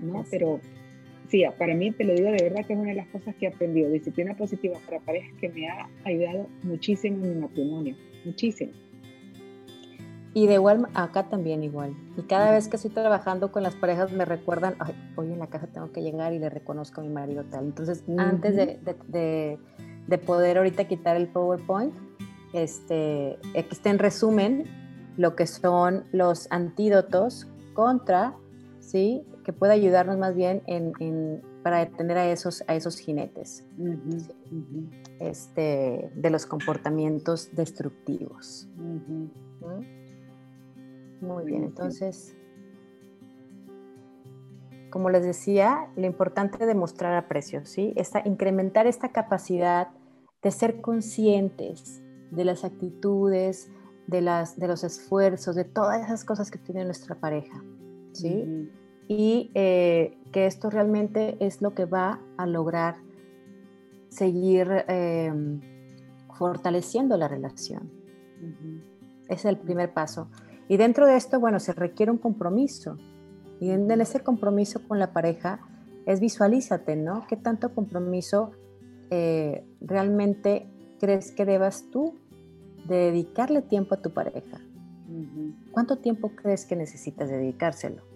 ¿no? 0.00 0.24
Pero 0.30 0.60
sí, 1.30 1.44
para 1.58 1.74
mí 1.74 1.90
te 1.92 2.04
lo 2.04 2.14
digo 2.14 2.30
de 2.30 2.42
verdad 2.42 2.66
que 2.66 2.72
es 2.72 2.78
una 2.78 2.90
de 2.90 2.96
las 2.96 3.08
cosas 3.08 3.34
que 3.36 3.46
he 3.46 3.48
aprendido, 3.48 3.90
disciplina 3.90 4.36
positiva 4.36 4.78
para 4.86 5.00
parejas 5.00 5.32
que 5.40 5.48
me 5.48 5.68
ha 5.68 5.88
ayudado 6.04 6.46
muchísimo 6.62 7.24
en 7.24 7.34
mi 7.34 7.40
matrimonio, 7.40 7.96
muchísimo. 8.24 8.72
Y 10.32 10.46
de 10.46 10.54
igual, 10.54 10.86
acá 10.94 11.28
también 11.28 11.64
igual. 11.64 11.96
Y 12.16 12.22
cada 12.22 12.52
vez 12.52 12.68
que 12.68 12.76
estoy 12.76 12.92
trabajando 12.92 13.50
con 13.50 13.64
las 13.64 13.74
parejas 13.74 14.12
me 14.12 14.24
recuerdan, 14.24 14.76
Ay, 14.78 14.94
hoy 15.16 15.32
en 15.32 15.40
la 15.40 15.48
casa 15.48 15.66
tengo 15.66 15.90
que 15.90 16.02
llegar 16.02 16.32
y 16.32 16.38
le 16.38 16.48
reconozco 16.48 17.00
a 17.00 17.04
mi 17.04 17.10
marido 17.10 17.44
tal. 17.50 17.64
Entonces, 17.64 18.04
antes 18.16 18.54
de, 18.54 19.58
de, 20.06 20.18
poder 20.18 20.58
ahorita 20.58 20.84
quitar 20.84 21.16
el 21.16 21.26
PowerPoint, 21.26 21.92
este, 22.52 23.38
aquí 23.58 23.68
está 23.72 23.90
en 23.90 23.98
resumen 23.98 24.64
lo 25.16 25.34
que 25.34 25.46
son 25.46 26.04
los 26.12 26.46
antídotos 26.52 27.48
contra, 27.74 28.34
¿sí? 28.78 29.24
Que 29.44 29.52
puede 29.52 29.72
ayudarnos 29.72 30.18
más 30.18 30.34
bien 30.34 30.62
en, 30.66 30.92
en, 31.00 31.42
para 31.62 31.78
detener 31.78 32.18
a 32.18 32.30
esos, 32.30 32.62
a 32.66 32.74
esos 32.74 32.98
jinetes 32.98 33.66
Este, 35.18 36.10
de 36.14 36.30
los 36.30 36.46
comportamientos 36.46 37.50
destructivos. 37.52 38.68
Muy 41.20 41.44
bien, 41.44 41.64
entonces, 41.64 42.34
como 44.90 45.10
les 45.10 45.24
decía, 45.24 45.90
lo 45.96 46.06
importante 46.06 46.58
es 46.60 46.66
demostrar 46.66 47.14
aprecio, 47.14 47.64
¿sí? 47.66 47.92
Esta, 47.96 48.22
incrementar 48.26 48.86
esta 48.86 49.10
capacidad 49.10 49.88
de 50.42 50.50
ser 50.50 50.80
conscientes 50.80 52.02
de 52.30 52.44
las 52.44 52.64
actitudes, 52.64 53.70
de, 54.06 54.22
las, 54.22 54.58
de 54.58 54.68
los 54.68 54.82
esfuerzos, 54.82 55.54
de 55.54 55.64
todas 55.64 56.02
esas 56.02 56.24
cosas 56.24 56.50
que 56.50 56.58
tiene 56.58 56.84
nuestra 56.84 57.14
pareja, 57.14 57.62
¿sí? 58.12 58.70
Y 59.10 59.50
eh, 59.54 60.16
que 60.30 60.46
esto 60.46 60.70
realmente 60.70 61.36
es 61.40 61.62
lo 61.62 61.74
que 61.74 61.84
va 61.84 62.20
a 62.36 62.46
lograr 62.46 62.94
seguir 64.08 64.84
em, 64.86 65.60
fortaleciendo 66.38 67.16
la 67.16 67.26
relación. 67.26 67.90
Ese 69.24 69.34
es 69.34 69.44
el 69.46 69.56
primer 69.56 69.92
paso. 69.92 70.28
Y 70.68 70.76
dentro 70.76 71.06
de 71.06 71.16
esto, 71.16 71.40
bueno, 71.40 71.58
se 71.58 71.72
requiere 71.72 72.12
un 72.12 72.18
compromiso. 72.18 72.98
Y 73.58 73.70
en, 73.70 73.90
ese 74.00 74.20
compromiso 74.20 74.86
con 74.86 75.00
la 75.00 75.12
pareja 75.12 75.58
es 76.06 76.20
visualízate, 76.20 76.94
¿no? 76.94 77.26
¿Qué 77.28 77.34
tanto 77.34 77.74
compromiso 77.74 78.52
eh, 79.10 79.66
realmente 79.80 80.68
crees 81.00 81.32
que 81.32 81.44
debas 81.44 81.90
tú 81.90 82.14
de 82.86 82.96
dedicarle 82.96 83.60
tiempo 83.60 83.96
a 83.96 84.02
tu 84.02 84.10
pareja? 84.10 84.60
¿Cuánto 85.72 85.98
tiempo 85.98 86.30
crees 86.36 86.64
que 86.64 86.76
necesitas 86.76 87.28
dedicárselo? 87.28 88.09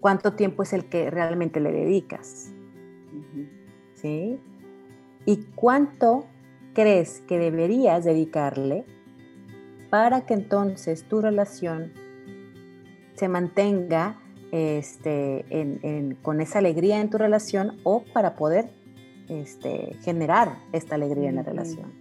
¿Cuánto 0.00 0.34
tiempo 0.34 0.62
es 0.62 0.72
el 0.72 0.86
que 0.86 1.10
realmente 1.10 1.60
le 1.60 1.72
dedicas? 1.72 2.52
¿Sí? 3.94 4.38
¿Y 5.24 5.36
cuánto 5.54 6.26
crees 6.74 7.22
que 7.26 7.38
deberías 7.38 8.04
dedicarle 8.04 8.84
para 9.90 10.26
que 10.26 10.34
entonces 10.34 11.04
tu 11.04 11.20
relación 11.20 11.92
se 13.14 13.28
mantenga 13.28 14.18
este, 14.52 15.44
con 16.22 16.40
esa 16.40 16.58
alegría 16.58 17.00
en 17.00 17.10
tu 17.10 17.18
relación 17.18 17.78
o 17.82 18.04
para 18.12 18.36
poder 18.36 18.70
este, 19.28 19.96
generar 20.02 20.58
esta 20.72 20.94
alegría 20.94 21.30
en 21.30 21.36
la 21.36 21.42
relación. 21.42 21.92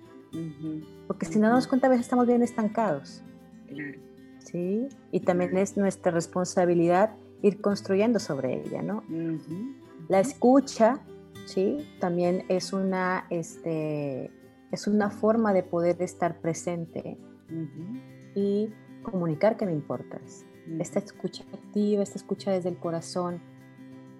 Porque 1.07 1.26
si 1.26 1.39
no 1.39 1.49
nos 1.49 1.68
cuenta, 1.68 1.88
a 1.88 1.89
veces 1.89 2.05
estamos 2.05 2.28
bien 2.28 2.41
estancados. 2.41 3.24
Claro. 3.68 3.99
¿Sí? 4.45 4.87
Y 5.11 5.21
también 5.21 5.57
es 5.57 5.75
nuestra 5.75 6.11
responsabilidad 6.11 7.15
ir 7.41 7.61
construyendo 7.61 8.19
sobre 8.19 8.61
ella, 8.61 8.81
¿no? 8.81 9.03
La 10.07 10.19
escucha, 10.19 10.99
¿sí? 11.45 11.77
También 11.99 12.45
es 12.47 12.73
una, 12.73 13.25
este, 13.29 14.31
es 14.71 14.87
una 14.87 15.09
forma 15.09 15.53
de 15.53 15.63
poder 15.63 16.01
estar 16.01 16.39
presente 16.39 17.17
y 18.35 18.69
comunicar 19.03 19.57
que 19.57 19.65
me 19.65 19.73
importas. 19.73 20.45
Esta 20.79 20.99
escucha 20.99 21.43
activa, 21.53 22.03
esta 22.03 22.17
escucha 22.17 22.51
desde 22.51 22.69
el 22.69 22.77
corazón, 22.77 23.41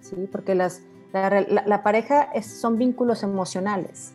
¿sí? 0.02 0.28
Porque 0.32 0.56
las, 0.56 0.84
la, 1.14 1.84
pareja 1.84 2.24
es, 2.34 2.46
son 2.46 2.78
vínculos 2.78 3.24
emocionales. 3.24 4.15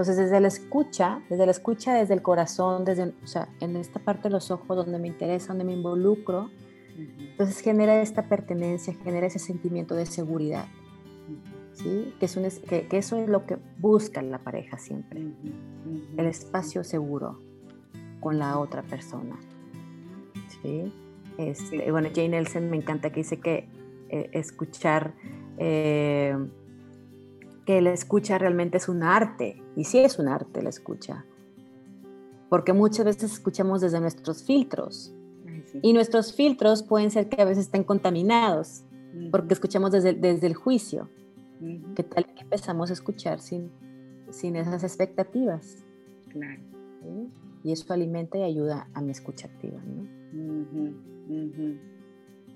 Entonces, 0.00 0.16
desde 0.16 0.40
la 0.40 0.48
escucha, 0.48 1.20
desde 1.28 1.44
la 1.44 1.52
escucha 1.52 1.92
desde 1.92 2.14
el 2.14 2.22
corazón, 2.22 2.86
desde, 2.86 3.12
o 3.22 3.26
sea, 3.26 3.50
en 3.60 3.76
esta 3.76 4.00
parte 4.00 4.28
de 4.28 4.30
los 4.30 4.50
ojos 4.50 4.74
donde 4.74 4.98
me 4.98 5.08
interesa, 5.08 5.48
donde 5.48 5.64
me 5.64 5.74
involucro, 5.74 6.48
entonces 6.96 7.60
genera 7.60 8.00
esta 8.00 8.26
pertenencia, 8.26 8.94
genera 9.04 9.26
ese 9.26 9.38
sentimiento 9.38 9.94
de 9.94 10.06
seguridad. 10.06 10.64
¿Sí? 11.74 12.14
Que, 12.18 12.24
es 12.24 12.60
que, 12.60 12.88
que, 12.88 12.96
eso 12.96 13.18
es 13.18 13.28
lo 13.28 13.44
que 13.44 13.58
busca 13.78 14.22
la 14.22 14.38
pareja 14.38 14.78
siempre, 14.78 15.20
el 16.16 16.26
espacio 16.26 16.82
seguro, 16.82 17.38
con 18.20 18.38
la 18.38 18.58
otra 18.58 18.80
persona. 18.80 19.38
¿sí? 20.62 20.94
Este, 21.36 21.92
bueno, 21.92 22.08
Jane 22.08 22.30
Nelson 22.30 22.70
me 22.70 22.78
encanta 22.78 23.10
que 23.10 23.16
dice 23.16 23.38
que 23.38 23.68
eh, 24.08 24.30
escuchar, 24.32 25.12
eh, 25.58 26.38
que 27.70 27.80
la 27.80 27.92
escucha 27.92 28.36
realmente 28.36 28.78
es 28.78 28.88
un 28.88 29.04
arte, 29.04 29.62
y 29.76 29.84
sí 29.84 29.98
es 29.98 30.18
un 30.18 30.26
arte 30.26 30.60
la 30.60 30.70
escucha, 30.70 31.24
porque 32.48 32.72
muchas 32.72 33.04
veces 33.04 33.32
escuchamos 33.32 33.80
desde 33.80 34.00
nuestros 34.00 34.42
filtros, 34.42 35.14
y 35.80 35.92
nuestros 35.92 36.34
filtros 36.34 36.82
pueden 36.82 37.12
ser 37.12 37.28
que 37.28 37.40
a 37.40 37.44
veces 37.44 37.66
estén 37.66 37.84
contaminados. 37.84 38.82
porque 39.30 39.54
escuchamos 39.54 39.92
desde, 39.92 40.14
desde 40.14 40.48
el 40.48 40.54
juicio. 40.54 41.08
¿Qué 41.94 42.02
tal 42.02 42.26
que 42.26 42.42
empezamos 42.42 42.90
a 42.90 42.92
escuchar 42.92 43.38
sin, 43.40 43.70
sin 44.30 44.56
esas 44.56 44.82
expectativas? 44.82 45.84
Claro. 46.28 46.60
Y 47.62 47.70
eso 47.70 47.92
alimenta 47.92 48.36
y 48.38 48.42
ayuda 48.42 48.88
a 48.94 49.00
mi 49.00 49.12
escucha 49.12 49.46
activa. 49.46 49.80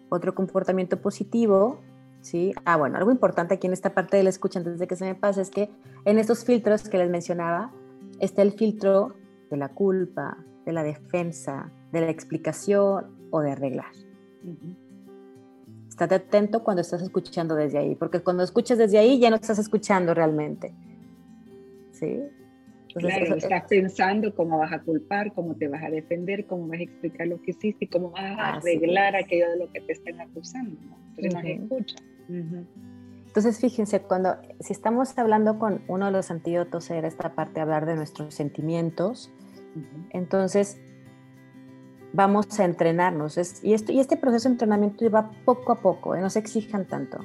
Otro 0.09 0.35
comportamiento 0.35 1.01
positivo, 1.01 1.79
¿sí? 2.25 2.53
Ah, 2.65 2.77
bueno, 2.77 2.97
algo 2.97 3.11
importante 3.11 3.55
aquí 3.55 3.67
en 3.67 3.75
esta 3.75 3.95
parte 3.95 4.17
de 4.17 4.23
la 4.23 4.31
escucha, 4.31 4.59
antes 4.59 4.79
de 4.79 4.87
que 4.87 4.97
se 4.97 5.05
me 5.05 5.15
pase, 5.15 5.43
es 5.43 5.51
que 5.51 5.69
en 6.05 6.19
estos 6.19 6.45
filtros 6.45 6.89
que 6.89 6.99
les 6.99 7.11
mencionaba, 7.11 7.71
está 8.19 8.43
el 8.43 8.53
filtro 8.53 9.15
de 9.51 9.59
la 9.59 9.69
culpa, 9.69 10.39
de 10.65 10.73
la 10.73 10.83
defensa, 10.83 11.71
de 11.93 12.01
la 12.01 12.11
explicación 12.11 13.29
o 13.31 13.41
de 13.41 13.53
arreglar. 13.53 13.93
Estate 15.89 16.15
atento 16.15 16.65
cuando 16.65 16.81
estás 16.81 17.03
escuchando 17.03 17.55
desde 17.55 17.79
ahí, 17.79 17.95
porque 17.95 18.21
cuando 18.21 18.43
escuchas 18.43 18.79
desde 18.79 18.99
ahí 18.99 19.19
ya 19.19 19.29
no 19.29 19.37
estás 19.37 19.59
escuchando 19.59 20.15
realmente. 20.15 20.75
¿Sí? 21.93 22.21
claro, 22.95 23.35
estás 23.35 23.65
pensando 23.69 24.35
cómo 24.35 24.59
vas 24.59 24.73
a 24.73 24.81
culpar, 24.81 25.33
cómo 25.35 25.57
te 25.57 25.69
vas 25.69 25.83
a 25.83 25.91
defender, 25.91 26.47
cómo 26.47 26.69
vas 26.69 26.79
a 26.79 26.83
explicar 26.85 27.27
lo 27.27 27.43
que 27.43 27.51
hiciste 27.51 27.85
y 27.85 27.89
cómo 27.89 28.11
vas 28.11 28.39
a 28.39 28.55
arreglar 28.55 29.17
aquello 29.17 29.51
de 29.51 29.59
lo 29.59 29.73
que 29.73 29.81
te 29.81 29.93
están 29.93 30.21
acusando. 30.21 30.81
Entonces 31.17 31.35
nos 31.35 31.45
escucha. 31.45 31.97
Entonces, 32.29 33.59
fíjense, 33.59 34.01
cuando, 34.01 34.37
si 34.61 34.73
estamos 34.73 35.17
hablando 35.19 35.59
con 35.59 35.83
uno 35.89 36.07
de 36.07 36.13
los 36.13 36.31
antídotos, 36.31 36.89
era 36.91 37.09
esta 37.09 37.35
parte 37.35 37.55
de 37.55 37.61
hablar 37.63 37.87
de 37.87 37.97
nuestros 37.97 38.35
sentimientos, 38.35 39.33
entonces 40.11 40.79
vamos 42.13 42.59
a 42.61 42.65
entrenarnos. 42.65 43.37
y, 43.63 43.75
esto, 43.75 43.93
y 43.93 43.99
este 43.99 44.17
proceso 44.17 44.49
de 44.49 44.53
entrenamiento 44.53 45.11
va 45.11 45.31
poco 45.45 45.73
a 45.73 45.81
poco, 45.81 46.15
¿eh? 46.15 46.21
no 46.21 46.31
se 46.31 46.39
exijan 46.39 46.87
tanto. 46.87 47.19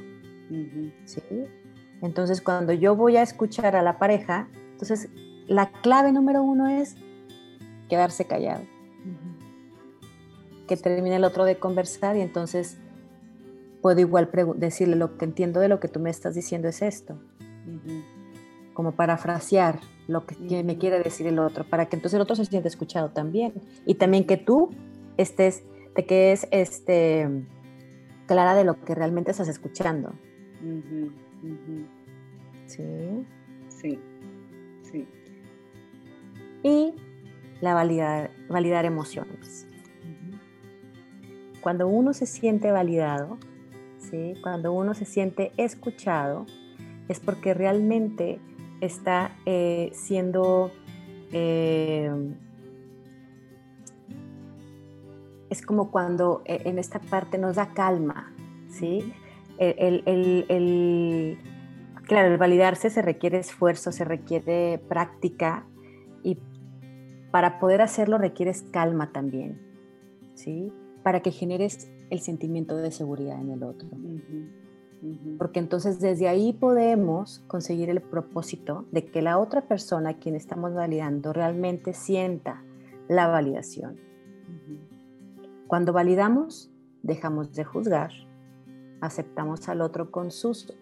¿sí? 1.06 1.22
Entonces, 2.02 2.42
cuando 2.42 2.74
yo 2.74 2.96
voy 2.96 3.18
a 3.18 3.22
escuchar 3.22 3.76
a 3.76 3.84
la 3.84 4.00
pareja, 4.00 4.48
entonces 4.72 5.10
la 5.48 5.72
clave 5.72 6.12
número 6.12 6.42
uno 6.42 6.68
es 6.68 6.96
quedarse 7.88 8.26
callado. 8.26 8.64
Que 10.68 10.78
termine 10.78 11.16
el 11.16 11.24
otro 11.24 11.46
de 11.46 11.58
conversar 11.58 12.16
y 12.16 12.22
entonces 12.22 12.78
puedo 13.82 14.00
igual 14.00 14.30
decirle 14.58 14.96
lo 14.96 15.18
que 15.18 15.26
entiendo 15.26 15.60
de 15.60 15.68
lo 15.68 15.80
que 15.80 15.88
tú 15.88 16.00
me 16.00 16.10
estás 16.10 16.36
diciendo 16.36 16.68
es 16.68 16.82
esto. 16.82 17.20
Como 18.74 18.94
parafrasear 18.94 19.80
lo 20.08 20.26
que 20.26 20.64
me 20.64 20.78
quiere 20.78 21.00
decir 21.00 21.28
el 21.28 21.40
otro, 21.40 21.64
para 21.64 21.88
que 21.88 21.96
entonces 21.96 22.16
el 22.16 22.22
otro 22.22 22.36
se 22.36 22.46
sienta 22.46 22.68
escuchado 22.68 23.10
también. 23.10 23.54
Y 23.86 23.96
también 23.96 24.26
que 24.26 24.38
tú 24.38 24.70
estés, 25.18 25.64
te 25.96 26.06
quedes 26.06 26.48
este, 26.52 27.28
clara 28.28 28.56
de 28.56 28.64
lo 28.64 28.84
que 28.84 28.96
realmente 28.96 29.32
estás 29.32 29.48
escuchando. 29.48 30.14
Sí. 32.66 33.26
Sí 33.70 34.00
y 36.64 36.94
la 37.62 37.74
validar, 37.74 38.32
validar 38.50 38.86
emociones. 38.86 39.68
Cuando 41.62 41.88
uno 41.88 42.14
se 42.14 42.26
siente 42.26 42.72
validado, 42.72 43.38
¿sí? 44.10 44.34
cuando 44.42 44.74
uno 44.74 44.94
se 44.94 45.06
siente 45.06 45.52
escuchado, 45.58 46.46
es 47.08 47.20
porque 47.20 47.54
realmente 47.54 48.40
está 48.82 49.36
eh, 49.46 49.92
siendo... 49.94 50.72
Eh, 51.32 52.12
es 55.50 55.62
como 55.64 55.90
cuando 55.90 56.44
eh, 56.46 56.62
en 56.66 56.78
esta 56.78 57.00
parte 57.00 57.38
nos 57.38 57.56
da 57.56 57.74
calma, 57.74 58.34
¿sí? 58.70 59.14
El, 59.58 60.04
el, 60.06 61.38
claro, 62.04 62.32
el 62.32 62.38
validarse 62.38 62.90
se 62.90 63.02
requiere 63.02 63.40
esfuerzo, 63.40 63.92
se 63.92 64.06
requiere 64.06 64.80
práctica, 64.88 65.66
y 66.24 66.38
para 67.32 67.60
poder 67.60 67.82
hacerlo 67.82 68.18
requieres 68.18 68.64
calma 68.72 69.12
también, 69.12 69.60
¿sí? 70.36 70.72
Para 71.04 71.20
que 71.20 71.32
generes 71.32 71.90
el 72.10 72.20
sentimiento 72.20 72.76
de 72.78 72.92
seguridad 72.92 73.40
en 73.40 73.52
el 73.52 73.64
otro. 73.64 73.88
Porque 75.38 75.60
entonces 75.60 76.00
desde 76.00 76.28
ahí 76.28 76.54
podemos 76.54 77.40
conseguir 77.48 77.90
el 77.90 78.02
propósito 78.02 78.86
de 78.92 79.06
que 79.06 79.22
la 79.22 79.38
otra 79.38 79.62
persona 79.62 80.12
a 80.12 80.14
quien 80.16 80.36
estamos 80.36 80.74
validando 80.74 81.32
realmente 81.32 81.94
sienta 81.94 82.64
la 83.08 83.28
validación. 83.28 83.98
Cuando 85.68 85.94
validamos, 85.94 86.72
dejamos 87.04 87.54
de 87.54 87.64
juzgar, 87.64 88.12
aceptamos 89.02 89.70
al 89.70 89.82
otro 89.82 90.12
con 90.12 90.32
sus 90.32 90.74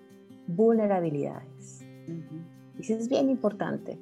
vulnerabilidades. 0.48 1.86
Y 2.78 2.82
eso 2.82 2.94
es 2.96 3.10
bien 3.10 3.30
importante, 3.30 4.00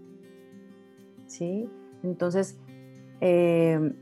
¿sí? 1.28 1.70
Entonces, 2.04 2.58
eh, 3.20 3.94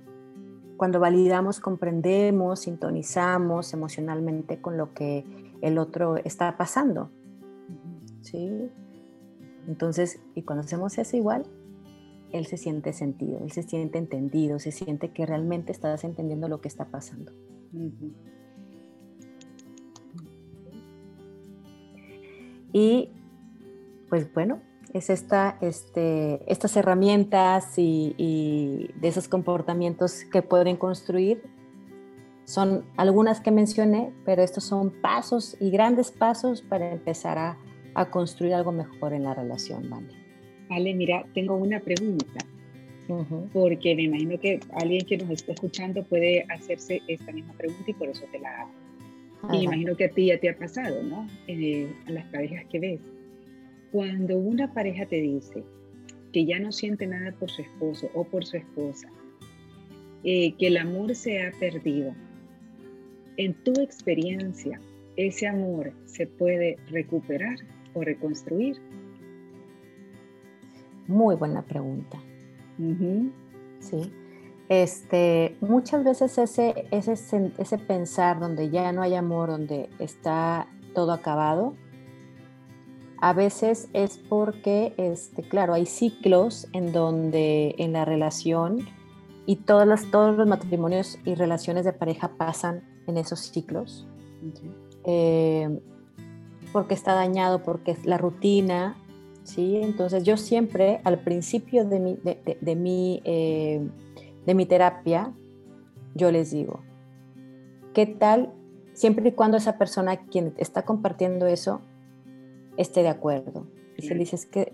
cuando 0.77 0.99
validamos, 0.99 1.59
comprendemos, 1.59 2.61
sintonizamos 2.61 3.73
emocionalmente 3.73 4.59
con 4.61 4.77
lo 4.77 4.93
que 4.93 5.25
el 5.61 5.77
otro 5.77 6.17
está 6.17 6.57
pasando, 6.57 7.09
¿sí? 8.21 8.69
Entonces, 9.67 10.19
y 10.35 10.41
cuando 10.41 10.63
hacemos 10.63 10.97
eso 10.97 11.15
igual, 11.15 11.45
él 12.31 12.47
se 12.47 12.57
siente 12.57 12.93
sentido, 12.93 13.39
él 13.39 13.51
se 13.51 13.63
siente 13.63 13.97
entendido, 13.97 14.59
se 14.59 14.71
siente 14.71 15.11
que 15.11 15.25
realmente 15.25 15.71
estás 15.71 16.03
entendiendo 16.03 16.47
lo 16.47 16.59
que 16.61 16.67
está 16.67 16.85
pasando. 16.85 17.31
Y 22.73 23.11
pues 24.09 24.33
bueno, 24.33 24.61
es 24.93 25.09
esta, 25.09 25.57
este, 25.61 26.39
estas 26.51 26.77
herramientas 26.77 27.73
y, 27.77 28.89
de 28.95 29.07
esos 29.07 29.27
comportamientos 29.27 30.23
que 30.31 30.41
pueden 30.41 30.77
construir. 30.77 31.41
Son 32.45 32.85
algunas 32.95 33.41
que 33.41 33.51
mencioné, 33.51 34.11
pero 34.25 34.43
estos 34.43 34.63
son 34.65 34.91
pasos 35.01 35.57
y 35.59 35.71
grandes 35.71 36.11
pasos 36.11 36.61
para 36.61 36.91
empezar 36.91 37.37
a, 37.37 37.57
construir 38.09 38.55
algo 38.55 38.71
mejor 38.71 39.13
en 39.13 39.23
la 39.23 39.35
relación, 39.35 39.87
¿vale? 39.87 40.07
Vale, 40.67 40.95
mira, 40.95 41.23
tengo 41.35 41.55
una 41.55 41.79
pregunta, 41.79 42.43
porque 43.53 43.95
me 43.95 44.03
imagino 44.03 44.39
que 44.39 44.59
alguien 44.73 45.05
que 45.05 45.17
nos 45.17 45.29
está 45.29 45.51
escuchando 45.51 46.03
puede 46.03 46.43
hacerse 46.49 47.03
esta 47.07 47.31
misma 47.31 47.53
pregunta 47.53 47.83
y 47.85 47.93
por 47.93 48.09
eso 48.09 48.25
te 48.31 48.39
la 48.39 48.61
hago. 48.61 48.71
Y 49.51 49.57
me 49.59 49.63
imagino 49.65 49.95
que 49.95 50.05
a 50.05 50.09
ti 50.09 50.25
ya 50.25 50.39
te 50.39 50.49
ha 50.49 50.57
pasado, 50.57 51.03
¿no? 51.03 51.27
Eh, 51.47 51.93
a 52.07 52.11
las 52.11 52.25
parejas 52.25 52.65
que 52.71 52.79
ves 52.79 52.99
cuando 53.93 54.39
una 54.39 54.73
pareja 54.73 55.05
te 55.05 55.21
dice 55.21 55.63
que 56.33 56.45
ya 56.45 56.57
no 56.57 56.71
siente 56.71 57.05
nada 57.05 57.31
por 57.33 57.51
su 57.51 57.61
esposo 57.61 58.09
o 58.15 58.23
por 58.23 58.43
su 58.43 58.57
esposa, 58.57 59.07
eh, 60.23 60.55
que 60.57 60.67
el 60.67 60.77
amor 60.77 61.13
se 61.13 61.45
ha 61.45 61.51
perdido, 61.59 62.11
en 63.37 63.53
tu 63.63 63.71
experiencia, 63.79 64.81
¿ese 65.15 65.47
amor 65.47 65.93
se 66.05 66.25
puede 66.25 66.77
recuperar 66.89 67.59
o 67.93 68.01
reconstruir? 68.01 68.77
Muy 71.07 71.35
buena 71.35 71.61
pregunta. 71.61 72.17
Sí. 73.79 74.11
Este, 74.69 75.55
muchas 75.61 76.03
veces 76.03 76.35
ese, 76.39 76.87
ese, 76.89 77.13
ese 77.59 77.77
pensar 77.77 78.39
donde 78.39 78.71
ya 78.71 78.91
no 78.91 79.03
hay 79.03 79.13
amor, 79.13 79.49
donde 79.49 79.87
está 79.99 80.67
todo 80.95 81.11
acabado, 81.11 81.75
a 83.23 83.31
veces 83.31 83.87
es 83.93 84.17
porque, 84.17 84.93
este, 84.97 85.43
claro, 85.43 85.73
hay 85.73 85.85
ciclos 85.85 86.67
en 86.73 86.91
donde 86.91 87.73
en 87.77 87.93
la 87.93 88.03
relación 88.03 88.85
y 89.45 89.55
todos 89.55 89.87
los, 89.87 90.11
todos 90.11 90.35
los 90.35 90.45
matrimonios 90.45 91.17
y 91.23 91.35
relaciones 91.35 91.85
de 91.85 91.93
pareja 91.93 92.31
pasan 92.37 92.83
en 93.07 93.15
esos 93.15 93.39
ciclos. 93.39 94.05
Eh, 95.05 95.79
porque 96.73 96.95
está 96.95 97.13
dañado, 97.13 97.63
porque 97.63 97.91
es 97.91 98.05
la 98.05 98.17
rutina, 98.17 98.97
¿sí? 99.45 99.77
Entonces 99.77 100.25
yo 100.25 100.35
siempre 100.35 100.99
al 101.05 101.19
principio 101.19 101.85
de 101.85 101.99
mi, 102.01 102.19
de, 102.59 102.75
mi, 102.75 103.21
eh, 103.23 103.87
de 104.45 104.53
mi 104.53 104.65
terapia, 104.65 105.31
yo 106.13 106.29
les 106.29 106.51
digo, 106.51 106.81
¿qué 107.93 108.05
tal 108.05 108.51
siempre 108.91 109.29
y 109.29 109.31
cuando 109.31 109.55
esa 109.55 109.77
persona 109.77 110.17
quien 110.17 110.53
está 110.57 110.81
compartiendo 110.81 111.47
eso 111.47 111.79
esté 112.77 113.03
de 113.03 113.09
acuerdo. 113.09 113.67
Y 113.97 114.03
se 114.03 114.15
dice 114.15 114.37
que 114.49 114.73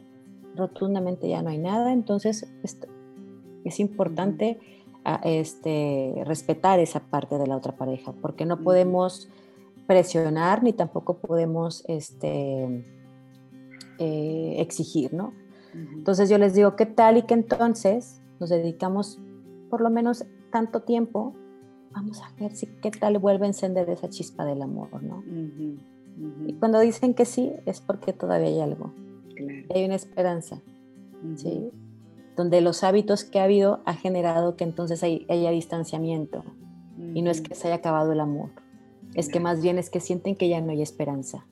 rotundamente 0.56 1.28
ya 1.28 1.42
no 1.42 1.50
hay 1.50 1.58
nada, 1.58 1.92
entonces 1.94 2.48
es 3.64 3.80
importante 3.80 4.60
ah, 5.04 5.22
este, 5.24 6.24
respetar 6.26 6.80
esa 6.80 7.02
parte 7.02 7.38
de 7.38 7.48
la 7.48 7.58
otra 7.58 7.76
pareja, 7.76 8.14
porque 8.22 8.46
no 8.46 8.62
podemos 8.62 9.30
presionar 9.88 10.64
ni 10.64 10.74
tampoco 10.74 11.18
podemos 11.18 11.84
este, 11.88 12.84
eh, 13.98 14.56
exigir, 14.60 15.14
¿no? 15.14 15.34
Entonces 15.74 16.30
yo 16.30 16.40
les 16.40 16.56
digo, 16.56 16.76
¿qué 16.76 16.88
tal 16.88 17.18
y 17.18 17.22
que 17.24 17.36
entonces 17.36 18.22
nos 18.40 18.50
dedicamos 18.50 19.20
por 19.70 19.82
lo 19.82 19.92
menos 19.92 20.26
tanto 20.52 20.82
tiempo 20.82 21.36
vamos 21.92 22.22
a 22.22 22.32
ver 22.40 22.56
si 22.56 22.68
qué 22.82 22.92
tal 22.92 23.18
vuelve 23.20 23.46
a 23.46 23.48
encender 23.48 23.90
esa 23.90 24.10
chispa 24.10 24.46
del 24.46 24.62
amor, 24.62 25.02
¿no? 25.02 25.24
Y 26.46 26.54
cuando 26.54 26.80
dicen 26.80 27.14
que 27.14 27.26
sí, 27.26 27.52
es 27.66 27.82
porque 27.82 28.14
todavía 28.14 28.50
hay 28.50 28.60
algo. 28.60 28.94
Hay 29.74 29.86
una 29.86 29.96
esperanza, 29.96 30.62
¿sí? 31.36 31.72
Donde 32.36 32.62
los 32.62 32.84
hábitos 32.84 33.24
que 33.24 33.40
ha 33.40 33.46
habido 33.46 33.82
ha 33.86 33.94
generado 33.94 34.56
que 34.56 34.64
entonces 34.64 35.04
haya 35.04 35.52
distanciamiento. 35.52 36.44
Y 37.14 37.22
no 37.22 37.32
es 37.32 37.42
que 37.42 37.56
se 37.56 37.68
haya 37.68 37.78
acabado 37.78 38.12
el 38.12 38.20
amor, 38.20 38.50
es 39.16 39.30
que 39.30 39.40
más 39.40 39.62
bien 39.62 39.78
es 39.78 39.90
que 39.90 40.00
sienten 40.00 40.36
que 40.36 40.50
ya 40.50 40.62
no 40.62 40.72
hay 40.72 40.82
esperanza. 40.82 41.46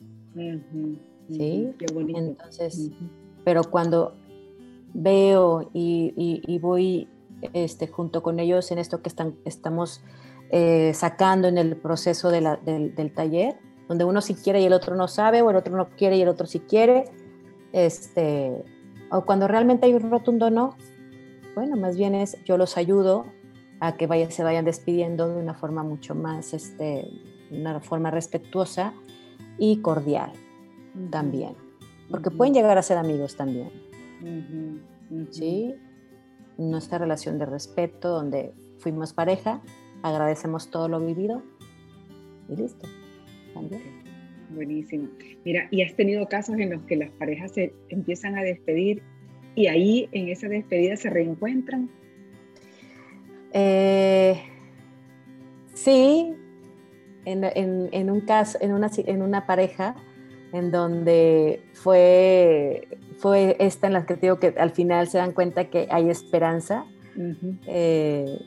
¿Sí? 1.30 1.74
Qué 1.78 1.94
bonito. 1.94 2.20
Entonces, 2.20 2.92
pero 3.44 3.64
cuando 3.64 4.14
veo 4.94 5.70
y, 5.74 6.60
voy 6.62 7.08
este, 7.54 7.88
junto 7.88 8.24
con 8.24 8.40
ellos 8.40 8.72
en 8.72 8.80
esto 8.80 9.02
que 9.02 9.10
están, 9.10 9.36
estamos 9.46 10.02
eh, 10.52 10.92
sacando 10.94 11.48
en 11.48 11.58
el 11.58 11.76
proceso 11.76 12.30
del, 12.30 12.48
del, 12.66 13.14
taller, 13.14 13.58
donde 13.88 14.06
uno 14.06 14.22
sí 14.22 14.36
quiere 14.36 14.62
y 14.62 14.66
el 14.66 14.74
otro 14.74 14.96
no 14.96 15.08
sabe, 15.08 15.42
o 15.42 15.50
el 15.50 15.56
otro 15.56 15.76
no 15.76 15.90
quiere 15.90 16.18
y 16.18 16.22
el 16.22 16.28
otro 16.28 16.46
sí 16.48 16.60
quiere, 16.60 17.06
este, 17.72 18.64
o 19.12 19.22
cuando 19.26 19.48
realmente 19.48 19.86
hay 19.86 19.94
un 19.94 20.10
rotundo 20.10 20.50
no, 20.50 20.76
bueno, 21.56 21.76
más 21.76 21.98
bien 21.98 22.16
es 22.16 22.38
yo 22.44 22.58
los 22.58 22.78
ayudo 22.78 23.26
a 23.80 23.96
que 23.96 24.08
vaya, 24.08 24.30
se 24.32 24.44
vayan 24.44 24.66
despidiendo 24.66 25.30
de 25.30 25.42
una 25.42 25.54
forma 25.54 25.84
mucho 25.84 26.16
más, 26.16 26.54
este, 26.54 27.10
una 27.52 27.80
forma 27.80 28.12
respetuosa 28.12 28.94
y 29.58 29.82
cordial 29.82 30.34
también, 31.10 31.56
porque 32.10 32.32
pueden 32.32 32.54
llegar 32.54 32.78
a 32.78 32.82
ser 32.82 32.98
amigos 32.98 33.36
también. 33.36 33.72
¿Sí? 35.32 35.76
Nuestra 36.58 36.98
relación 36.98 37.38
de 37.38 37.46
respeto, 37.46 38.10
donde 38.10 38.54
fuimos 38.80 39.14
pareja, 39.14 39.62
agradecemos 40.04 40.70
todo 40.70 40.88
lo 40.88 41.00
vivido 41.00 41.44
y 42.50 42.56
listo. 42.56 42.88
También. 43.62 43.82
Buenísimo. 44.50 45.10
Mira, 45.44 45.68
¿y 45.72 45.82
has 45.82 45.94
tenido 45.96 46.28
casos 46.28 46.58
en 46.58 46.70
los 46.70 46.82
que 46.84 46.96
las 46.96 47.10
parejas 47.12 47.52
se 47.52 47.74
empiezan 47.90 48.38
a 48.38 48.44
despedir 48.44 49.02
y 49.56 49.68
ahí 49.68 50.08
en 50.12 50.30
esa 50.30 50.48
despedida 50.48 50.96
se 50.96 51.10
reencuentran? 51.10 51.90
Eh, 53.54 54.40
sí, 55.74 56.34
en, 57.26 58.10
un 58.10 58.22
caso, 58.22 58.58
en 58.62 58.74
una, 58.74 58.90
en 58.96 59.22
una 59.22 59.46
pareja 59.46 59.96
en 60.54 60.72
donde 60.72 61.62
fue, 61.74 62.88
fue 63.18 63.58
esta 63.60 63.88
en 63.88 63.94
la 63.94 64.06
que 64.06 64.16
digo 64.16 64.40
que 64.40 64.54
al 64.58 64.72
final 64.72 65.08
se 65.08 65.18
dan 65.18 65.34
cuenta 65.34 65.70
que 65.70 65.88
hay 65.92 66.10
esperanza. 66.10 66.86
Eh, 67.66 68.40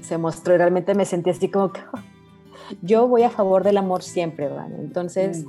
se 0.00 0.18
mostró, 0.18 0.56
realmente 0.56 0.94
me 0.94 1.04
sentí 1.04 1.30
así 1.30 1.50
como 1.50 1.72
que 1.72 1.80
yo 2.82 3.08
voy 3.08 3.22
a 3.22 3.30
favor 3.30 3.64
del 3.64 3.76
amor 3.76 4.02
siempre, 4.02 4.48
¿verdad? 4.48 4.68
Entonces, 4.78 5.44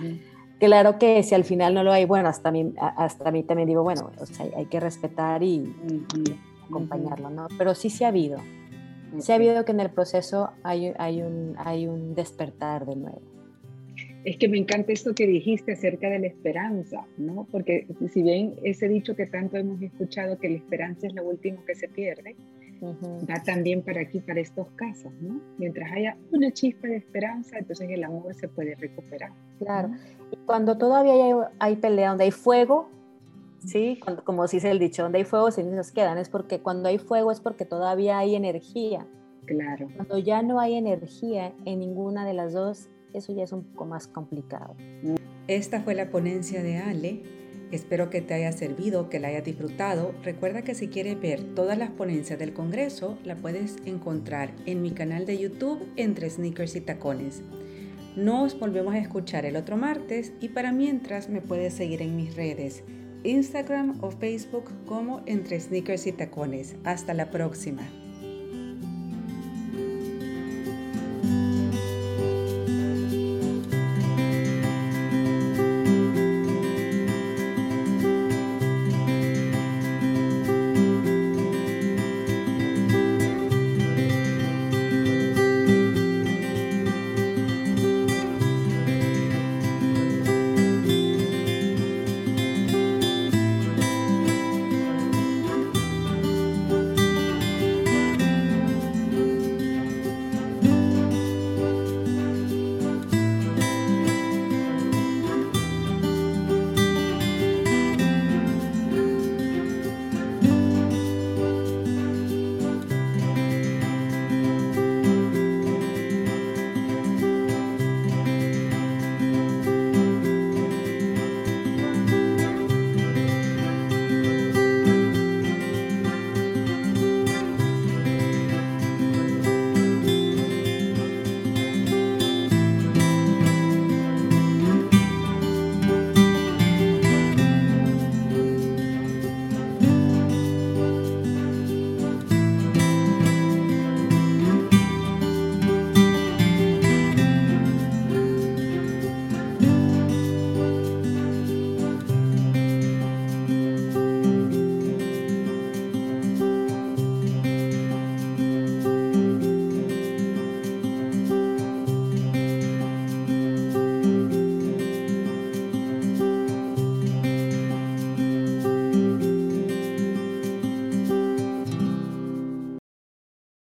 claro 0.60 0.98
que 0.98 1.22
si 1.24 1.36
al 1.36 1.44
final 1.44 1.74
no 1.74 1.84
lo 1.84 1.92
hay, 1.92 2.06
bueno, 2.06 2.30
hasta 2.30 2.52
mí, 2.52 2.74
hasta 2.80 3.32
mí 3.32 3.44
también 3.44 3.68
digo, 3.68 3.84
bueno, 3.84 4.12
hay 4.56 4.66
que 4.66 4.80
respetar 4.80 5.44
y, 5.44 5.74
acompañarlo, 6.68 7.30
¿no? 7.30 7.48
Pero 7.58 7.76
sí 7.76 7.90
se 7.90 8.06
ha 8.06 8.10
habido. 8.10 8.40
Se 9.20 9.32
ha 9.32 9.36
habido 9.36 9.64
que 9.66 9.72
en 9.72 9.80
el 9.80 9.92
proceso 9.92 10.50
hay, 10.64 10.94
hay, 10.98 11.22
un, 11.22 11.56
hay 11.58 11.88
un 11.88 12.16
despertar 12.16 12.86
de 12.86 12.96
nuevo. 12.96 13.22
Es 14.26 14.38
que 14.38 14.48
me 14.48 14.58
encanta 14.58 14.92
esto 14.92 15.14
que 15.14 15.28
dijiste 15.28 15.74
acerca 15.74 16.10
de 16.10 16.18
la 16.18 16.28
esperanza, 16.28 17.06
¿no? 17.18 17.48
Porque 17.52 17.86
si 18.12 18.24
bien 18.24 18.56
ese 18.64 18.88
dicho 18.88 19.16
que 19.16 19.28
tanto 19.28 19.56
hemos 19.56 19.80
escuchado, 19.82 20.40
que 20.40 20.50
la 20.50 20.56
esperanza 20.56 21.06
es 21.06 21.14
lo 21.14 21.24
último 21.24 21.64
que 21.64 21.76
se 21.76 21.88
pierde, 21.88 22.36
va 22.82 23.44
también 23.44 23.82
para 23.82 24.02
aquí, 24.02 24.20
para 24.20 24.40
estos 24.40 24.68
casos, 24.76 25.12
¿no? 25.22 25.40
Mientras 25.58 25.92
haya 25.92 26.18
una 26.32 26.52
chispa 26.52 26.88
de 26.88 26.98
esperanza, 26.98 27.58
entonces 27.58 27.90
el 27.90 28.04
amor 28.04 28.34
se 28.34 28.48
puede 28.48 28.76
recuperar. 28.76 29.32
Claro. 29.60 29.92
Y 30.32 30.38
cuando 30.46 30.78
todavía 30.78 31.14
hay, 31.14 31.34
hay 31.60 31.76
pelea, 31.78 32.10
donde 32.10 32.26
hay 32.26 32.32
fuego, 32.32 32.90
¿sí? 33.66 34.00
como 34.24 34.48
dice 34.48 34.70
el 34.70 34.80
dicho, 34.80 35.04
donde 35.04 35.20
hay 35.20 35.26
fuego, 35.26 35.52
cenizas 35.52 35.92
quedan. 35.92 36.18
Es 36.18 36.30
porque 36.30 36.60
cuando 36.60 36.90
hay 36.90 36.98
fuego 36.98 37.32
es 37.32 37.40
porque 37.40 37.66
todavía 37.66 38.18
hay 38.18 38.36
energía. 38.36 39.08
Claro. 39.46 39.88
Cuando 39.96 40.18
ya 40.18 40.42
no 40.42 40.60
hay 40.60 40.76
energía 40.76 41.54
en 41.66 41.80
ninguna 41.80 42.26
de 42.26 42.34
las 42.34 42.54
dos, 42.54 42.90
eso 43.14 43.34
ya 43.34 43.44
es 43.44 43.52
un 43.52 43.64
poco 43.64 43.86
más 43.86 44.08
complicado. 44.08 44.76
Esta 45.48 45.82
fue 45.82 45.94
la 45.96 46.10
ponencia 46.10 46.64
de 46.64 46.78
Ale. 46.78 47.22
Espero 47.72 48.10
que 48.10 48.22
te 48.22 48.34
haya 48.34 48.52
servido, 48.52 49.10
que 49.10 49.20
la 49.20 49.30
hayas 49.30 49.44
disfrutado. 49.44 50.14
Recuerda 50.24 50.62
que 50.62 50.76
si 50.76 50.88
quieres 50.88 51.20
ver 51.20 51.44
todas 51.56 51.78
las 51.78 51.90
ponencias 51.90 52.40
del 52.40 52.54
Congreso, 52.54 53.18
la 53.24 53.36
puedes 53.36 53.78
encontrar 53.86 54.52
en 54.66 54.82
mi 54.82 54.92
canal 54.92 55.26
de 55.26 55.38
YouTube 55.38 55.86
entre 55.96 56.30
sneakers 56.30 56.76
y 56.76 56.82
tacones. 56.82 57.42
Nos 58.16 58.58
volvemos 58.58 58.94
a 58.94 59.00
escuchar 59.00 59.46
el 59.46 59.58
otro 59.58 59.76
martes 59.76 60.32
y 60.40 60.50
para 60.50 60.72
mientras 60.72 61.28
me 61.28 61.42
puedes 61.42 61.74
seguir 61.74 62.02
en 62.02 62.16
mis 62.16 62.36
redes, 62.36 62.84
Instagram 63.24 64.02
o 64.02 64.12
Facebook 64.12 64.72
como 64.86 65.22
entre 65.26 65.60
sneakers 65.60 66.08
y 66.08 66.12
tacones. 66.12 66.76
Hasta 66.86 67.14
la 67.14 67.30
próxima. 67.30 68.05